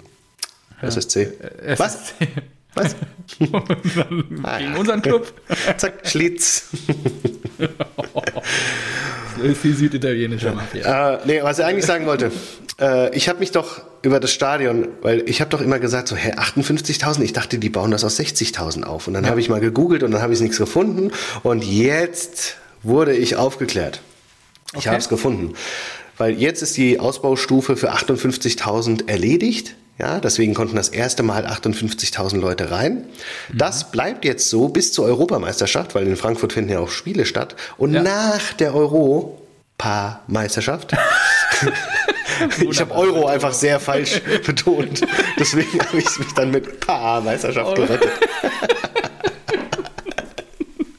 [0.81, 1.33] SSC.
[1.67, 1.79] Ja.
[1.79, 2.13] Was?
[2.77, 2.95] Was?
[4.43, 5.33] ah, gegen unseren Club.
[5.77, 6.67] Zack, Schlitz.
[7.57, 11.15] das ist die süditalienische Mafia.
[11.15, 12.31] Äh, nee, was ich eigentlich sagen wollte,
[12.79, 16.15] äh, ich habe mich doch über das Stadion, weil ich habe doch immer gesagt, so,
[16.15, 17.21] hä, 58.000?
[17.21, 19.07] Ich dachte, die bauen das aus 60.000 auf.
[19.07, 19.29] Und dann ja.
[19.29, 21.11] habe ich mal gegoogelt und dann habe ich nichts gefunden.
[21.43, 24.01] Und jetzt wurde ich aufgeklärt.
[24.71, 24.89] Ich okay.
[24.89, 25.53] habe es gefunden.
[26.17, 29.75] Weil jetzt ist die Ausbaustufe für 58.000 erledigt.
[29.99, 33.05] Ja, deswegen konnten das erste Mal 58.000 Leute rein.
[33.49, 33.57] Mhm.
[33.57, 37.55] Das bleibt jetzt so bis zur Europameisterschaft, weil in Frankfurt finden ja auch Spiele statt.
[37.77, 38.03] Und ja.
[38.03, 40.95] nach der Europa-Meisterschaft
[42.69, 45.01] ich habe Euro einfach sehr falsch betont.
[45.39, 48.11] Deswegen habe ich mich dann mit Pa-Meisterschaft gerettet.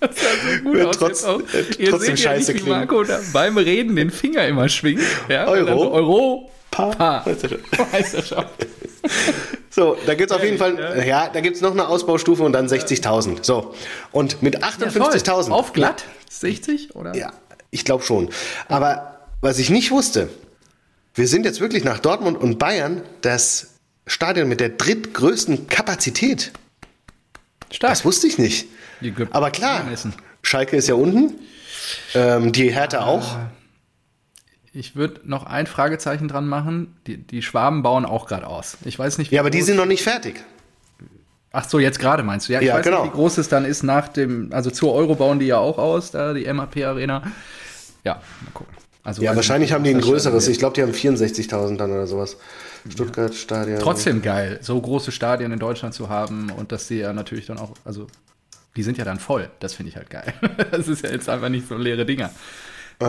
[0.01, 0.99] Das sah so gut aus.
[0.99, 1.41] Trotz, auch,
[1.79, 5.03] ihr trotzdem seht ja scheiße nicht, wie Marco beim Reden den Finger immer schwingt.
[5.29, 5.47] Ja?
[5.47, 5.93] Euro.
[5.93, 6.51] Euro.
[6.79, 7.23] Pa.
[7.23, 7.25] pa.
[7.93, 8.67] Meisterschaft.
[9.71, 12.45] So, da gibt es auf jeden Fall, ja, ja da gibt es noch eine Ausbaustufe
[12.45, 13.39] und dann 60.000.
[13.43, 13.75] So,
[14.13, 15.49] und mit 58.000.
[15.49, 16.05] Ja, auf glatt?
[16.31, 17.17] 60 oder?
[17.17, 17.33] Ja,
[17.73, 18.31] ich glaube schon.
[18.69, 20.29] Aber was ich nicht wusste,
[21.15, 23.75] wir sind jetzt wirklich nach Dortmund und Bayern das
[24.07, 26.53] Stadion mit der drittgrößten Kapazität.
[27.73, 27.93] Stark.
[27.93, 28.69] Das wusste ich nicht.
[29.33, 29.85] Aber klar,
[30.43, 31.35] Schalke ist ja unten,
[32.15, 33.07] ähm, die Hertha ah.
[33.07, 33.37] auch.
[34.79, 36.95] Ich würde noch ein Fragezeichen dran machen.
[37.09, 38.79] Die, die Schwaben bauen auch gerade aus.
[38.85, 40.45] Ich weiß nicht, wie Ja, aber die sind noch nicht fertig.
[41.51, 42.53] Ach so, jetzt gerade meinst du?
[42.53, 43.03] Ja, ich ja, weiß genau.
[43.03, 45.79] nicht, wie groß es dann ist nach dem, also zur Euro bauen die ja auch
[45.79, 47.25] aus, da die MAP Arena.
[48.05, 48.73] Ja, mal gucken.
[49.03, 50.47] Also, ja, wahrscheinlich haben die ein größeres.
[50.47, 52.37] Ich glaube, die haben 64.000 dann oder sowas.
[52.89, 53.81] Stuttgart Stadion.
[53.81, 57.59] Trotzdem geil, so große Stadien in Deutschland zu haben und dass sie ja natürlich dann
[57.59, 58.07] auch, also
[58.77, 59.51] die sind ja dann voll.
[59.59, 60.35] Das finde ich halt geil.
[60.71, 62.31] Das ist ja jetzt einfach nicht so leere Dinger.
[63.01, 63.07] Äh,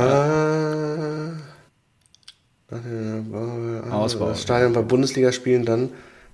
[2.72, 4.30] Ausbau.
[4.30, 5.90] Das Stadion bei Bundesligaspielen dann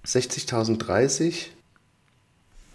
[0.06, 1.52] 60.000 30.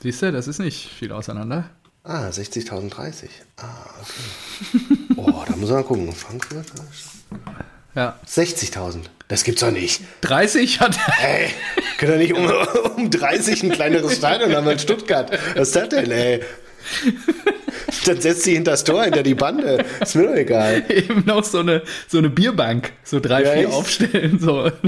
[0.03, 1.69] Siehst du, das ist nicht viel auseinander.
[2.03, 3.29] Ah, 60.030.
[3.59, 3.67] Ah,
[4.01, 4.89] okay.
[5.17, 6.11] oh, da muss man gucken.
[6.13, 6.67] Frankfurt?
[7.95, 8.19] Ja.
[8.27, 9.03] 60.000.
[9.29, 10.03] Das gibt's doch nicht.
[10.23, 11.51] 30 hat Ey,
[11.99, 12.47] können wir nicht um,
[12.97, 15.31] um 30 ein kleineres Stadion haben in Stuttgart?
[15.55, 16.43] Was ist das denn, ey?
[18.07, 19.85] Dann setzt sie hinter das Tor, hinter die Bande.
[20.01, 20.83] Ist mir doch egal.
[20.91, 23.73] eben noch so eine, so eine Bierbank, so drei, Ja, vier echt?
[23.73, 24.39] aufstellen.
[24.39, 24.71] So.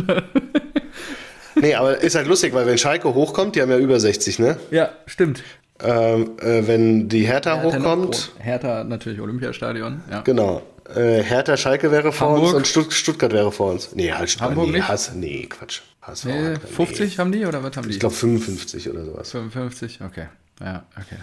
[1.55, 4.57] Nee, aber ist halt lustig, weil wenn Schalke hochkommt, die haben ja über 60, ne?
[4.71, 5.43] Ja, stimmt.
[5.81, 8.33] Ähm, äh, wenn die Hertha, Hertha hochkommt, groß.
[8.39, 10.01] Hertha natürlich Olympiastadion.
[10.11, 10.23] Ja.
[10.23, 10.63] genau.
[10.95, 12.45] Äh, Hertha, Schalke wäre vor Hamburg.
[12.47, 13.95] uns und Stutt Stuttgart wäre vor uns.
[13.95, 14.89] Nee, halt Hamburg nee, nicht?
[14.89, 15.81] Hass, nee, Quatsch.
[16.01, 17.95] HSV Nee, hat- 50 haben die oder was haben die?
[17.95, 19.31] Ich glaube 55 oder sowas.
[19.31, 20.27] 55, okay.
[20.61, 21.21] Ja, okay.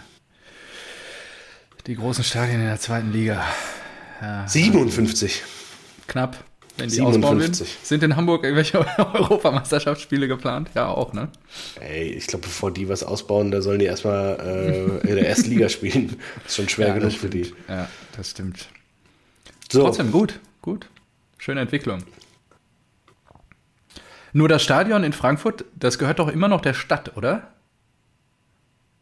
[1.89, 3.43] Die großen Stadien in der zweiten Liga.
[4.21, 5.41] Ja, 57.
[6.05, 6.37] knapp,
[6.77, 7.23] wenn die 57.
[7.23, 7.67] ausbauen will.
[7.81, 8.77] Sind in Hamburg irgendwelche
[9.15, 10.69] Europameisterschaftsspiele geplant?
[10.75, 11.29] Ja, auch, ne?
[11.79, 15.49] Ey, ich glaube, bevor die was ausbauen, da sollen die erstmal äh, in der ersten
[15.49, 16.17] Liga spielen.
[16.45, 17.51] ist schon schwer ja, genug das für die.
[17.67, 18.67] Ja, das stimmt.
[19.71, 20.87] So, Trotzdem gut, gut.
[21.39, 22.03] Schöne Entwicklung.
[24.31, 27.47] Nur das Stadion in Frankfurt, das gehört doch immer noch der Stadt, oder?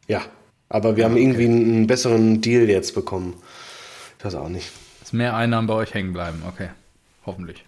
[0.07, 0.21] ja.
[0.69, 3.35] Aber wir haben irgendwie einen besseren Deal jetzt bekommen.
[4.19, 4.71] Ich weiß auch nicht.
[4.99, 6.69] Dass mehr Einnahmen bei euch hängen bleiben, okay.
[7.25, 7.63] Hoffentlich.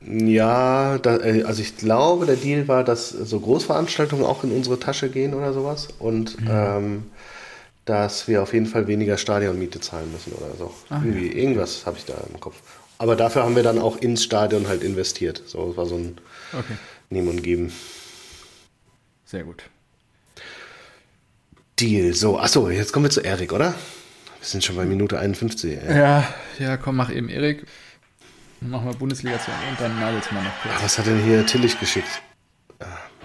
[0.00, 4.78] Ja, da, äh, also ich glaube, der Deal war, dass so Großveranstaltungen auch in unsere
[4.78, 7.04] Tasche gehen oder sowas und ähm,
[7.84, 10.72] dass wir auf jeden Fall weniger Stadionmiete zahlen müssen oder so.
[10.90, 12.56] Irgendwie, Irgendwas habe ich da im Kopf.
[12.98, 15.42] Aber dafür haben wir dann auch ins Stadion halt investiert.
[15.46, 16.18] So, es war so ein
[16.52, 16.76] Okay,
[17.10, 17.72] Nehmen und Geben.
[19.24, 19.64] sehr gut.
[21.80, 22.14] Deal.
[22.14, 23.74] So, achso, jetzt kommen wir zu Erik, oder?
[24.40, 25.78] Wir sind schon bei Minute 51.
[25.82, 25.98] Ey.
[25.98, 27.64] Ja, ja, komm, mach eben Erik.
[28.60, 30.74] Machen wir Bundesliga zu und dann Nagelsmann noch kurz.
[30.76, 32.22] Ah, Was hat denn hier Tillich geschickt?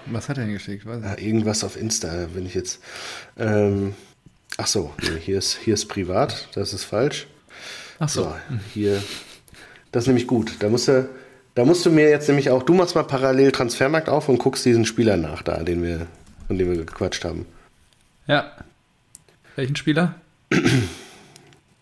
[0.06, 0.84] Was hat er denn geschickt?
[0.84, 1.24] Ja, ich.
[1.24, 2.80] irgendwas auf Insta, wenn ich jetzt.
[3.38, 3.94] Ähm,
[4.58, 4.92] ach so,
[5.22, 7.26] hier ist, hier ist privat, das ist falsch.
[7.98, 8.24] Ach so.
[8.24, 8.34] So,
[8.74, 9.02] hier.
[9.92, 10.56] Das ist nämlich gut.
[10.58, 11.08] Da musst du,
[11.54, 14.64] da musst du mir jetzt nämlich auch, du machst mal parallel Transfermarkt auf und guckst
[14.64, 16.06] diesen Spieler nach, da, den wir,
[16.48, 17.46] von dem wir gequatscht haben.
[18.26, 18.52] Ja.
[19.56, 20.14] Welchen Spieler?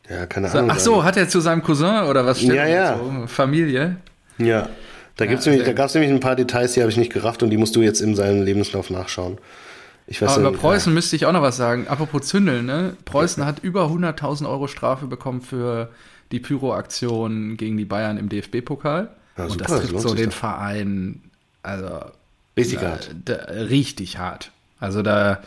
[0.09, 0.71] Ja, keine Ahnung.
[0.71, 2.99] ach so, hat er zu seinem Cousin oder was steht Ja, ja.
[2.99, 3.27] So?
[3.27, 3.97] Familie?
[4.39, 4.69] Ja.
[5.17, 7.13] Da, gibt's Ja, nämlich, da gab es nämlich ein paar Details, die habe ich nicht
[7.13, 9.39] gerafft und die musst du jetzt in seinem Lebenslauf nachschauen.
[10.07, 11.87] Ich weiß Aber ja- über Preußen müsste ich auch noch was sagen.
[11.87, 12.97] Apropos Zündeln, ne?
[13.05, 15.91] Preußen hat über 100.000 Euro Strafe bekommen für
[16.33, 19.11] die Pyro-Aktion gegen die Bayern im DFB-Pokal.
[19.39, 20.37] Ja, Und das das trifft lohnt so den doch.
[20.37, 21.23] Verein,
[21.63, 22.01] also
[22.57, 23.11] Richtig da, hart.
[23.25, 24.51] da, richtig hart.
[24.81, 25.41] Also da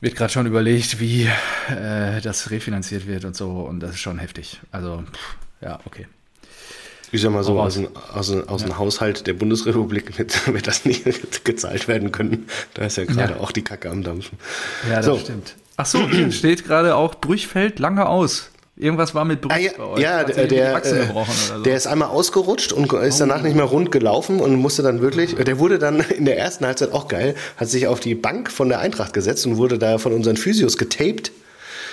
[0.00, 1.24] wird gerade schon überlegt, wie
[1.68, 3.50] äh, das refinanziert wird und so.
[3.60, 4.60] Und das ist schon heftig.
[4.70, 6.06] Also, pff, ja, okay.
[7.10, 10.66] Ich sag mal so, aus, dem- aus, dem- aus dem Haushalt der Bundesrepublik wird, wird
[10.66, 11.04] das nicht
[11.44, 12.46] gezahlt werden können.
[12.74, 13.40] Da ist ja gerade Ja.
[13.40, 14.38] auch die Kacke am Dampfen.
[14.88, 15.18] Ja, das So.
[15.18, 15.54] stimmt.
[15.76, 18.50] Ach so, hier steht gerade auch, Brüchfeld lange aus.
[18.78, 20.00] Irgendwas war mit Brüch Ah, ja, bei euch.
[20.00, 21.12] ja der, der, äh, so.
[21.14, 21.58] Oh.
[21.64, 25.34] der ist einmal ausgerutscht und ist danach nicht mehr rund gelaufen und musste dann wirklich,
[25.34, 28.68] der wurde dann in der ersten Halbzeit auch geil, hat sich auf die Bank von
[28.68, 31.32] der Eintracht gesetzt und wurde da von unseren Physios getaped.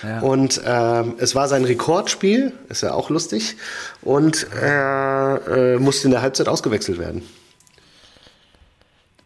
[0.04, 0.20] Ja.
[0.20, 3.56] Und ähm, es war sein Rekordspiel, ist ja auch lustig,
[4.04, 7.24] und er äh, musste in der Halbzeit ausgewechselt werden.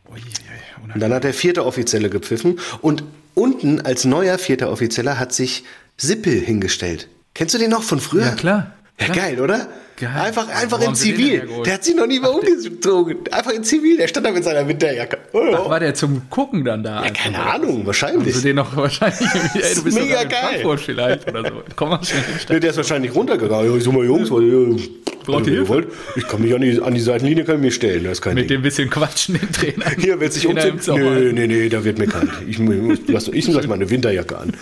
[0.09, 3.03] Ui, ui, ui, Und dann hat der vierte Offizielle gepfiffen und
[3.33, 5.65] unten als neuer vierter Offizieller hat sich
[5.97, 7.09] Sippel hingestellt.
[7.33, 8.25] Kennst du den noch von früher?
[8.25, 8.73] Ja, klar.
[8.99, 9.17] Ja, klar.
[9.17, 9.67] geil, oder?
[9.95, 10.09] Geil.
[10.15, 11.47] Einfach, einfach in haben Zivil.
[11.65, 13.17] Der hat sich noch nie mal umgezogen.
[13.31, 13.97] Einfach in Zivil.
[13.97, 15.17] Der stand da mit seiner Winterjacke.
[15.33, 17.01] Oh, Ach, war der zum Gucken dann da?
[17.01, 17.13] einfach?
[17.23, 18.35] keine Ahnung, Haben wahrscheinlich.
[18.35, 19.19] sie den noch wahrscheinlich
[19.55, 20.39] ey, du bist Mega doch in geil.
[20.41, 21.63] Frankfurt vielleicht oder so.
[21.75, 22.21] Komm mal schnell.
[22.49, 23.71] Nee, der ist wahrscheinlich runtergegangen.
[23.71, 24.89] Ja, ich sag mal, Jungs, äh,
[25.25, 25.67] Braucht ihr Hilfe?
[25.69, 28.03] wollt, ich kann mich an die, an die Seitenlinie kann ich mich stellen.
[28.05, 28.57] Das ist kein Mit Ding.
[28.59, 29.85] dem bisschen Quatschen den Trainer.
[29.97, 30.79] Hier will sich im umziehen.
[30.95, 32.29] Nee, nee, nee, da wird mir kalt.
[32.47, 34.53] Ich, muss- lass, ich lass meine Winterjacke an.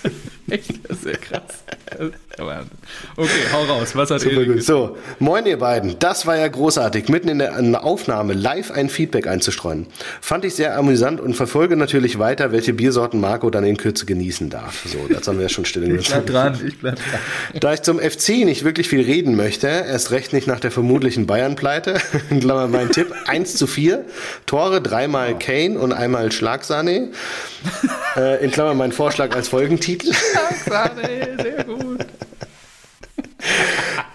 [0.50, 1.42] Echt, das ist sehr krass.
[3.16, 3.94] Okay, hau raus.
[3.94, 4.62] Was hat Erik?
[4.62, 5.98] So, moin ihr beiden.
[5.98, 9.86] Das war ja großartig, mitten in der Aufnahme live ein Feedback einzustreuen.
[10.20, 14.50] Fand ich sehr amüsant und verfolge natürlich weiter, welche Biersorten Marco dann in Kürze genießen
[14.50, 14.84] darf.
[14.86, 17.20] So, das haben wir ja schon still Ich bleib dran, ich bleib dran.
[17.60, 21.26] Da ich zum FC nicht wirklich viel reden möchte, erst recht nicht nach der vermutlichen
[21.26, 21.98] Bayern-Pleite,
[22.30, 24.04] in Klammern mein Tipp, 1 zu 4,
[24.44, 27.12] Tore dreimal Kane und einmal Schlagsahne,
[28.16, 30.12] äh, in Klammern mein Vorschlag als Folgentitel,
[30.66, 31.75] Sahne, sehr gut.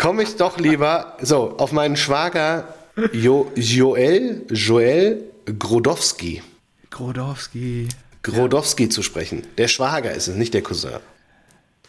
[0.01, 2.73] komme ich doch lieber, so, auf meinen Schwager
[3.13, 5.23] jo Joel, Joel
[5.57, 6.41] Grodowski,
[6.89, 7.87] Grodowski.
[8.23, 9.47] Grodowski zu sprechen.
[9.57, 10.99] Der Schwager ist es, nicht der Cousin.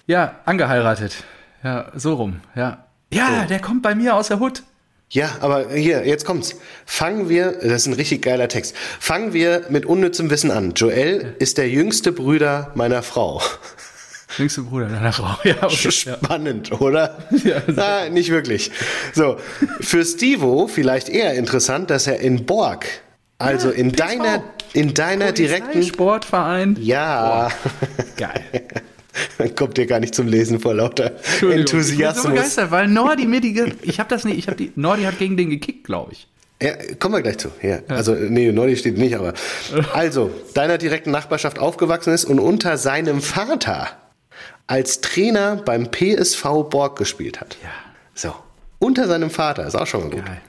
[0.07, 1.25] Ja, angeheiratet.
[1.63, 2.87] Ja, so rum, ja.
[3.13, 4.63] Ja, der kommt bei mir aus der Hut.
[5.11, 6.57] Ja, aber hier, jetzt kommt's.
[6.87, 8.75] Fangen wir, das ist ein richtig geiler Text.
[8.99, 10.73] Fangen wir mit unnützem Wissen an.
[10.73, 13.43] Joel ist der jüngste Brüder meiner Frau.
[14.39, 15.37] Jüngste Bruder deiner Frau.
[15.45, 15.91] Ja, okay.
[15.91, 17.19] Spannend, oder?
[17.45, 18.71] Ja, Na, nicht wirklich.
[19.13, 19.37] So,
[19.81, 22.87] für Stivo vielleicht eher interessant, dass er in Borg,
[23.39, 26.77] also ja, in deiner, in deiner direkten Sportverein.
[26.81, 27.49] Ja.
[27.49, 28.45] Oh, geil.
[29.39, 31.13] Dann kommt ihr gar nicht zum Lesen vor lauter
[31.43, 31.91] Enthusiasmus.
[31.91, 34.73] Ich bin so begeistert, weil Nordi mir die, ich habe das nicht, ich habe die,
[34.77, 36.29] Nordi hat gegen den gekickt, glaube ich.
[36.63, 37.51] Ja, kommen wir gleich zu.
[37.61, 37.71] Ja.
[37.71, 37.81] ja.
[37.89, 39.35] Also, nee, Nordi steht nicht, aber.
[39.93, 43.89] Also, deiner direkten Nachbarschaft aufgewachsen ist und unter seinem Vater
[44.67, 47.57] als Trainer beim PSV Borg gespielt hat.
[47.63, 47.71] Ja.
[48.15, 48.35] So.
[48.79, 50.27] Unter seinem Vater, ist auch schon mal gut.
[50.27, 50.41] Geil.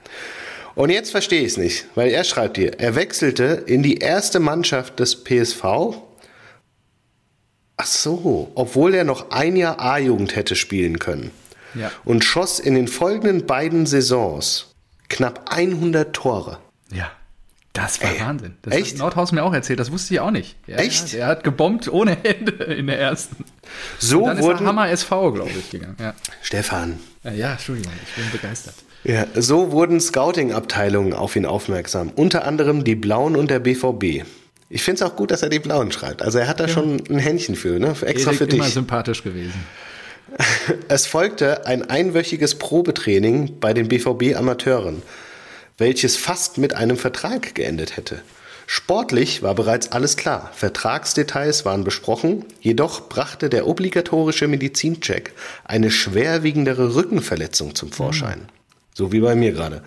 [0.74, 4.40] Und jetzt verstehe ich es nicht, weil er schreibt hier, er wechselte in die erste
[4.40, 5.64] Mannschaft des PSV.
[7.76, 11.30] Ach so, obwohl er noch ein Jahr A-Jugend hätte spielen können.
[11.74, 11.90] Ja.
[12.04, 14.74] Und schoss in den folgenden beiden Saisons
[15.08, 16.58] knapp 100 Tore.
[16.92, 17.10] Ja.
[17.74, 18.54] Das war Ey, Wahnsinn.
[18.62, 18.92] Das echt?
[18.92, 20.56] hat Nordhaus mir auch erzählt, das wusste ich auch nicht.
[20.68, 21.12] Ja, echt?
[21.12, 23.44] Ja, er hat gebombt ohne Hände in der ersten.
[23.98, 25.96] So Und dann wurden, ist er Hammer SV, glaube ich, gegangen.
[26.00, 26.14] Ja.
[26.40, 27.00] Stefan.
[27.24, 28.74] Ja, Entschuldigung, ich bin begeistert.
[29.02, 32.12] Ja, so wurden Scouting-Abteilungen auf ihn aufmerksam.
[32.14, 34.24] Unter anderem die Blauen und der BVB.
[34.70, 36.22] Ich finde es auch gut, dass er die Blauen schreibt.
[36.22, 36.70] Also er hat da ja.
[36.70, 37.88] schon ein Händchen für, ne?
[37.88, 38.60] Extra Erik für dich.
[38.60, 39.54] immer sympathisch gewesen.
[40.88, 45.02] Es folgte ein einwöchiges Probetraining bei den BVB-Amateuren
[45.78, 48.22] welches fast mit einem Vertrag geendet hätte.
[48.66, 55.32] Sportlich war bereits alles klar, Vertragsdetails waren besprochen, jedoch brachte der obligatorische Medizincheck
[55.64, 58.38] eine schwerwiegendere Rückenverletzung zum Vorschein.
[58.38, 58.48] Mhm.
[58.94, 59.82] So wie bei mir gerade.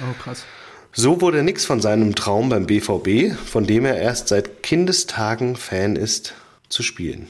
[0.00, 0.44] Oh, krass.
[0.92, 5.96] So wurde nichts von seinem Traum beim BVB, von dem er erst seit Kindestagen Fan
[5.96, 6.34] ist,
[6.68, 7.26] zu spielen.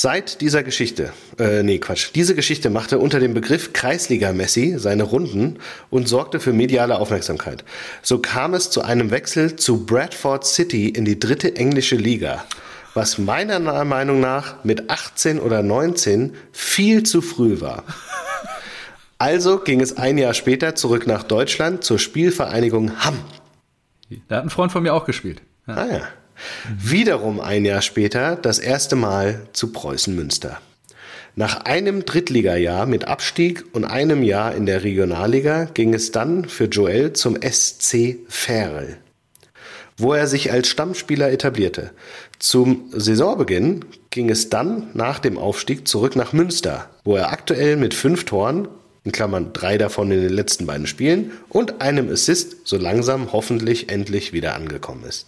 [0.00, 5.58] Seit dieser Geschichte, äh, nee, Quatsch, diese Geschichte machte unter dem Begriff Kreisliga-Messi seine Runden
[5.90, 7.64] und sorgte für mediale Aufmerksamkeit.
[8.00, 12.44] So kam es zu einem Wechsel zu Bradford City in die dritte englische Liga,
[12.94, 17.82] was meiner Meinung nach mit 18 oder 19 viel zu früh war.
[19.18, 23.18] Also ging es ein Jahr später zurück nach Deutschland zur Spielvereinigung Hamm.
[24.28, 25.42] Da hat ein Freund von mir auch gespielt.
[25.66, 25.74] Ja.
[25.74, 26.08] Ah ja.
[26.76, 30.60] Wiederum ein Jahr später das erste Mal zu Preußen Münster.
[31.38, 36.64] Nach einem Drittligajahr mit Abstieg und einem Jahr in der Regionalliga ging es dann für
[36.64, 38.96] Joel zum SC Verl,
[39.96, 41.92] wo er sich als Stammspieler etablierte.
[42.40, 47.94] Zum Saisonbeginn ging es dann nach dem Aufstieg zurück nach Münster, wo er aktuell mit
[47.94, 48.66] fünf Toren,
[49.04, 53.90] in Klammern drei davon in den letzten beiden Spielen, und einem Assist so langsam hoffentlich
[53.90, 55.26] endlich wieder angekommen ist.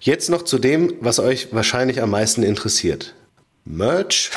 [0.00, 3.14] Jetzt noch zu dem, was euch wahrscheinlich am meisten interessiert.
[3.64, 4.30] Merch?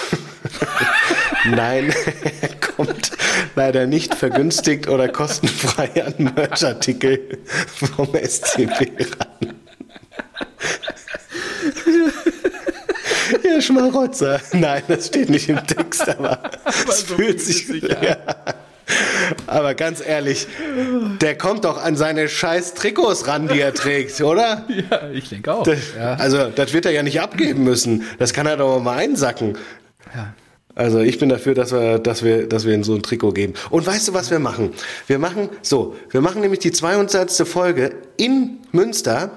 [1.46, 1.93] Nein,
[2.76, 3.12] kommt
[3.56, 9.54] leider nicht vergünstigt oder kostenfrei an Merchartikel vom SCP ran.
[13.43, 14.39] Ihr Schmarotzer.
[14.54, 16.54] Nein, das steht nicht im Text, aber, aber
[16.89, 17.68] es so fühlt sich.
[17.82, 18.18] Ja.
[19.48, 20.48] Aber ganz ehrlich,
[21.22, 24.66] der kommt doch an seine scheiß Trikots ran, die er trägt, oder?
[24.91, 25.64] Ja, ich denke auch.
[25.64, 26.14] Das, ja.
[26.16, 28.04] Also, das wird er ja nicht abgeben müssen.
[28.20, 29.58] Das kann er doch mal einsacken.
[30.14, 30.34] Ja.
[30.76, 33.54] Also ich bin dafür, dass wir, dass wir, dass wir ihm so ein Trikot geben.
[33.70, 34.74] Und weißt du, was wir machen?
[35.08, 37.32] Wir machen so, wir machen nämlich die 200.
[37.48, 39.32] Folge in Münster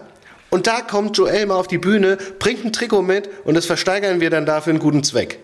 [0.51, 4.21] und da kommt Joel mal auf die Bühne, bringt ein Trikot mit und das versteigern
[4.21, 5.39] wir dann dafür einen guten Zweck.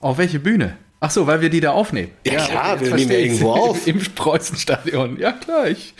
[0.00, 0.76] Auf welche Bühne?
[1.00, 2.10] Ach so, weil wir die da aufnehmen.
[2.26, 3.86] Ja, ja klar, wir nehmen ja irgendwo auf.
[3.86, 5.18] Im Preußenstadion.
[5.18, 5.94] Ja, klar, ich,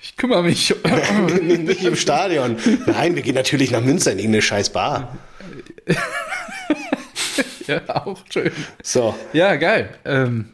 [0.00, 0.74] ich kümmere mich.
[1.42, 2.56] Nicht im Stadion.
[2.86, 5.16] Nein, wir gehen natürlich nach Münster in irgendeine scheiß Bar.
[7.66, 8.52] ja, auch schön.
[8.82, 9.14] So.
[9.32, 9.94] Ja, geil.
[10.04, 10.50] Ähm,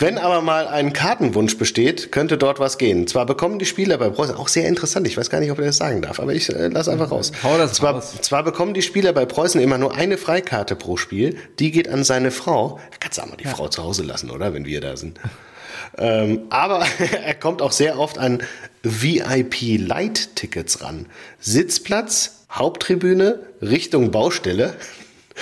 [0.00, 3.08] wenn aber mal ein Kartenwunsch besteht, könnte dort was gehen.
[3.08, 5.66] Zwar bekommen die Spieler bei Preußen, auch sehr interessant, ich weiß gar nicht, ob er
[5.66, 7.32] das sagen darf, aber ich äh, lass einfach raus.
[7.42, 8.14] Hau das zwar, raus.
[8.22, 12.04] zwar bekommen die Spieler bei Preußen immer nur eine Freikarte pro Spiel, die geht an
[12.04, 12.78] seine Frau.
[12.92, 13.50] Da kannst du auch mal die ja.
[13.50, 15.18] Frau zu Hause lassen, oder, wenn wir da sind.
[15.98, 16.86] ähm, aber
[17.24, 18.42] er kommt auch sehr oft an
[18.84, 21.06] VIP-Light-Tickets ran.
[21.40, 24.74] Sitzplatz, Haupttribüne, Richtung Baustelle.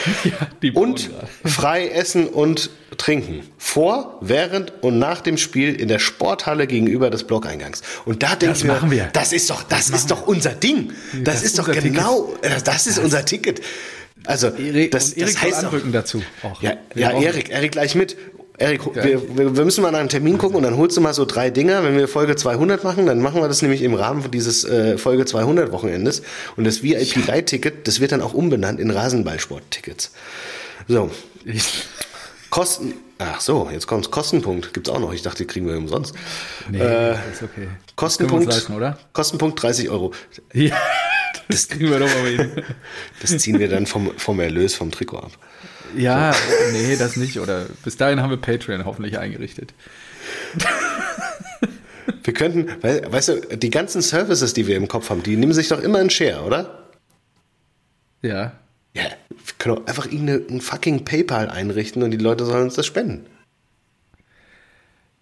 [0.63, 1.11] Ja, und
[1.45, 3.43] frei essen und trinken.
[3.59, 7.83] Vor, während und nach dem Spiel in der Sporthalle gegenüber des Blockeingangs.
[8.05, 10.93] Und da denken wir, wir, das ist doch, das, das ist doch unser Ding.
[11.13, 12.67] Das, das ist doch genau, Ticket.
[12.67, 13.61] das ist unser Ticket.
[14.25, 16.23] Also, Erik, das, das heißt anrücken dazu.
[16.43, 16.61] Auch.
[16.63, 18.17] Ja, ja Erik, Erik gleich mit.
[18.59, 21.27] Erik, wir, wir, müssen mal nach einem Termin gucken und dann holst du mal so
[21.27, 21.85] drei Dinger.
[21.85, 25.27] Wenn wir Folge 200 machen, dann machen wir das nämlich im Rahmen dieses äh, Folge
[25.27, 26.23] 200 Wochenendes.
[26.57, 30.13] Und das VIP Light Ticket, das wird dann auch umbenannt in Rasenballsport-Tickets.
[30.89, 31.11] So.
[32.49, 32.95] Kosten.
[33.19, 34.11] Ach so, jetzt kommt's.
[34.11, 35.13] Kostenpunkt gibt's auch noch.
[35.13, 36.15] Ich dachte, die kriegen wir umsonst.
[36.71, 37.69] Nee, äh, ist okay.
[37.95, 38.99] Kostenpunkt, leisten, oder?
[39.13, 40.13] Kostenpunkt 30 Euro.
[40.53, 40.77] Ja.
[41.49, 42.51] Das, kriegen wir doch mal hin.
[43.21, 45.31] Das ziehen wir dann vom, vom Erlös vom Trikot ab.
[45.95, 46.39] Ja, so.
[46.73, 47.39] nee, das nicht.
[47.41, 49.75] Oder bis dahin haben wir Patreon hoffentlich eingerichtet.
[52.23, 55.69] Wir könnten, weißt du, die ganzen Services, die wir im Kopf haben, die nehmen sich
[55.69, 56.89] doch immer einen Share, oder?
[58.23, 58.53] Ja.
[58.95, 62.87] Ja, wir können auch einfach irgendein fucking PayPal einrichten und die Leute sollen uns das
[62.87, 63.27] spenden.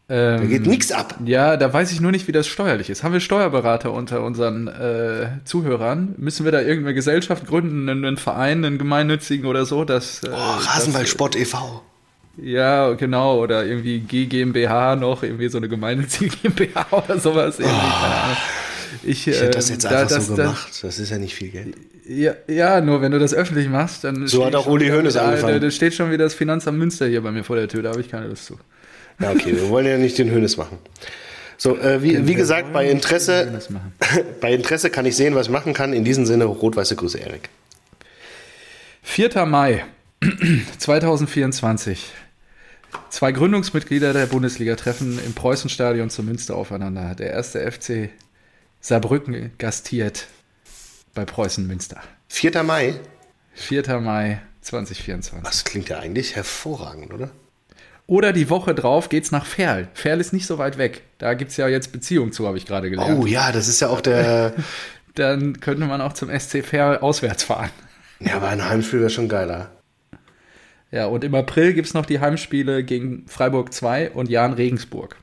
[0.07, 1.18] Ähm, da geht nichts ab.
[1.24, 3.02] Ja, da weiß ich nur nicht, wie das steuerlich ist.
[3.02, 6.14] Haben wir Steuerberater unter unseren äh, Zuhörern?
[6.18, 9.84] Müssen wir da irgendeine Gesellschaft gründen, einen, Verein, einen gemeinnützigen oder so?
[9.84, 11.82] Dass, äh, oh, Rasenballsport e.V.
[12.36, 13.40] Ja, genau.
[13.40, 17.59] Oder irgendwie GmbH noch, irgendwie so eine gemeinnützige GmbH oder sowas.
[17.62, 17.66] Oh.
[19.02, 20.68] Ich, ich hätte das ähm, jetzt einfach da, das, so gemacht.
[20.68, 21.76] Das, das ist ja nicht viel Geld.
[22.07, 24.26] Ja, ja, nur wenn du das öffentlich machst, dann.
[24.26, 25.55] So hat auch Uli Hoeneß angefangen.
[25.55, 27.90] Da, da steht schon wieder das Finanzamt Münster hier bei mir vor der Tür, da
[27.90, 28.59] habe ich keine Lust zu.
[29.20, 30.78] Ja, okay, wir wollen ja nicht den Hoeneß machen.
[31.56, 33.60] So, äh, wie, wie gesagt, bei Interesse,
[34.40, 35.92] bei Interesse kann ich sehen, was ich machen kann.
[35.92, 37.48] In diesem Sinne, rot-weiße Grüße, Erik.
[39.02, 39.46] 4.
[39.46, 39.84] Mai
[40.78, 42.12] 2024.
[43.10, 47.14] Zwei Gründungsmitglieder der Bundesliga treffen im Preußenstadion zu Münster aufeinander.
[47.14, 48.10] Der erste FC
[48.80, 50.26] Saarbrücken gastiert
[51.14, 52.02] bei Preußen Münster.
[52.28, 52.62] 4.
[52.62, 52.94] Mai?
[53.54, 54.00] 4.
[54.00, 55.44] Mai 2024.
[55.44, 57.30] Das klingt ja eigentlich hervorragend, oder?
[58.07, 59.88] Oder die Woche drauf geht's nach Ferl.
[59.94, 61.02] Ferl ist nicht so weit weg.
[61.18, 63.18] Da gibt es ja jetzt Beziehungen zu, habe ich gerade gelernt.
[63.18, 64.55] Oh ja, das ist ja auch der.
[65.14, 67.70] Dann könnte man auch zum SC Ferl auswärts fahren.
[68.18, 69.70] Ja, aber ein Heimspiel wäre schon geiler.
[70.90, 75.16] Ja, und im April gibt es noch die Heimspiele gegen Freiburg 2 und Jan Regensburg.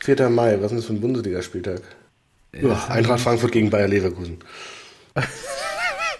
[0.00, 0.28] 4.
[0.28, 1.82] Mai, was ist das für ein Bundesligaspieltag?
[2.54, 4.38] Ja, Eintracht Frankfurt gegen Bayer Leverkusen.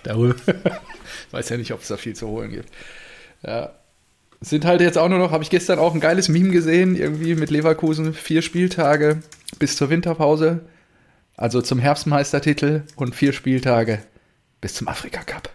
[0.03, 0.35] Darüber.
[1.31, 2.69] weiß ja nicht, ob es da viel zu holen gibt.
[3.43, 3.73] Ja,
[4.41, 7.35] sind halt jetzt auch nur noch, habe ich gestern auch ein geiles Meme gesehen, irgendwie
[7.35, 9.21] mit Leverkusen, vier Spieltage
[9.59, 10.61] bis zur Winterpause,
[11.37, 14.01] also zum Herbstmeistertitel und vier Spieltage
[14.61, 15.51] bis zum Afrika Cup.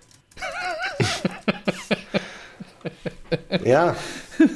[3.64, 3.96] ja.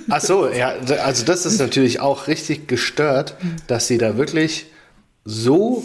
[0.10, 0.74] Ach so, ja,
[1.04, 3.36] also das ist natürlich auch richtig gestört,
[3.68, 4.68] dass sie da wirklich
[5.24, 5.84] so,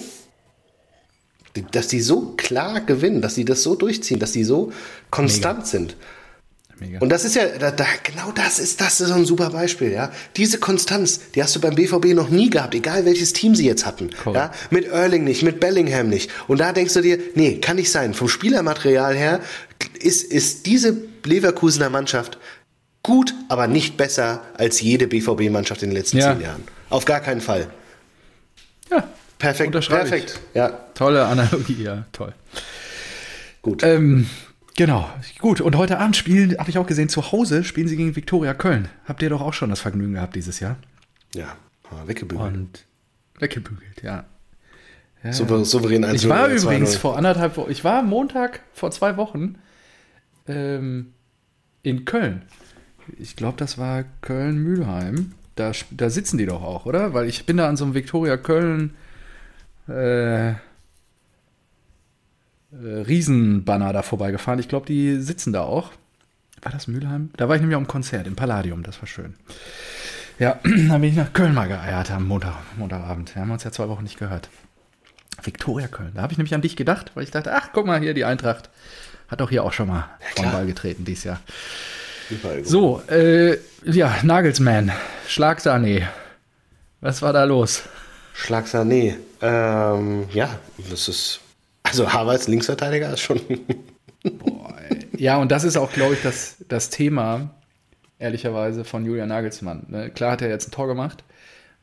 [1.73, 4.73] dass die so klar gewinnen, dass sie das so durchziehen, dass sie so
[5.11, 5.69] konstant Mega.
[5.69, 5.97] sind.
[6.83, 6.99] Mega.
[6.99, 9.93] Und das ist ja, da, da, genau das ist, das ist so ein super Beispiel,
[9.93, 10.11] ja.
[10.37, 13.87] Diese Konstanz, die hast du beim BVB noch nie gehabt, egal welches Team sie jetzt
[13.87, 14.11] hatten.
[14.25, 14.35] Cool.
[14.35, 14.53] Ja?
[14.71, 16.31] Mit Erling nicht, mit Bellingham nicht.
[16.49, 18.15] Und da denkst du dir, nee, kann nicht sein.
[18.15, 19.41] Vom Spielermaterial her
[20.01, 22.39] ist, ist diese Leverkusener Mannschaft
[23.03, 26.33] gut, aber nicht besser als jede BVB-Mannschaft in den letzten ja.
[26.33, 26.65] zehn Jahren.
[26.91, 27.69] Auf gar keinen Fall.
[28.91, 29.09] Ja.
[29.39, 29.73] Perfekt.
[29.73, 30.41] Perfekt.
[30.55, 30.69] Ja.
[30.95, 32.33] Tolle Analogie, ja, toll.
[33.61, 33.83] Gut.
[33.83, 34.29] Ähm,
[34.77, 35.61] Genau, gut.
[35.61, 38.89] Und heute Abend spielen, habe ich auch gesehen, zu Hause spielen sie gegen Viktoria Köln.
[39.05, 40.77] Habt ihr doch auch schon das Vergnügen gehabt dieses Jahr?
[41.35, 41.57] Ja,
[42.07, 42.55] weggebügelt.
[42.55, 42.85] Und
[43.39, 44.25] weggebügelt, ja.
[45.23, 45.33] ja.
[45.33, 49.57] Souverän Ich war übrigens vor anderthalb Wochen, ich war Montag vor zwei Wochen
[50.49, 51.13] ähm,
[51.83, 52.43] in Köln.
[53.19, 55.33] Ich glaube, das war Köln-Mülheim.
[55.55, 57.13] Da, da sitzen die doch auch, oder?
[57.13, 58.95] Weil ich bin da an so einem Viktoria Köln
[59.87, 60.55] äh,
[62.73, 64.59] Riesenbanner da vorbeigefahren.
[64.59, 65.91] Ich glaube, die sitzen da auch.
[66.63, 67.31] War das Mülheim?
[67.37, 69.35] Da war ich nämlich am Konzert im Palladium, das war schön.
[70.39, 73.35] Ja, dann bin ich nach Köln mal geeiert am Montag, Montagabend.
[73.35, 74.49] Wir haben uns ja zwei Wochen nicht gehört.
[75.43, 76.13] Viktoria Köln.
[76.15, 78.25] Da habe ich nämlich an dich gedacht, weil ich dachte, ach, guck mal hier, die
[78.25, 78.71] Eintracht
[79.29, 80.09] hat doch hier auch schon mal
[80.39, 81.41] ja, Ball getreten dieses Jahr.
[82.63, 84.93] So, äh, ja, Nagelsmann,
[85.27, 86.09] Schlagsahne.
[87.01, 87.83] Was war da los?
[88.35, 89.17] Schlagsahne.
[89.41, 90.59] Ähm, ja,
[90.89, 91.41] das ist
[91.93, 93.41] also Harvards Linksverteidiger ist schon.
[94.23, 94.75] Boah,
[95.17, 97.51] ja, und das ist auch, glaube ich, das, das Thema,
[98.19, 99.87] ehrlicherweise, von Julian Nagelsmann.
[99.89, 100.11] Ne?
[100.11, 101.23] Klar hat er jetzt ein Tor gemacht,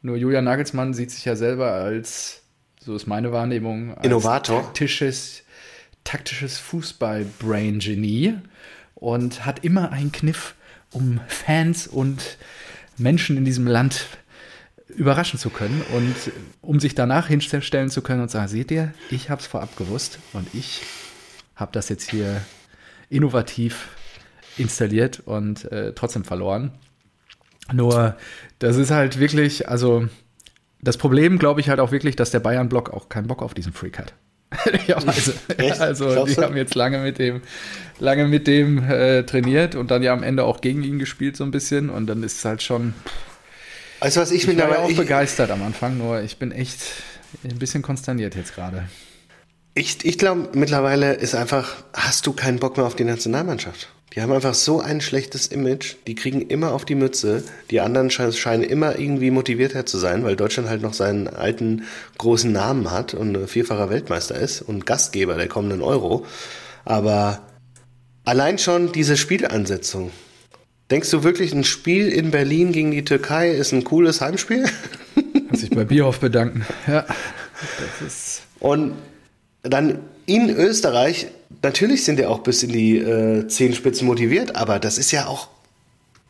[0.01, 2.41] nur Julian Nagelsmann sieht sich ja selber als,
[2.79, 4.63] so ist meine Wahrnehmung, als Innovator.
[4.63, 5.43] taktisches,
[6.03, 8.35] taktisches Fußball-Brain-Genie
[8.95, 10.55] und hat immer einen Kniff,
[10.91, 12.37] um Fans und
[12.97, 14.07] Menschen in diesem Land
[14.89, 16.15] überraschen zu können und
[16.61, 20.19] um sich danach hinstellen zu können und sagen, seht ihr, ich habe es vorab gewusst
[20.33, 20.81] und ich
[21.55, 22.41] habe das jetzt hier
[23.09, 23.89] innovativ
[24.57, 26.71] installiert und äh, trotzdem verloren.
[27.71, 28.15] Nur,
[28.59, 30.07] das ist halt wirklich, also
[30.81, 33.73] das Problem, glaube ich, halt auch wirklich, dass der Bayern-Block auch keinen Bock auf diesen
[33.73, 34.13] Freak hat.
[34.87, 35.31] ja, also,
[35.79, 37.41] also die haben jetzt lange mit dem,
[37.99, 41.43] lange mit dem äh, trainiert und dann ja am Ende auch gegen ihn gespielt so
[41.43, 42.95] ein bisschen und dann ist es halt schon,
[43.99, 46.79] also was ich, ich war ja auch ich, begeistert am Anfang, nur ich bin echt
[47.43, 48.87] ein bisschen konsterniert jetzt gerade.
[49.75, 53.89] Ich, ich glaube, mittlerweile ist einfach, hast du keinen Bock mehr auf die Nationalmannschaft.
[54.15, 55.95] Die haben einfach so ein schlechtes Image.
[56.07, 57.43] Die kriegen immer auf die Mütze.
[57.69, 61.83] Die anderen scheinen immer irgendwie motivierter zu sein, weil Deutschland halt noch seinen alten
[62.17, 66.25] großen Namen hat und vierfacher Weltmeister ist und Gastgeber der kommenden Euro.
[66.85, 67.39] Aber
[68.25, 70.11] allein schon diese Spielansetzung.
[70.91, 74.65] Denkst du wirklich, ein Spiel in Berlin gegen die Türkei ist ein cooles Heimspiel?
[75.49, 76.65] Muss ich bei Bierhoff bedanken.
[76.87, 77.05] Ja.
[78.59, 78.93] Und
[79.61, 81.27] dann in Österreich,
[81.61, 85.49] natürlich sind ja auch bis in die äh, Zehenspitzen motiviert, aber das ist ja auch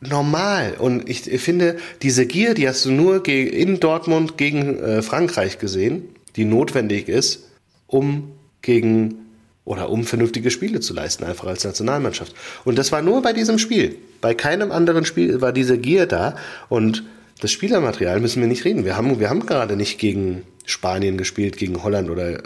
[0.02, 0.76] normal.
[0.78, 6.04] Und ich finde, diese Gier, die hast du nur in Dortmund gegen äh, Frankreich gesehen,
[6.36, 7.50] die notwendig ist,
[7.88, 8.32] um
[8.62, 9.29] gegen
[9.70, 12.34] oder um vernünftige Spiele zu leisten, einfach als Nationalmannschaft.
[12.66, 13.96] Und das war nur bei diesem Spiel.
[14.20, 16.36] Bei keinem anderen Spiel war diese Gier da.
[16.70, 17.04] Und
[17.40, 18.84] das Spielermaterial müssen wir nicht reden.
[18.84, 22.42] Wir haben, wir haben gerade nicht gegen Spanien gespielt, gegen Holland oder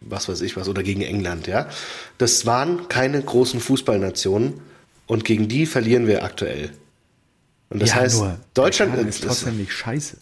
[0.00, 1.68] was weiß ich was, oder gegen England, ja.
[2.18, 4.54] Das waren keine großen Fußballnationen
[5.08, 6.70] und gegen die verlieren wir aktuell.
[7.68, 8.22] Und das ja, heißt,
[8.54, 10.18] Deutschland ist trotzdem nicht scheiße.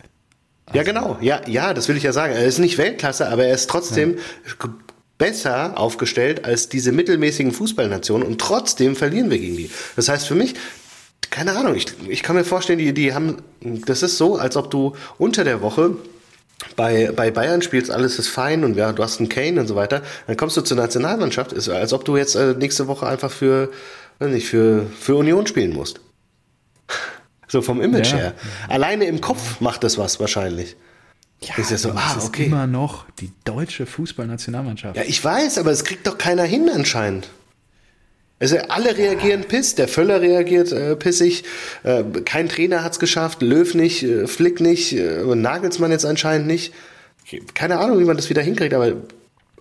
[0.65, 1.19] Also ja, genau.
[1.21, 2.33] Ja, ja, das will ich ja sagen.
[2.33, 4.71] Er ist nicht Weltklasse, aber er ist trotzdem ja.
[5.23, 9.71] Besser aufgestellt als diese mittelmäßigen Fußballnationen und trotzdem verlieren wir gegen die.
[9.95, 10.55] Das heißt für mich,
[11.31, 14.73] keine Ahnung, ich, ich kann mir vorstellen, die, die haben, das ist so, als ob
[14.73, 15.97] du unter der Woche
[16.75, 19.77] bei, bei Bayern spielst, alles ist fein und ja, du hast einen Kane und so
[19.77, 20.03] weiter.
[20.27, 23.71] Dann kommst du zur Nationalmannschaft, ist als ob du jetzt äh, nächste Woche einfach für,
[24.19, 26.01] weiß nicht, für, für Union spielen musst.
[27.49, 28.17] So vom Image ja.
[28.17, 28.35] her.
[28.71, 30.75] Alleine im Kopf macht das was wahrscheinlich.
[31.45, 32.47] Ja, ist ja so, ah, ist okay.
[32.47, 34.97] immer noch die deutsche Fußballnationalmannschaft.
[34.97, 37.29] Ja, ich weiß, aber es kriegt doch keiner hin anscheinend.
[38.43, 41.45] Also alle reagieren piss, der Völler reagiert äh, pissig,
[41.85, 46.49] äh, kein Trainer hat es geschafft, Löw nicht, äh, Flick nicht, äh, Nagelsmann jetzt anscheinend
[46.49, 46.75] nicht.
[47.55, 48.95] Keine Ahnung, wie man das wieder hinkriegt, aber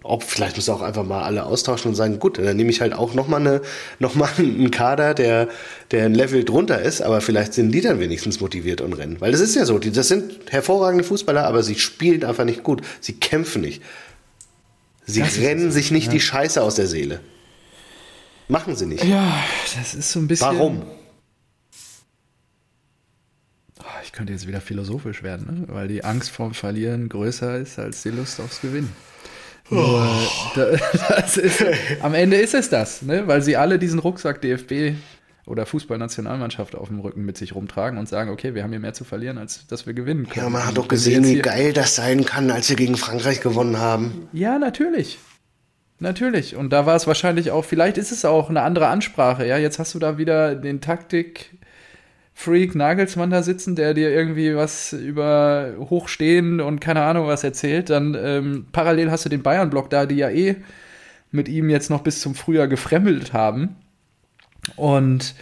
[0.04, 2.94] ob vielleicht muss auch einfach mal alle austauschen und sagen, gut, dann nehme ich halt
[2.94, 3.62] auch nochmal eine,
[4.00, 5.48] noch mal einen Kader, der,
[5.92, 9.22] der ein Level drunter ist, aber vielleicht sind die dann wenigstens motiviert und rennen.
[9.22, 12.64] Weil das ist ja so, die, das sind hervorragende Fußballer, aber sie spielen einfach nicht
[12.64, 12.82] gut.
[13.00, 13.84] Sie kämpfen nicht.
[15.06, 16.14] Sie das rennen sich nicht ja.
[16.14, 17.20] die Scheiße aus der Seele.
[18.48, 19.04] Machen sie nicht.
[19.04, 19.44] Ja,
[19.76, 20.48] das ist so ein bisschen.
[20.48, 20.82] Warum?
[23.80, 25.74] Oh, ich könnte jetzt wieder philosophisch werden, ne?
[25.74, 28.94] weil die Angst vorm Verlieren größer ist als die Lust aufs Gewinnen.
[29.72, 30.60] Nur, oh.
[31.10, 31.64] das ist,
[32.02, 33.28] am Ende ist es das, ne?
[33.28, 34.96] weil sie alle diesen Rucksack DFB
[35.46, 38.94] oder Fußballnationalmannschaft auf dem Rücken mit sich rumtragen und sagen, okay, wir haben hier mehr
[38.94, 40.46] zu verlieren, als dass wir gewinnen können.
[40.46, 43.80] Ja, man hat doch gesehen, wie geil das sein kann, als wir gegen Frankreich gewonnen
[43.80, 44.28] haben.
[44.34, 45.20] Ja, natürlich.
[46.00, 46.56] Natürlich.
[46.56, 49.46] Und da war es wahrscheinlich auch, vielleicht ist es auch eine andere Ansprache.
[49.48, 50.82] Ja, jetzt hast du da wieder den
[52.42, 57.90] Taktik-Freak Nagelsmann da sitzen, der dir irgendwie was über Hochstehen und keine Ahnung was erzählt.
[57.90, 60.58] Dann ähm, parallel hast du den Bayern-Block da, die ja eh
[61.32, 63.76] mit ihm jetzt noch bis zum Frühjahr gefremdelt haben.
[64.76, 65.36] Und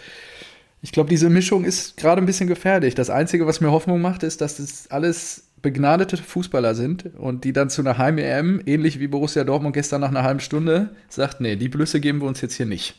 [0.82, 2.94] ich glaube, diese Mischung ist gerade ein bisschen gefährlich.
[2.94, 7.52] Das Einzige, was mir Hoffnung macht, ist, dass das alles begnadete Fußballer sind und die
[7.52, 11.56] dann zu einer Heim-EM, ähnlich wie Borussia Dortmund gestern nach einer halben Stunde, sagt, nee,
[11.56, 12.94] die Blüsse geben wir uns jetzt hier nicht.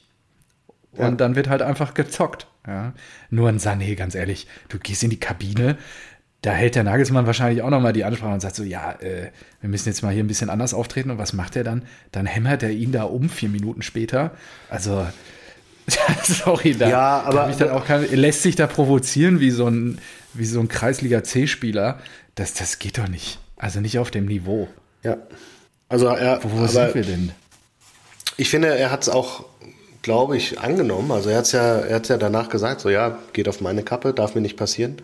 [0.97, 1.07] Ja.
[1.07, 2.47] Und dann wird halt einfach gezockt.
[2.67, 2.93] Ja.
[3.29, 5.77] Nur ein Sané, ganz ehrlich, du gehst in die Kabine,
[6.41, 9.29] da hält der Nagelsmann wahrscheinlich auch nochmal die Ansprache und sagt so, ja, äh,
[9.61, 11.11] wir müssen jetzt mal hier ein bisschen anders auftreten.
[11.11, 11.83] Und was macht er dann?
[12.11, 14.31] Dann hämmert er ihn da um vier Minuten später.
[14.69, 15.05] Also,
[16.23, 19.99] sorry, da, ja, aber, da dann auch kein, lässt sich da provozieren wie so ein,
[20.33, 21.99] wie so ein Kreisliga-C-Spieler.
[22.33, 23.39] Das, das geht doch nicht.
[23.55, 24.67] Also nicht auf dem Niveau.
[25.03, 25.17] Ja.
[25.89, 27.31] Also er, wo, wo sind wir denn?
[28.37, 29.45] Ich finde, er hat es auch,
[30.01, 31.11] glaube ich, angenommen.
[31.11, 33.83] Also er hat es ja, er hat's ja danach gesagt, so ja, geht auf meine
[33.83, 34.97] Kappe, darf mir nicht passieren.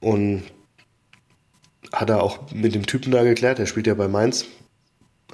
[0.00, 0.42] Und
[1.92, 4.44] hat er auch mit dem Typen da geklärt, der spielt ja bei Mainz.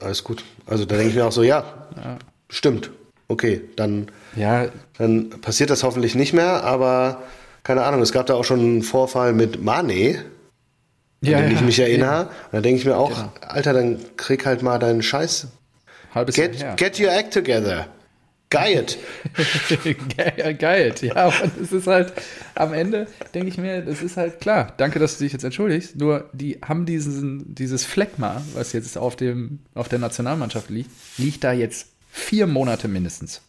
[0.00, 0.44] Alles gut.
[0.66, 2.18] Also da denke ich mir auch so, ja, ja.
[2.48, 2.90] stimmt.
[3.28, 4.66] Okay, dann, ja.
[4.98, 7.22] dann passiert das hoffentlich nicht mehr, aber
[7.62, 10.24] keine Ahnung, es gab da auch schon einen Vorfall mit Mane,
[11.22, 12.22] ja, an den ja, ich mich erinnere.
[12.22, 13.32] Und da denke ich mir auch, genau.
[13.40, 15.48] Alter, dann krieg halt mal deinen Scheiß.
[16.14, 17.86] Halbes get, get your act together.
[18.50, 18.98] Geilt.
[20.58, 21.26] Geilt, ja.
[21.26, 22.12] Und es ist halt,
[22.56, 24.74] am Ende denke ich mir, das ist halt klar.
[24.76, 25.96] Danke, dass du dich jetzt entschuldigst.
[25.96, 31.44] Nur, die haben diesen, dieses Fleckma, was jetzt auf, dem, auf der Nationalmannschaft liegt, liegt
[31.44, 33.40] da jetzt vier Monate mindestens.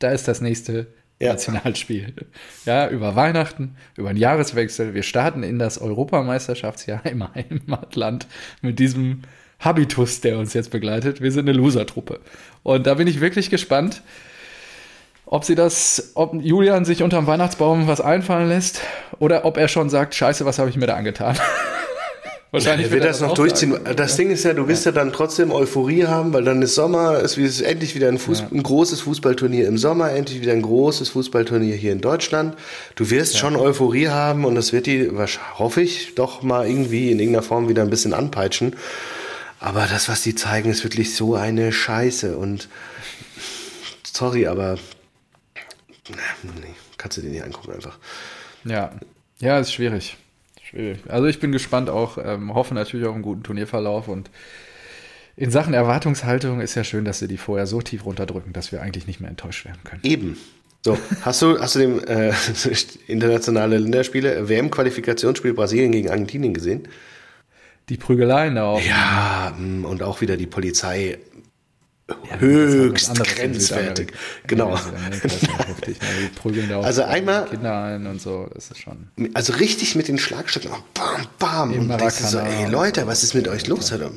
[0.00, 0.88] Da ist das nächste
[1.20, 1.32] ja.
[1.32, 2.14] Nationalspiel.
[2.64, 4.92] Ja, über Weihnachten, über den Jahreswechsel.
[4.92, 8.26] Wir starten in das Europameisterschaftsjahr im Heimatland
[8.60, 9.22] mit diesem
[9.60, 11.20] Habitus, der uns jetzt begleitet.
[11.20, 12.20] Wir sind eine Loser-Truppe.
[12.62, 14.02] Und da bin ich wirklich gespannt,
[15.30, 18.80] ob sie das, ob Julian sich unterm Weihnachtsbaum was einfallen lässt
[19.18, 21.38] oder ob er schon sagt, scheiße, was habe ich mir da angetan.
[22.50, 23.72] Wahrscheinlich wird, das, das noch durchziehen.
[23.72, 23.96] Sagen.
[23.96, 24.90] Das Ding ist ja, du wirst ja.
[24.90, 28.40] ja dann trotzdem Euphorie haben, weil dann ist Sommer, es ist endlich wieder ein, Fuß,
[28.40, 28.48] ja.
[28.50, 32.56] ein großes Fußballturnier im Sommer, endlich wieder ein großes Fußballturnier hier in Deutschland.
[32.94, 33.40] Du wirst ja.
[33.40, 35.10] schon Euphorie haben und das wird die,
[35.58, 38.76] hoffe ich, doch mal irgendwie in irgendeiner Form wieder ein bisschen anpeitschen.
[39.60, 42.70] Aber das, was die zeigen, ist wirklich so eine Scheiße und
[44.10, 44.78] sorry, aber
[46.42, 47.98] nee, kannst du dir nicht angucken einfach.
[48.64, 48.92] Ja,
[49.40, 50.16] ja, ist schwierig.
[50.62, 51.00] Schwierig.
[51.08, 54.30] Also ich bin gespannt auch, ähm, hoffe natürlich auf einen guten Turnierverlauf und
[55.36, 58.82] in Sachen Erwartungshaltung ist ja schön, dass sie die vorher so tief runterdrücken, dass wir
[58.82, 60.00] eigentlich nicht mehr enttäuscht werden können.
[60.02, 60.36] Eben.
[60.84, 62.32] So, hast du, hast du dem äh,
[63.06, 66.88] internationale Länderspiele, WM-Qualifikationsspiel Brasilien gegen Argentinien gesehen?
[67.88, 68.80] Die Prügeleien auch.
[68.82, 71.18] Ja, mm, und auch wieder die Polizei
[72.08, 74.12] ja, höchst grenzwertig.
[74.46, 74.74] Genau.
[74.74, 79.08] Ja, also einmal Kinder ein und so, das ist schon.
[79.34, 81.72] Also richtig mit den Schlagstöcken, bam, bam.
[81.72, 84.10] Im und denkst so, ey Leute, was ist mit euch los, Herr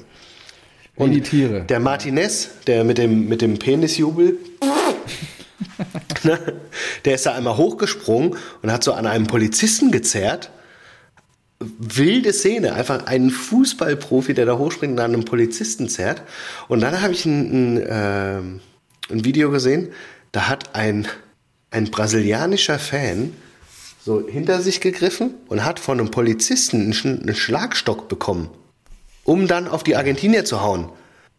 [0.96, 1.64] Und die Tiere.
[1.64, 4.38] Der Martinez, der mit dem, mit dem Penisjubel,
[6.24, 6.40] ne,
[7.04, 10.50] der ist da einmal hochgesprungen und hat so an einem Polizisten gezerrt
[11.80, 12.74] wilde Szene.
[12.74, 16.24] Einfach ein Fußballprofi, der da hochspringt und an einem Polizisten zerrt.
[16.68, 18.42] Und dann habe ich ein, ein, äh,
[19.12, 19.90] ein Video gesehen,
[20.32, 21.08] da hat ein,
[21.70, 23.34] ein brasilianischer Fan
[24.04, 28.50] so hinter sich gegriffen und hat von einem Polizisten einen, einen Schlagstock bekommen,
[29.24, 30.90] um dann auf die Argentinier zu hauen.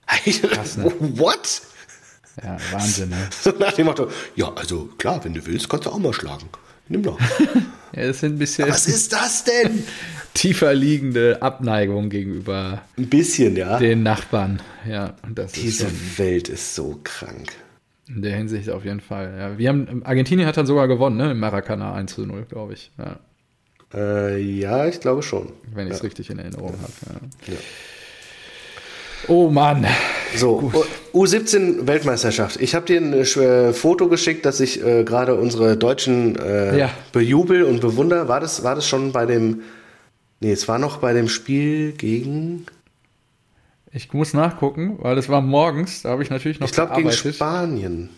[0.43, 0.93] Krass, ne?
[1.01, 1.62] What?
[2.43, 3.28] Ja, Wahnsinn, ne?
[3.43, 6.49] So nach dem Motto, ja, also klar, wenn du willst, kannst du auch mal schlagen.
[6.88, 7.18] Nimm doch.
[7.94, 8.68] ja, das sind ein bisschen.
[8.68, 9.84] Was ist das denn?
[10.34, 13.78] tiefer liegende Abneigung gegenüber ein bisschen, ja.
[13.78, 14.60] den Nachbarn.
[14.88, 17.52] Ja, das Diese ist Welt ist so krank.
[18.09, 19.34] In der Hinsicht auf jeden Fall.
[19.38, 19.59] Ja.
[19.59, 21.32] Wir haben, Argentinien hat dann sogar gewonnen, ne?
[21.32, 22.90] Im Maracana 1 zu 0, glaube ich.
[22.98, 23.18] Ja.
[23.94, 25.52] Äh, ja, ich glaube schon.
[25.72, 26.04] Wenn ich es ja.
[26.04, 27.20] richtig in Erinnerung habe.
[27.46, 27.54] Ja.
[29.28, 29.86] Oh Mann.
[30.35, 30.73] So,
[31.12, 32.61] U17 Weltmeisterschaft.
[32.61, 36.90] Ich habe dir ein äh, Foto geschickt, dass ich äh, gerade unsere Deutschen äh, ja.
[37.12, 38.28] bejubel und bewundere.
[38.28, 39.62] War das, war das schon bei dem
[40.43, 42.66] Nee, es war noch bei dem Spiel gegen.
[43.93, 47.12] Ich muss nachgucken, weil es war morgens, da habe ich natürlich noch Ich glaube gegen
[47.12, 48.11] Spanien.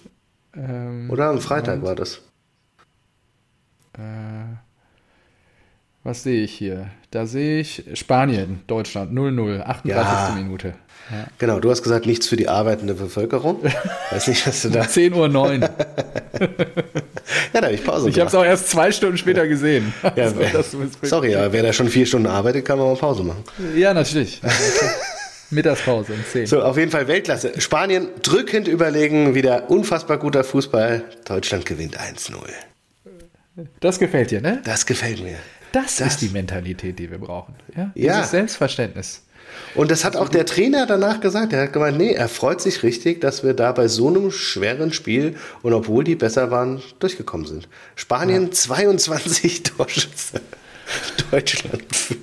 [0.56, 2.22] Ähm, Oder am Freitag war das.
[3.92, 4.56] Äh,
[6.02, 6.90] was sehe ich hier?
[7.10, 9.86] Da sehe ich Spanien, Deutschland 0-0, 38.
[9.86, 10.34] Ja.
[10.34, 10.76] Minute.
[11.10, 11.26] Ja.
[11.38, 13.62] Genau, du hast gesagt, nichts für die arbeitende Bevölkerung.
[14.10, 14.82] Weiß nicht, was du da.
[14.82, 15.28] 10.09 Uhr.
[15.28, 15.60] 9.
[15.60, 15.68] ja,
[17.52, 19.92] da habe ich Pause Ich habe es auch erst zwei Stunden später gesehen.
[20.16, 20.24] Ja,
[20.54, 23.44] also, sorry, aber wer da schon vier Stunden arbeitet, kann man mal Pause machen.
[23.76, 24.40] Ja, natürlich.
[25.50, 26.46] Mittagspause um 10.
[26.46, 27.60] So, auf jeden Fall Weltklasse.
[27.60, 31.04] Spanien drückend überlegen, wieder unfassbar guter Fußball.
[31.26, 32.34] Deutschland gewinnt 1-0.
[33.80, 34.62] Das gefällt dir, ne?
[34.64, 35.36] Das gefällt mir.
[35.70, 37.54] Das, das, ist die Mentalität, die wir brauchen.
[37.76, 37.90] Ja?
[37.94, 38.24] Dieses ja.
[38.24, 39.22] Selbstverständnis.
[39.74, 41.52] Und das hat auch der Trainer danach gesagt.
[41.52, 44.92] Er hat gemeint, nee, er freut sich richtig, dass wir da bei so einem schweren
[44.92, 47.68] Spiel und obwohl die besser waren, durchgekommen sind.
[47.96, 48.52] Spanien ja.
[48.52, 50.40] 22 Torschüsse.
[51.30, 52.18] Deutschland 5.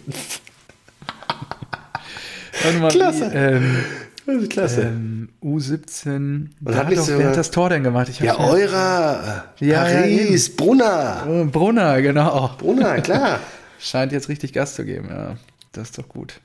[2.90, 3.30] Klasse.
[3.30, 4.82] Die, ähm, Klasse.
[4.82, 6.48] Ähm, U17.
[6.64, 8.08] Und hat doch, so, wer hat das Tor denn gemacht?
[8.20, 11.48] ja, Eurer, ja, Paris, ja, Brunner.
[11.52, 12.52] Brunner, genau.
[12.58, 13.40] Brunner, klar.
[13.80, 15.38] Scheint jetzt richtig Gas zu geben, ja.
[15.72, 16.40] Das ist doch gut.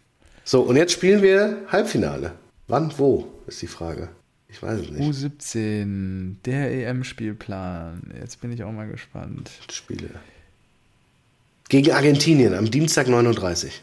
[0.49, 2.33] So, und jetzt spielen wir Halbfinale.
[2.69, 4.09] Wann, wo, ist die Frage.
[4.49, 5.03] Ich weiß es nicht.
[5.03, 8.15] U17, der EM-Spielplan.
[8.21, 9.51] Jetzt bin ich auch mal gespannt.
[9.73, 10.09] Spiele.
[11.69, 13.83] Gegen Argentinien am Dienstag 39.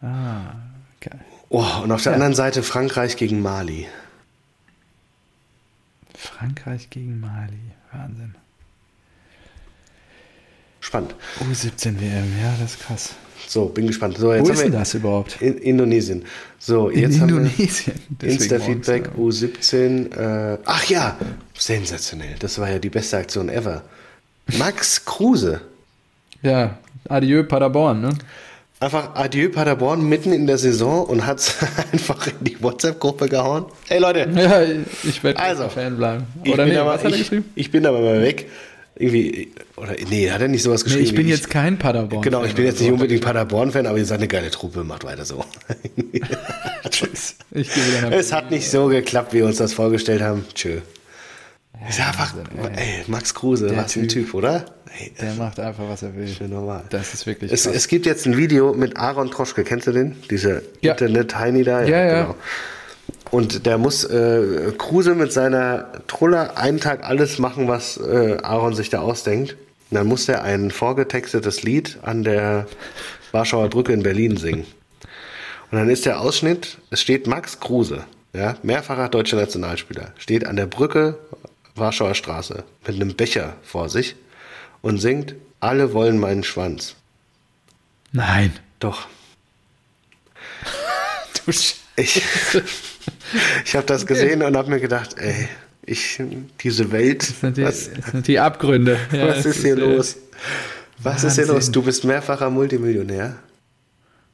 [0.00, 0.54] Ah,
[0.96, 1.18] okay.
[1.50, 2.14] Oh, und auf der ja.
[2.14, 3.86] anderen Seite Frankreich gegen Mali.
[6.14, 7.60] Frankreich gegen Mali.
[7.92, 8.34] Wahnsinn.
[10.80, 11.14] Spannend.
[11.40, 13.14] U17 WM, ja, das ist krass.
[13.48, 14.18] So, bin gespannt.
[14.18, 15.40] So, jetzt Wo ist denn das überhaupt?
[15.40, 16.24] In Indonesien.
[16.58, 17.96] So, in jetzt Indonesien.
[18.22, 20.14] Insta-Feedback U17.
[20.14, 21.16] Äh, ach ja,
[21.56, 22.34] sensationell.
[22.38, 23.84] Das war ja die beste Aktion ever.
[24.58, 25.62] Max Kruse.
[26.42, 26.76] Ja,
[27.08, 28.10] adieu Paderborn, ne?
[28.80, 31.56] Einfach adieu Paderborn mitten in der Saison und hat es
[31.92, 33.64] einfach in die WhatsApp-Gruppe gehauen.
[33.88, 34.28] Hey Leute.
[34.36, 34.62] Ja,
[35.08, 36.26] ich werde also, Fan bleiben.
[36.46, 37.46] Oder nee, was hat er geschrieben?
[37.54, 38.46] Ich bin aber mal weg
[38.98, 41.04] irgendwie, oder nee, hat er nicht sowas geschrieben?
[41.04, 42.22] Nee, ich bin jetzt kein Paderborn.
[42.22, 45.24] Genau, ich bin jetzt nicht unbedingt Paderborn-Fan, aber ihr seid eine geile Truppe, macht weiter
[45.24, 45.44] so.
[46.90, 47.36] Tschüss.
[47.52, 50.44] Ich gebe es hat nicht so geklappt, wie wir uns das vorgestellt haben.
[50.52, 50.80] Tschö.
[51.80, 52.34] Ja, ist einfach,
[52.74, 54.64] ey, Max Kruse, was für ein Typ, oder?
[54.98, 56.26] Ey, der macht einfach, was er will.
[56.26, 56.82] Schön normal.
[56.90, 60.16] Das ist wirklich es, es, gibt jetzt ein Video mit Aaron Troschke, kennst du den?
[60.28, 60.92] Dieser ja.
[60.92, 61.82] Internet-Heini da?
[61.82, 62.22] Ja, ja.
[62.22, 62.34] Genau.
[63.30, 68.74] Und der muss äh, Kruse mit seiner Truller einen Tag alles machen, was äh, Aaron
[68.74, 69.52] sich da ausdenkt.
[69.90, 72.66] Und dann muss er ein vorgetextetes Lied an der
[73.32, 74.66] Warschauer Brücke in Berlin singen.
[75.70, 80.56] Und dann ist der Ausschnitt, es steht Max Kruse, ja, mehrfacher deutscher Nationalspieler, steht an
[80.56, 81.18] der Brücke
[81.74, 84.16] Warschauer Straße mit einem Becher vor sich
[84.80, 86.94] und singt Alle wollen meinen Schwanz.
[88.12, 88.52] Nein.
[88.78, 89.08] Doch.
[91.44, 91.52] du
[91.96, 92.22] ich
[93.64, 95.48] ich habe das gesehen und habe mir gedacht, ey,
[95.84, 96.22] ich,
[96.60, 97.28] diese Welt.
[97.28, 98.98] Das sind die, was, das sind die Abgründe.
[99.12, 100.16] Ja, was ist hier ist los?
[100.98, 101.28] Was Wahnsinn.
[101.28, 101.70] ist hier los?
[101.70, 103.36] Du bist mehrfacher Multimillionär.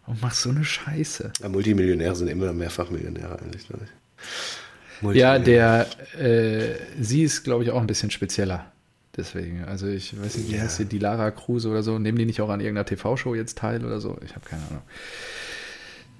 [0.06, 1.32] Und machst so eine Scheiße.
[1.40, 3.66] Ja, Multimillionäre sind immer mehrfach Millionäre eigentlich.
[5.12, 5.86] Ja, der,
[6.18, 8.66] äh, sie ist, glaube ich, auch ein bisschen spezieller.
[9.16, 10.62] Deswegen, also ich weiß nicht, wie ja.
[10.62, 11.98] heißt sie, die Lara Kruse oder so.
[11.98, 14.18] Nehmen die nicht auch an irgendeiner TV-Show jetzt teil oder so?
[14.24, 14.82] Ich habe keine Ahnung.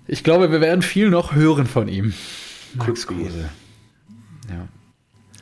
[0.07, 2.13] Ich glaube, wir werden viel noch hören von ihm.
[2.75, 3.49] Max Kruse.
[4.49, 4.69] Ja.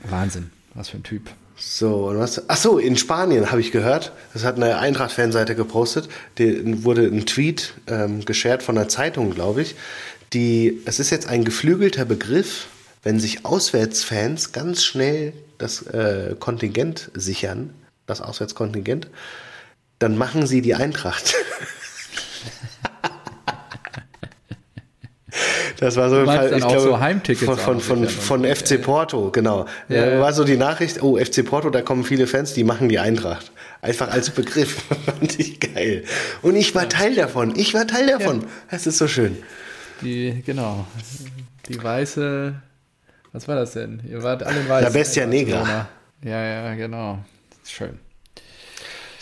[0.09, 0.51] Wahnsinn.
[0.75, 1.31] Was für ein Typ.
[1.57, 2.49] So, und was?
[2.49, 6.09] Ach so, in Spanien habe ich gehört, das hat eine Eintracht-Fanseite gepostet,
[6.39, 9.77] die, wurde ein Tweet ähm, geshared von einer Zeitung, glaube ich.
[10.33, 12.67] Die, es ist jetzt ein geflügelter Begriff,
[13.03, 17.75] wenn sich Auswärtsfans ganz schnell das äh, Kontingent sichern,
[18.07, 19.09] das Auswärtskontingent,
[19.99, 21.35] dann machen sie die Eintracht.
[25.83, 29.31] Das war so ein Fall, ich glaube, so Heimtickets von, von, von, von FC Porto,
[29.33, 29.67] genau.
[29.89, 30.21] Ja.
[30.21, 33.51] War so die Nachricht, oh, FC Porto, da kommen viele Fans, die machen die Eintracht.
[33.81, 34.81] Einfach als Begriff.
[35.07, 36.05] Fand ich geil.
[36.41, 37.55] Und ich war Teil davon.
[37.57, 38.45] Ich war Teil davon.
[38.71, 39.37] Das ist so schön.
[40.03, 40.87] Die, genau.
[41.67, 42.55] Die weiße,
[43.33, 44.03] was war das denn?
[44.09, 44.85] Ihr wart alle weiß.
[44.85, 45.89] La Bestia Negra.
[46.23, 47.19] Ja, ja, genau.
[47.67, 47.99] Schön.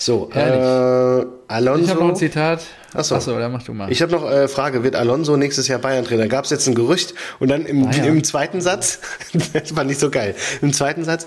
[0.01, 1.85] So, äh, Alonso.
[1.85, 2.63] Ich habe noch ein Zitat.
[2.95, 3.93] Achso, Achso dann mach du mal.
[3.93, 6.27] Ich habe noch äh, Frage, wird Alonso nächstes Jahr Bayern-Trainer?
[6.27, 9.01] Gab es jetzt ein Gerücht und dann im, ah, im zweiten Satz,
[9.53, 11.27] das war nicht so geil, im zweiten Satz,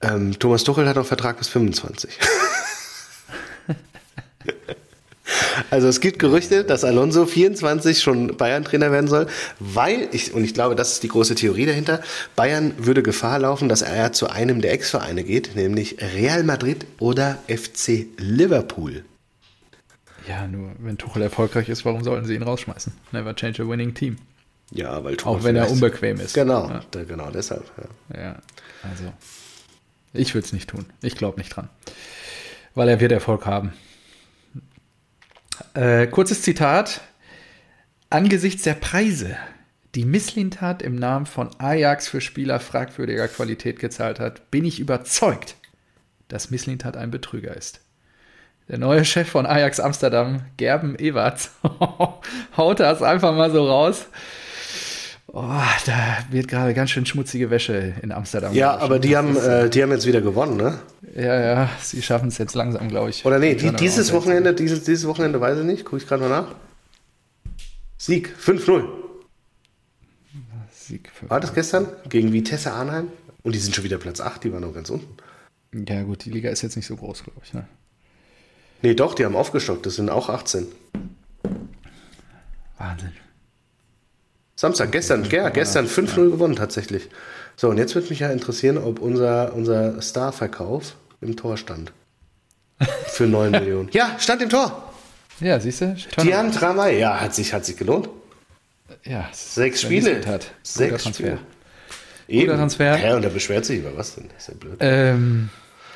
[0.00, 2.16] ähm, Thomas Tuchel hat noch Vertrag bis 25.
[5.70, 9.26] Also es gibt Gerüchte, dass Alonso 24 schon Bayern-Trainer werden soll,
[9.58, 12.00] weil ich, und ich glaube, das ist die große Theorie dahinter,
[12.36, 17.38] Bayern würde Gefahr laufen, dass er zu einem der Ex-Vereine geht, nämlich Real Madrid oder
[17.48, 19.04] FC Liverpool.
[20.28, 22.92] Ja, nur wenn Tuchel erfolgreich ist, warum sollten sie ihn rausschmeißen?
[23.12, 24.18] Never change a winning team.
[24.70, 26.34] Ja, weil Tuchel Auch wenn er unbequem ist.
[26.34, 26.82] Genau, ja.
[26.90, 27.64] da, genau deshalb.
[28.12, 28.36] Ja, ja
[28.82, 29.04] also
[30.12, 30.86] ich würde es nicht tun.
[31.00, 31.68] Ich glaube nicht dran.
[32.74, 33.72] Weil er wird Erfolg haben.
[35.78, 37.02] Äh, kurzes Zitat.
[38.10, 39.36] Angesichts der Preise,
[39.94, 45.54] die Misslintat im Namen von Ajax für Spieler fragwürdiger Qualität gezahlt hat, bin ich überzeugt,
[46.26, 47.80] dass Misslintat ein Betrüger ist.
[48.66, 51.52] Der neue Chef von Ajax Amsterdam, Gerben Ewerts,
[52.56, 54.08] haut das einfach mal so raus.
[55.30, 55.42] Oh,
[55.84, 58.54] da wird gerade ganz schön schmutzige Wäsche in Amsterdam.
[58.54, 60.78] Ja, aber die haben, äh, die haben jetzt wieder gewonnen, ne?
[61.14, 63.26] Ja, ja, sie schaffen es jetzt langsam, glaube ich.
[63.26, 66.30] Oder nee, die, dieses Wochenende, dieses, dieses Wochenende weiß ich nicht, gucke ich gerade mal
[66.30, 66.54] nach.
[67.98, 68.84] Sieg, 5-0.
[70.70, 73.08] Sieg 5 War das gestern gegen Vitesse Arnheim?
[73.42, 75.14] Und die sind schon wieder Platz 8, die waren noch ganz unten.
[75.86, 77.68] Ja, gut, die Liga ist jetzt nicht so groß, glaube ich, ne?
[78.80, 80.66] Nee, doch, die haben aufgestockt, das sind auch 18.
[82.78, 83.12] Wahnsinn.
[84.58, 86.30] Samstag, gestern, ja, gestern 5-0 ja.
[86.30, 87.08] gewonnen tatsächlich.
[87.54, 91.92] So, und jetzt würde mich ja interessieren, ob unser, unser Starverkauf im Tor stand.
[93.06, 93.88] Für 9 Millionen.
[93.92, 94.92] Ja, stand im Tor.
[95.38, 95.96] Ja, siehst du?
[96.20, 98.08] Dian Tramay, ja, hat sich, hat sich gelohnt.
[99.04, 100.26] Ja, sechs Spiele.
[100.26, 100.50] Hat.
[100.64, 101.12] Sechs Transfer.
[101.12, 101.38] Spiele.
[102.26, 102.46] Eben.
[102.46, 102.98] Guter Transfer.
[102.98, 104.28] Ja, und er beschwert sich über was denn?
[104.34, 104.76] Das ist ja blöd.
[104.80, 105.50] Ähm,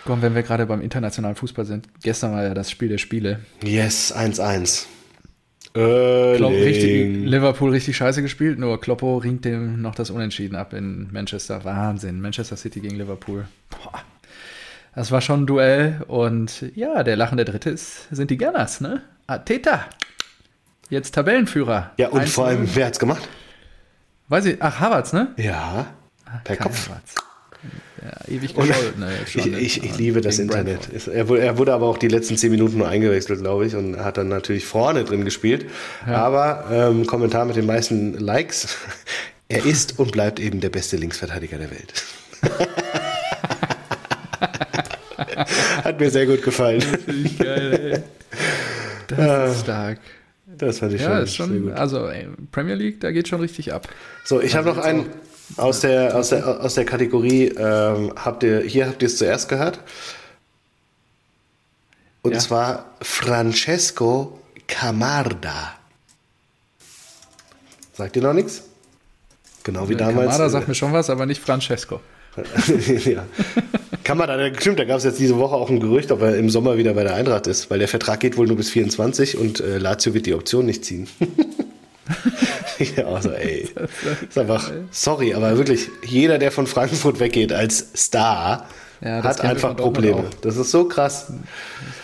[0.05, 1.89] komm, wenn wir gerade beim internationalen Fußball sind.
[2.01, 3.40] Gestern war ja das Spiel der Spiele.
[3.64, 4.84] Yes, 1-1.
[5.74, 11.10] Klopp richtig, Liverpool richtig scheiße gespielt, nur Kloppo ringt dem noch das Unentschieden ab in
[11.12, 11.64] Manchester.
[11.64, 12.20] Wahnsinn.
[12.20, 13.46] Manchester City gegen Liverpool.
[13.70, 14.02] Boah.
[14.94, 19.00] Das war schon ein Duell und ja, der lachende Dritte ist, sind die Gunners, ne?
[19.26, 19.86] Ateta.
[20.90, 21.92] Jetzt Tabellenführer.
[21.96, 23.26] Ja, und vor allem, wer hat's gemacht?
[24.28, 25.28] Weiß ich, ach, Havertz, ne?
[25.38, 25.86] Ja,
[26.44, 26.90] per Kein Kopf.
[26.90, 27.14] Havertz.
[28.04, 29.00] Ja, ewig gescholten.
[29.00, 30.88] Ne, ich, ich, ich, liebe das Internet.
[31.06, 33.96] Er wurde, er wurde, aber auch die letzten zehn Minuten nur eingewechselt, glaube ich, und
[33.98, 35.66] hat dann natürlich vorne drin gespielt.
[36.06, 36.14] Ja.
[36.16, 38.76] Aber ähm, Kommentar mit den meisten Likes:
[39.48, 42.04] Er ist und bleibt eben der beste Linksverteidiger der Welt.
[45.84, 46.80] hat mir sehr gut gefallen.
[46.80, 48.02] Das geil, ey.
[49.08, 49.54] Das ist ah.
[49.62, 49.98] stark.
[50.58, 53.72] Das fand ich ja, schon, ist schon Also ey, Premier League, da geht schon richtig
[53.72, 53.88] ab.
[54.24, 55.06] So, ich habe noch einen.
[55.56, 59.48] Aus der, aus der, aus der Kategorie, ähm, habt ihr, hier habt ihr es zuerst
[59.48, 59.80] gehört.
[62.22, 62.38] Und ja.
[62.38, 65.74] zwar Francesco Camarda.
[67.94, 68.62] Sagt ihr noch nichts?
[69.64, 70.30] Genau wie damals.
[70.30, 72.00] Camarda sagt mir schon was, aber nicht Francesco.
[73.04, 73.26] ja.
[74.04, 76.76] Kamada, stimmt, da gab es jetzt diese Woche auch ein Gerücht, ob er im Sommer
[76.76, 79.78] wieder bei der Eintracht ist, weil der Vertrag geht wohl nur bis 24 und äh,
[79.78, 81.08] Lazio wird die Option nicht ziehen.
[82.96, 83.68] ja, also ey.
[84.28, 88.66] ist einfach, sorry, aber wirklich, jeder, der von Frankfurt weggeht als Star,
[89.00, 90.24] ja, hat einfach Probleme.
[90.42, 91.32] Das ist so krass.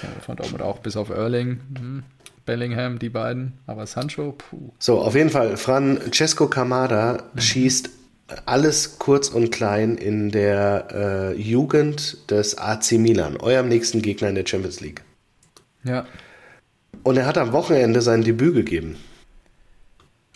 [0.03, 1.61] Das von Dortmund auch, bis auf Erling.
[1.79, 2.03] Hm.
[2.49, 4.71] Bellingham, die beiden, aber Sancho, puh.
[4.79, 7.41] So, auf jeden Fall, Francesco Camada mhm.
[7.41, 7.91] schießt
[8.47, 14.35] alles kurz und klein in der äh, Jugend des AC Milan, eurem nächsten Gegner in
[14.35, 15.03] der Champions League.
[15.85, 16.07] Ja.
[17.03, 18.97] Und er hat am Wochenende sein Debüt gegeben.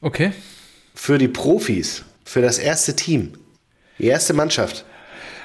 [0.03, 0.33] Okay.
[0.95, 3.35] Für die Profis, für das erste Team,
[3.99, 4.85] die erste Mannschaft.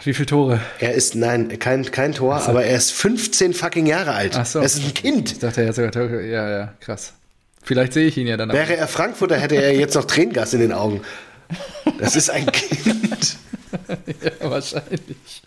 [0.04, 0.60] Wie viele Tore?
[0.80, 2.50] Er ist, nein, kein, kein Tor, so.
[2.50, 4.36] aber er ist 15 fucking Jahre alt.
[4.36, 4.60] Ach so.
[4.60, 5.34] Er ist ein Kind.
[5.34, 6.26] Ich dachte, er hat sogar Tore.
[6.26, 7.14] Ja, ja, krass.
[7.62, 8.52] Vielleicht sehe ich ihn ja dann.
[8.52, 11.02] Wäre er Frankfurter, hätte er jetzt noch Tränengas in den Augen.
[12.00, 13.38] Das ist ein Kind.
[14.24, 15.44] ja, wahrscheinlich.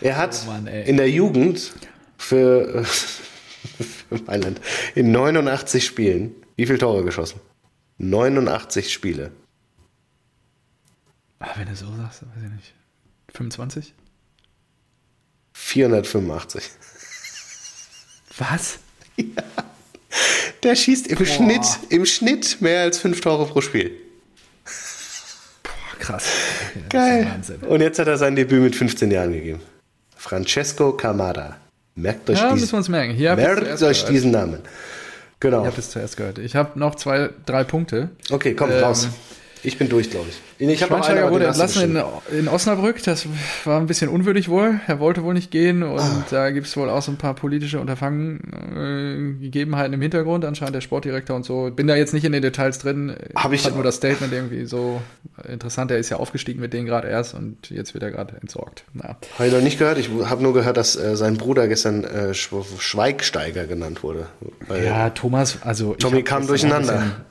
[0.00, 1.72] Er hat oh Mann, in der Jugend
[2.18, 4.60] für, für Mailand
[4.94, 7.40] in 89 Spielen wie viele Tore geschossen?
[7.98, 9.30] 89 Spiele.
[11.38, 12.74] Ah, wenn du so sagst, weiß ich nicht.
[13.34, 13.94] 25?
[15.52, 16.64] 485.
[18.38, 18.78] Was?
[19.18, 19.42] Ja.
[20.62, 23.92] Der schießt im Schnitt, im Schnitt mehr als fünf Tore pro Spiel.
[25.62, 26.26] Boah, krass.
[26.74, 27.40] Ja, Geil.
[27.66, 29.62] Und jetzt hat er sein Debüt mit 15 Jahren gegeben.
[30.16, 31.56] Francesco Camada.
[31.94, 34.60] Merkt euch, ja, diesen, merkt euch diesen Namen.
[35.40, 35.60] Genau.
[35.62, 36.38] Ich habe es zuerst gehört.
[36.38, 38.10] Ich habe noch zwei, drei Punkte.
[38.30, 39.08] Okay, komm, ähm, raus.
[39.66, 40.68] Ich bin durch, glaube ich.
[40.70, 43.02] Ich Schweinsteiger wurde entlassen in, in, Osnabrück.
[43.02, 43.26] Das
[43.64, 44.80] war ein bisschen unwürdig wohl.
[44.86, 46.24] Er wollte wohl nicht gehen und ah.
[46.30, 48.38] da gibt es wohl auch so ein paar politische Unterfangen,
[49.40, 50.44] äh, Gegebenheiten im Hintergrund.
[50.44, 51.72] Anscheinend der Sportdirektor und so.
[51.74, 53.16] Bin da jetzt nicht in den Details drin.
[53.34, 55.02] Habe ich Hat nur das Statement irgendwie so
[55.48, 55.90] interessant.
[55.90, 58.84] Er ist ja aufgestiegen mit denen gerade erst und jetzt wird er gerade entsorgt.
[58.94, 59.16] Na.
[59.34, 59.98] Habe ich noch nicht gehört.
[59.98, 64.28] Ich habe nur gehört, dass äh, sein Bruder gestern äh, Schweigsteiger genannt wurde.
[64.70, 67.26] Ja, Thomas, also Tommy kam durcheinander.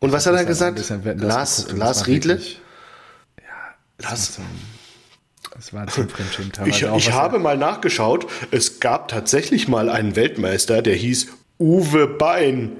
[0.00, 0.82] Und was hat er gesagt?
[1.18, 2.36] Lars, Lars Riedle?
[2.36, 3.44] Ja,
[3.98, 4.40] Lars.
[5.54, 10.80] Das war zum Fremdschirm Ich, ich habe mal nachgeschaut, es gab tatsächlich mal einen Weltmeister,
[10.80, 11.28] der hieß
[11.58, 12.78] Uwe Bein.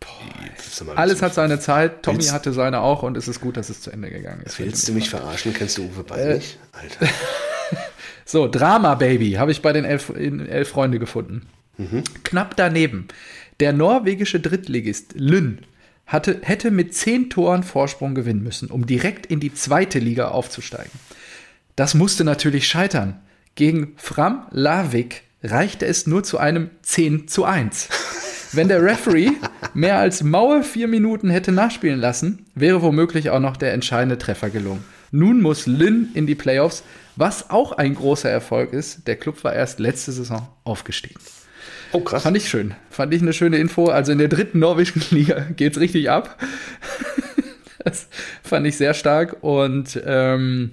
[0.00, 3.70] Boah, Alles hat seine Zeit, Tommy willst, hatte seine auch und es ist gut, dass
[3.70, 4.58] es zu Ende gegangen ist.
[4.58, 5.54] Willst du mich verarschen?
[5.54, 6.58] Kennst du Uwe Bein äh, nicht?
[6.72, 7.08] Alter.
[8.26, 11.46] so, Drama Baby habe ich bei den elf, elf Freunde gefunden.
[11.78, 12.04] Mhm.
[12.22, 13.08] Knapp daneben.
[13.60, 15.60] Der norwegische Drittligist Lynn
[16.06, 20.92] hatte, hätte mit zehn Toren Vorsprung gewinnen müssen, um direkt in die zweite Liga aufzusteigen.
[21.74, 23.20] Das musste natürlich scheitern.
[23.54, 27.88] Gegen Fram Lavik reichte es nur zu einem 10 zu 1.
[28.52, 29.32] Wenn der Referee
[29.74, 34.50] mehr als Mauer vier Minuten hätte nachspielen lassen, wäre womöglich auch noch der entscheidende Treffer
[34.50, 34.84] gelungen.
[35.10, 36.82] Nun muss Lynn in die Playoffs,
[37.16, 39.06] was auch ein großer Erfolg ist.
[39.06, 41.20] Der Club war erst letzte Saison aufgestiegen.
[41.96, 42.24] Oh, krass.
[42.24, 42.74] Fand ich schön.
[42.90, 43.86] Fand ich eine schöne Info.
[43.86, 46.38] Also in der dritten norwegischen Liga geht es richtig ab.
[47.84, 48.08] das
[48.42, 49.38] fand ich sehr stark.
[49.40, 50.72] Und ähm,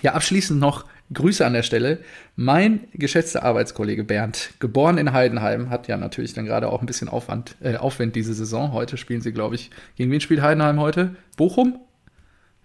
[0.00, 1.98] ja, abschließend noch Grüße an der Stelle.
[2.36, 7.10] Mein geschätzter Arbeitskollege Bernd, geboren in Heidenheim, hat ja natürlich dann gerade auch ein bisschen
[7.10, 8.72] Aufwand, äh, Aufwand diese Saison.
[8.72, 11.16] Heute spielen sie, glaube ich, gegen wen spielt Heidenheim heute?
[11.36, 11.78] Bochum?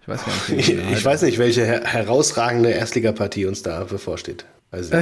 [0.00, 0.68] Ich weiß gar nicht.
[0.70, 4.46] Ich, ich weiß nicht, welche her herausragende Erstligapartie uns da bevorsteht.
[4.72, 4.96] Also,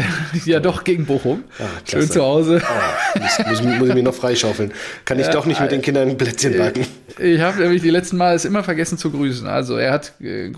[0.46, 1.44] ja, doch, gegen Bochum.
[1.60, 2.60] Ah, Schön zu Hause.
[2.60, 4.72] Oh, muss, muss, muss, ich mir noch freischaufeln.
[5.04, 6.84] Kann ich ja, doch nicht mit den Kindern ein Plätzchen backen.
[7.18, 9.46] Ich habe nämlich die letzten Mal es immer vergessen zu grüßen.
[9.46, 10.50] Also er hat, äh,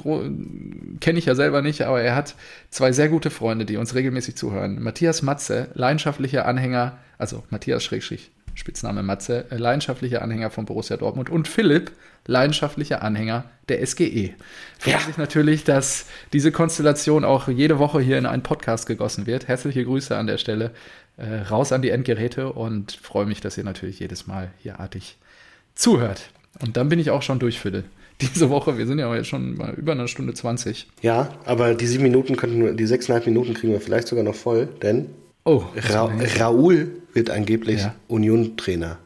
[1.00, 2.34] kenne ich ja selber nicht, aber er hat
[2.70, 4.82] zwei sehr gute Freunde, die uns regelmäßig zuhören.
[4.82, 11.30] Matthias Matze, leidenschaftlicher Anhänger, also Matthias Schrägstrich, Spitzname Matze, äh, leidenschaftlicher Anhänger von Borussia Dortmund
[11.30, 11.92] und Philipp,
[12.26, 14.34] leidenschaftlicher Anhänger der SGE.
[14.78, 15.00] Freuen ja.
[15.00, 19.48] sich natürlich, dass diese Konstellation auch jede Woche hier in einen Podcast gegossen wird.
[19.48, 20.72] Herzliche Grüße an der Stelle.
[21.18, 25.18] Äh, raus an die Endgeräte und freue mich, dass ihr natürlich jedes Mal hier artig
[25.74, 26.30] zuhört.
[26.60, 27.84] Und dann bin ich auch schon durch, Phil.
[28.20, 30.88] Diese Woche, wir sind ja jetzt schon mal über eine Stunde 20.
[31.02, 34.68] Ja, aber die sieben Minuten könnten, die sechseinhalb Minuten kriegen wir vielleicht sogar noch voll,
[34.80, 35.06] denn
[35.44, 37.94] oh, Ra Raoul wird angeblich ja.
[38.08, 38.98] Union-Trainer.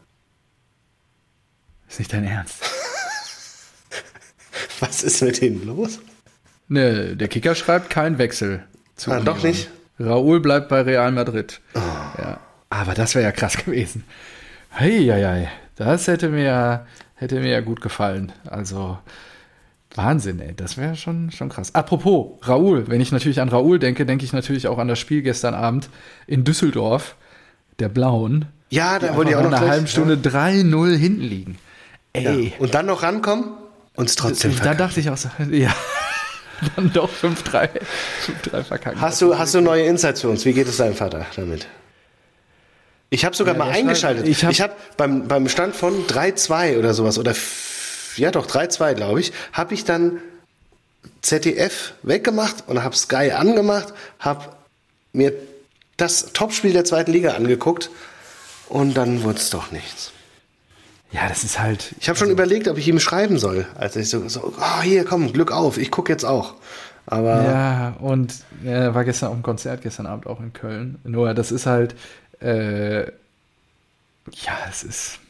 [1.88, 2.62] Ist nicht dein Ernst?
[4.80, 6.00] Was ist mit denen los?
[6.68, 8.64] Ne, der Kicker schreibt kein Wechsel.
[8.96, 9.70] Zu ah, doch nicht?
[9.98, 11.60] Raoul bleibt bei Real Madrid.
[11.74, 11.78] Oh.
[11.78, 12.40] Ja.
[12.70, 14.04] Aber das wäre ja krass gewesen.
[14.78, 18.32] Heieiei, das hätte mir, hätte mir ja gut gefallen.
[18.44, 18.98] Also
[19.94, 21.74] Wahnsinn, ey, das wäre schon, schon krass.
[21.74, 25.22] Apropos Raoul, wenn ich natürlich an Raoul denke, denke ich natürlich auch an das Spiel
[25.22, 25.88] gestern Abend
[26.26, 27.16] in Düsseldorf,
[27.78, 28.46] der Blauen.
[28.70, 30.30] Ja, da wollte ich auch noch eine halbe Stunde ja.
[30.30, 31.58] 3-0 hinten liegen.
[32.12, 32.48] Ey.
[32.48, 32.52] Ja.
[32.58, 33.44] Und dann noch rankommen?
[33.94, 34.78] und es trotzdem verkackt.
[34.80, 35.74] Da dachte ich auch so, ja.
[36.76, 39.00] Dann doch 5-3 verkackt.
[39.00, 40.44] Hast du, hast du neue Insights für uns?
[40.44, 41.66] Wie geht es deinem Vater damit?
[43.10, 44.26] Ich habe sogar Ja, mal eingeschaltet.
[44.36, 47.34] Stand- ich hab- habe beim, beim Stand von 3-2 oder sowas, oder
[48.16, 50.18] ja doch, 3-2, glaube ich, habe ich dann
[51.22, 54.44] ZDF weggemacht und habe Sky angemacht, habe
[55.12, 55.32] mir
[55.96, 57.90] das Topspiel der zweiten Liga angeguckt
[58.68, 60.12] und dann wurde es doch nichts.
[61.12, 61.94] Ja, das ist halt.
[62.00, 65.04] Ich habe schon überlegt, ob ich ihm schreiben soll, als ich so, so oh, hier,
[65.04, 66.54] komm, Glück auf, ich gucke jetzt auch.
[67.06, 70.98] Aber Ja, und er war gestern auf dem Konzert, gestern Abend auch in Köln.
[71.04, 71.94] Nur das ist halt,
[72.40, 75.20] äh, ja, es ist.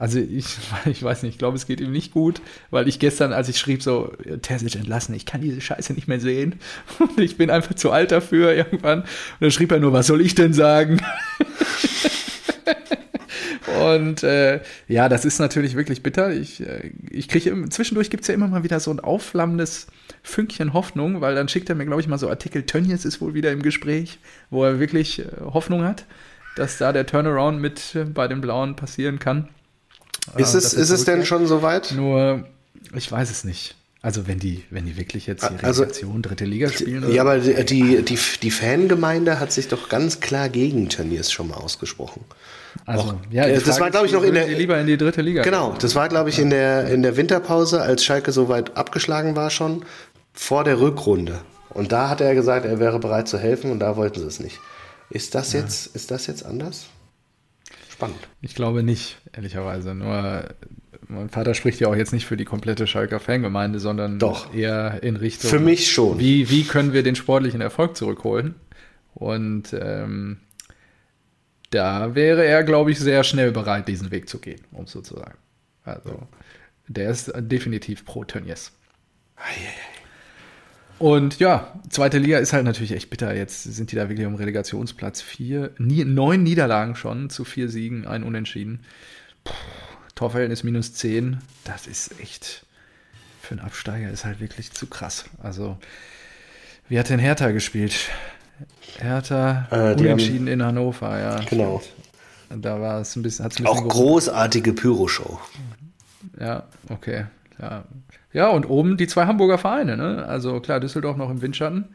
[0.00, 0.56] Also ich,
[0.86, 2.40] ich weiß nicht, ich glaube, es geht ihm nicht gut,
[2.70, 4.12] weil ich gestern, als ich schrieb, so,
[4.42, 6.58] Terzic entlassen, ich kann diese Scheiße nicht mehr sehen.
[6.98, 9.02] Und ich bin einfach zu alt dafür irgendwann.
[9.02, 9.08] Und
[9.40, 11.00] dann schrieb er nur, was soll ich denn sagen?
[13.80, 16.32] Und äh, ja, das ist natürlich wirklich bitter.
[16.32, 19.86] Ich, äh, ich kriege zwischendurch gibt es ja immer mal wieder so ein aufflammendes
[20.22, 23.34] Fünkchen Hoffnung, weil dann schickt er mir, glaube ich, mal so Artikel, Tönnies ist wohl
[23.34, 24.18] wieder im Gespräch,
[24.48, 26.06] wo er wirklich äh, Hoffnung hat,
[26.56, 29.48] dass da der Turnaround mit äh, bei den Blauen passieren kann.
[30.36, 31.92] Ist Äh, es, ist es denn schon soweit?
[31.92, 32.44] Nur,
[32.94, 33.74] ich weiß es nicht.
[34.02, 37.04] Also wenn die, wenn die wirklich jetzt die Also- Relegation, dritte Liga spielen.
[37.04, 41.30] oder Ja, aber die, die, die, die Fangemeinde hat sich doch ganz klar gegen Tönnies
[41.30, 42.24] schon mal ausgesprochen.
[42.86, 45.20] also, auch- ja, das Frage war, glaub ich, noch in der- lieber in die dritte
[45.20, 45.42] Liga.
[45.42, 49.36] Genau, das war, glaube ich, in der, in der Winterpause, als Schalke so weit abgeschlagen
[49.36, 49.84] war schon,
[50.32, 51.38] vor der Rückrunde.
[51.68, 54.40] Und da hat er gesagt, er wäre bereit zu helfen und da wollten sie es
[54.40, 54.60] nicht.
[55.10, 56.86] Ist das jetzt, ist das jetzt anders?
[58.00, 58.28] Spannend.
[58.40, 59.94] Ich glaube nicht, ehrlicherweise.
[59.94, 60.54] Nur
[61.06, 64.54] mein Vater spricht ja auch jetzt nicht für die komplette Schalker Fangemeinde, sondern Doch.
[64.54, 65.50] eher in Richtung.
[65.50, 66.18] Für mich schon.
[66.18, 68.54] Wie, wie können wir den sportlichen Erfolg zurückholen?
[69.12, 70.38] Und ähm,
[71.68, 75.02] da wäre er, glaube ich, sehr schnell bereit, diesen Weg zu gehen, um es so
[75.02, 75.36] zu sagen.
[75.84, 76.26] Also,
[76.88, 78.72] der ist definitiv pro Tönnies.
[81.00, 83.34] Und ja, zweite Liga ist halt natürlich echt bitter.
[83.34, 85.22] Jetzt sind die da wirklich um Relegationsplatz.
[85.22, 88.80] Vier, nie, neun Niederlagen schon zu vier Siegen, ein Unentschieden.
[89.42, 89.54] Puh,
[90.14, 91.38] Torverhältnis minus zehn.
[91.64, 92.66] Das ist echt
[93.40, 95.24] für einen Absteiger ist halt wirklich zu krass.
[95.42, 95.78] Also,
[96.90, 97.94] wie hat denn Hertha gespielt?
[98.98, 101.40] Hertha Äh, unentschieden in Hannover, ja.
[101.48, 101.82] Genau.
[102.50, 104.06] Da war es ein bisschen, hat's ein bisschen Auch geruckelt.
[104.06, 105.40] großartige Pyroshow.
[106.38, 107.24] Ja, okay.
[107.60, 107.84] Ja.
[108.32, 110.24] ja, und oben die zwei Hamburger Vereine, ne?
[110.26, 111.94] Also klar, Düsseldorf noch im Windschatten.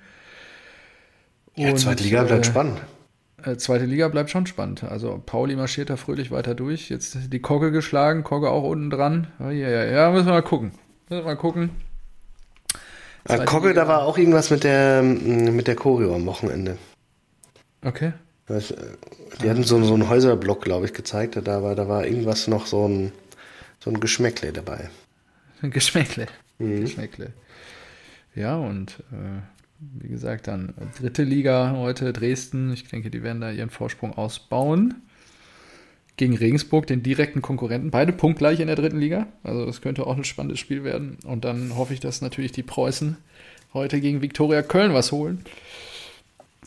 [1.56, 2.82] Ja, Und, zweite Liga bleibt äh, spannend.
[3.44, 4.84] Äh, zweite Liga bleibt schon spannend.
[4.84, 6.90] Also Pauli marschiert da fröhlich weiter durch.
[6.90, 9.28] Jetzt die Kogge geschlagen, Kogge auch unten dran.
[9.40, 10.72] Ja, ja, ja, ja, müssen wir mal gucken.
[11.10, 11.72] Müssen wir mal gucken.
[13.24, 13.82] Äh, zweite Kogge, Liga.
[13.82, 16.78] da war auch irgendwas mit der, mm, mit der Choreo am Wochenende.
[17.84, 18.14] Okay.
[18.48, 18.76] Das, äh,
[19.42, 21.36] Die hatten so, so einen Häuserblock, glaube ich, gezeigt.
[21.44, 23.12] Da war, da war irgendwas noch so ein,
[23.80, 24.90] so ein Geschmäckle dabei.
[25.72, 26.28] Geschmäckle.
[26.60, 26.82] Mhm.
[26.82, 27.34] Geschmäckle.
[28.36, 29.42] Ja, und äh,
[29.80, 32.74] wie gesagt, dann dritte Liga heute Dresden.
[32.74, 34.96] Ich denke, die werden da ihren Vorsprung ausbauen.
[36.18, 37.92] Gegen Regensburg, den direkten Konkurrenten.
[37.92, 39.28] Beide punktgleich in der dritten Liga.
[39.44, 41.18] Also das könnte auch ein spannendes Spiel werden.
[41.26, 43.18] Und dann hoffe ich, dass natürlich die Preußen
[43.74, 45.44] heute gegen Viktoria Köln was holen.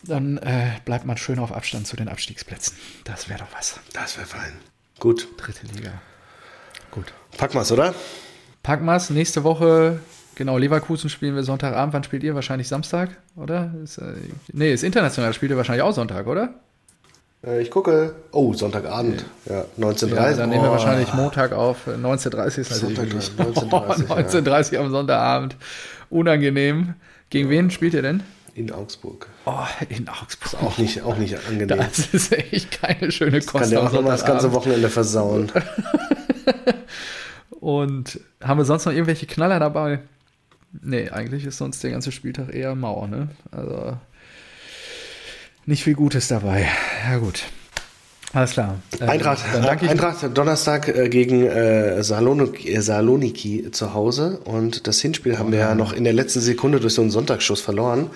[0.04, 2.76] Dann äh, bleibt man schön auf Abstand zu den Abstiegsplätzen.
[3.04, 3.80] Das wäre doch was.
[3.94, 4.52] Das wäre fein.
[4.98, 5.28] Gut.
[5.38, 6.00] Dritte Liga.
[6.90, 7.12] Gut.
[7.36, 7.94] Packen wir's, oder?
[8.68, 9.08] Packen wir's.
[9.08, 9.98] Nächste Woche,
[10.34, 11.94] genau, Leverkusen spielen wir Sonntagabend.
[11.94, 12.34] Wann spielt ihr?
[12.34, 13.72] Wahrscheinlich Samstag, oder?
[13.82, 14.12] Ist, äh,
[14.52, 15.32] nee, ist international.
[15.32, 16.50] Spielt ihr wahrscheinlich auch Sonntag, oder?
[17.46, 18.14] Äh, ich gucke.
[18.30, 19.24] Oh, Sonntagabend.
[19.46, 20.72] Ja, 19.30 Ja, dann nehmen wir Oh.
[20.72, 21.86] wahrscheinlich Montag auf.
[21.86, 24.16] Äh, 19.30 ist natürlich Sonntag, wirklich- 19:30, ja.
[24.76, 25.56] 19.30 am Sonntagabend.
[26.10, 26.92] Unangenehm.
[27.30, 28.22] Gegen wen spielt ihr denn?
[28.54, 29.28] In Augsburg.
[29.46, 29.54] Oh,
[29.88, 30.62] in Augsburg.
[30.62, 31.78] Auch nicht, auch nicht angenehm.
[31.78, 33.50] Das ist echt keine schöne Kost.
[33.62, 34.52] Kann der auch nochmal das ganze.
[34.52, 35.50] Wochenende versauen.
[37.60, 40.00] Und haben wir sonst noch irgendwelche Knaller dabei?
[40.80, 43.28] Nee, eigentlich ist sonst der ganze Spieltag eher mau, ne?
[43.50, 43.96] Also
[45.66, 46.68] nicht viel Gutes dabei.
[47.08, 47.44] Ja, gut.
[48.32, 48.78] Alles klar.
[49.00, 49.42] Äh, Eintracht,
[49.80, 49.88] ich.
[49.88, 55.58] Eintracht Donnerstag äh, gegen äh, Saloniki, äh, Saloniki zu Hause und das Hinspiel haben wir
[55.60, 58.10] ja noch in der letzten Sekunde durch so einen Sonntagsschuss verloren.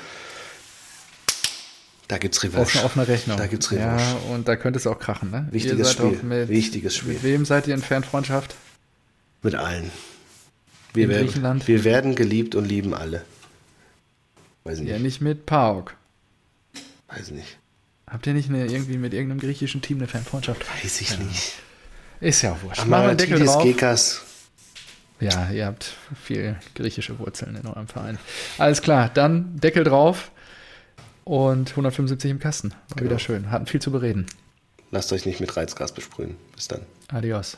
[2.09, 2.61] Da gibt's Revanche.
[2.61, 3.39] Offene, offene Rechnung.
[3.39, 4.05] Da gibt's Revanche.
[4.05, 5.49] Ja, und da könnte es auch krachen, ne?
[5.51, 6.21] Wichtiges Spiel.
[6.23, 7.15] Mit, Wichtiges Spiel.
[7.15, 8.55] Mit wem seid ihr in Fernfreundschaft?
[9.43, 9.91] Mit allen.
[10.95, 11.69] Wir In werden, Griechenland?
[11.69, 13.25] wir werden geliebt und lieben alle.
[14.65, 14.91] Weiß nicht.
[14.91, 15.97] Ja, nicht mit PAOK.
[17.09, 17.59] Weiß nicht.
[18.09, 20.65] Habt ihr nicht eine, irgendwie mit irgendeinem griechischen Team eine Fernfreundschaft?
[20.83, 21.55] Weiß ich nicht.
[22.21, 22.87] Ist ja auch wurscht.
[22.87, 23.63] Drauf.
[23.65, 24.23] Gekas.
[25.19, 28.19] Ja, ihr habt viel griechische Wurzeln in eurem Verein.
[28.59, 30.31] Alles klar, dann Deckel drauf
[31.25, 32.75] und 175 im Kasten.
[32.95, 33.51] War wieder schön.
[33.51, 34.27] Hatten viel zu bereden.
[34.91, 36.37] Lasst euch nicht mit Reizgas besprühen.
[36.55, 36.83] Bis dann.
[37.09, 37.57] Adios.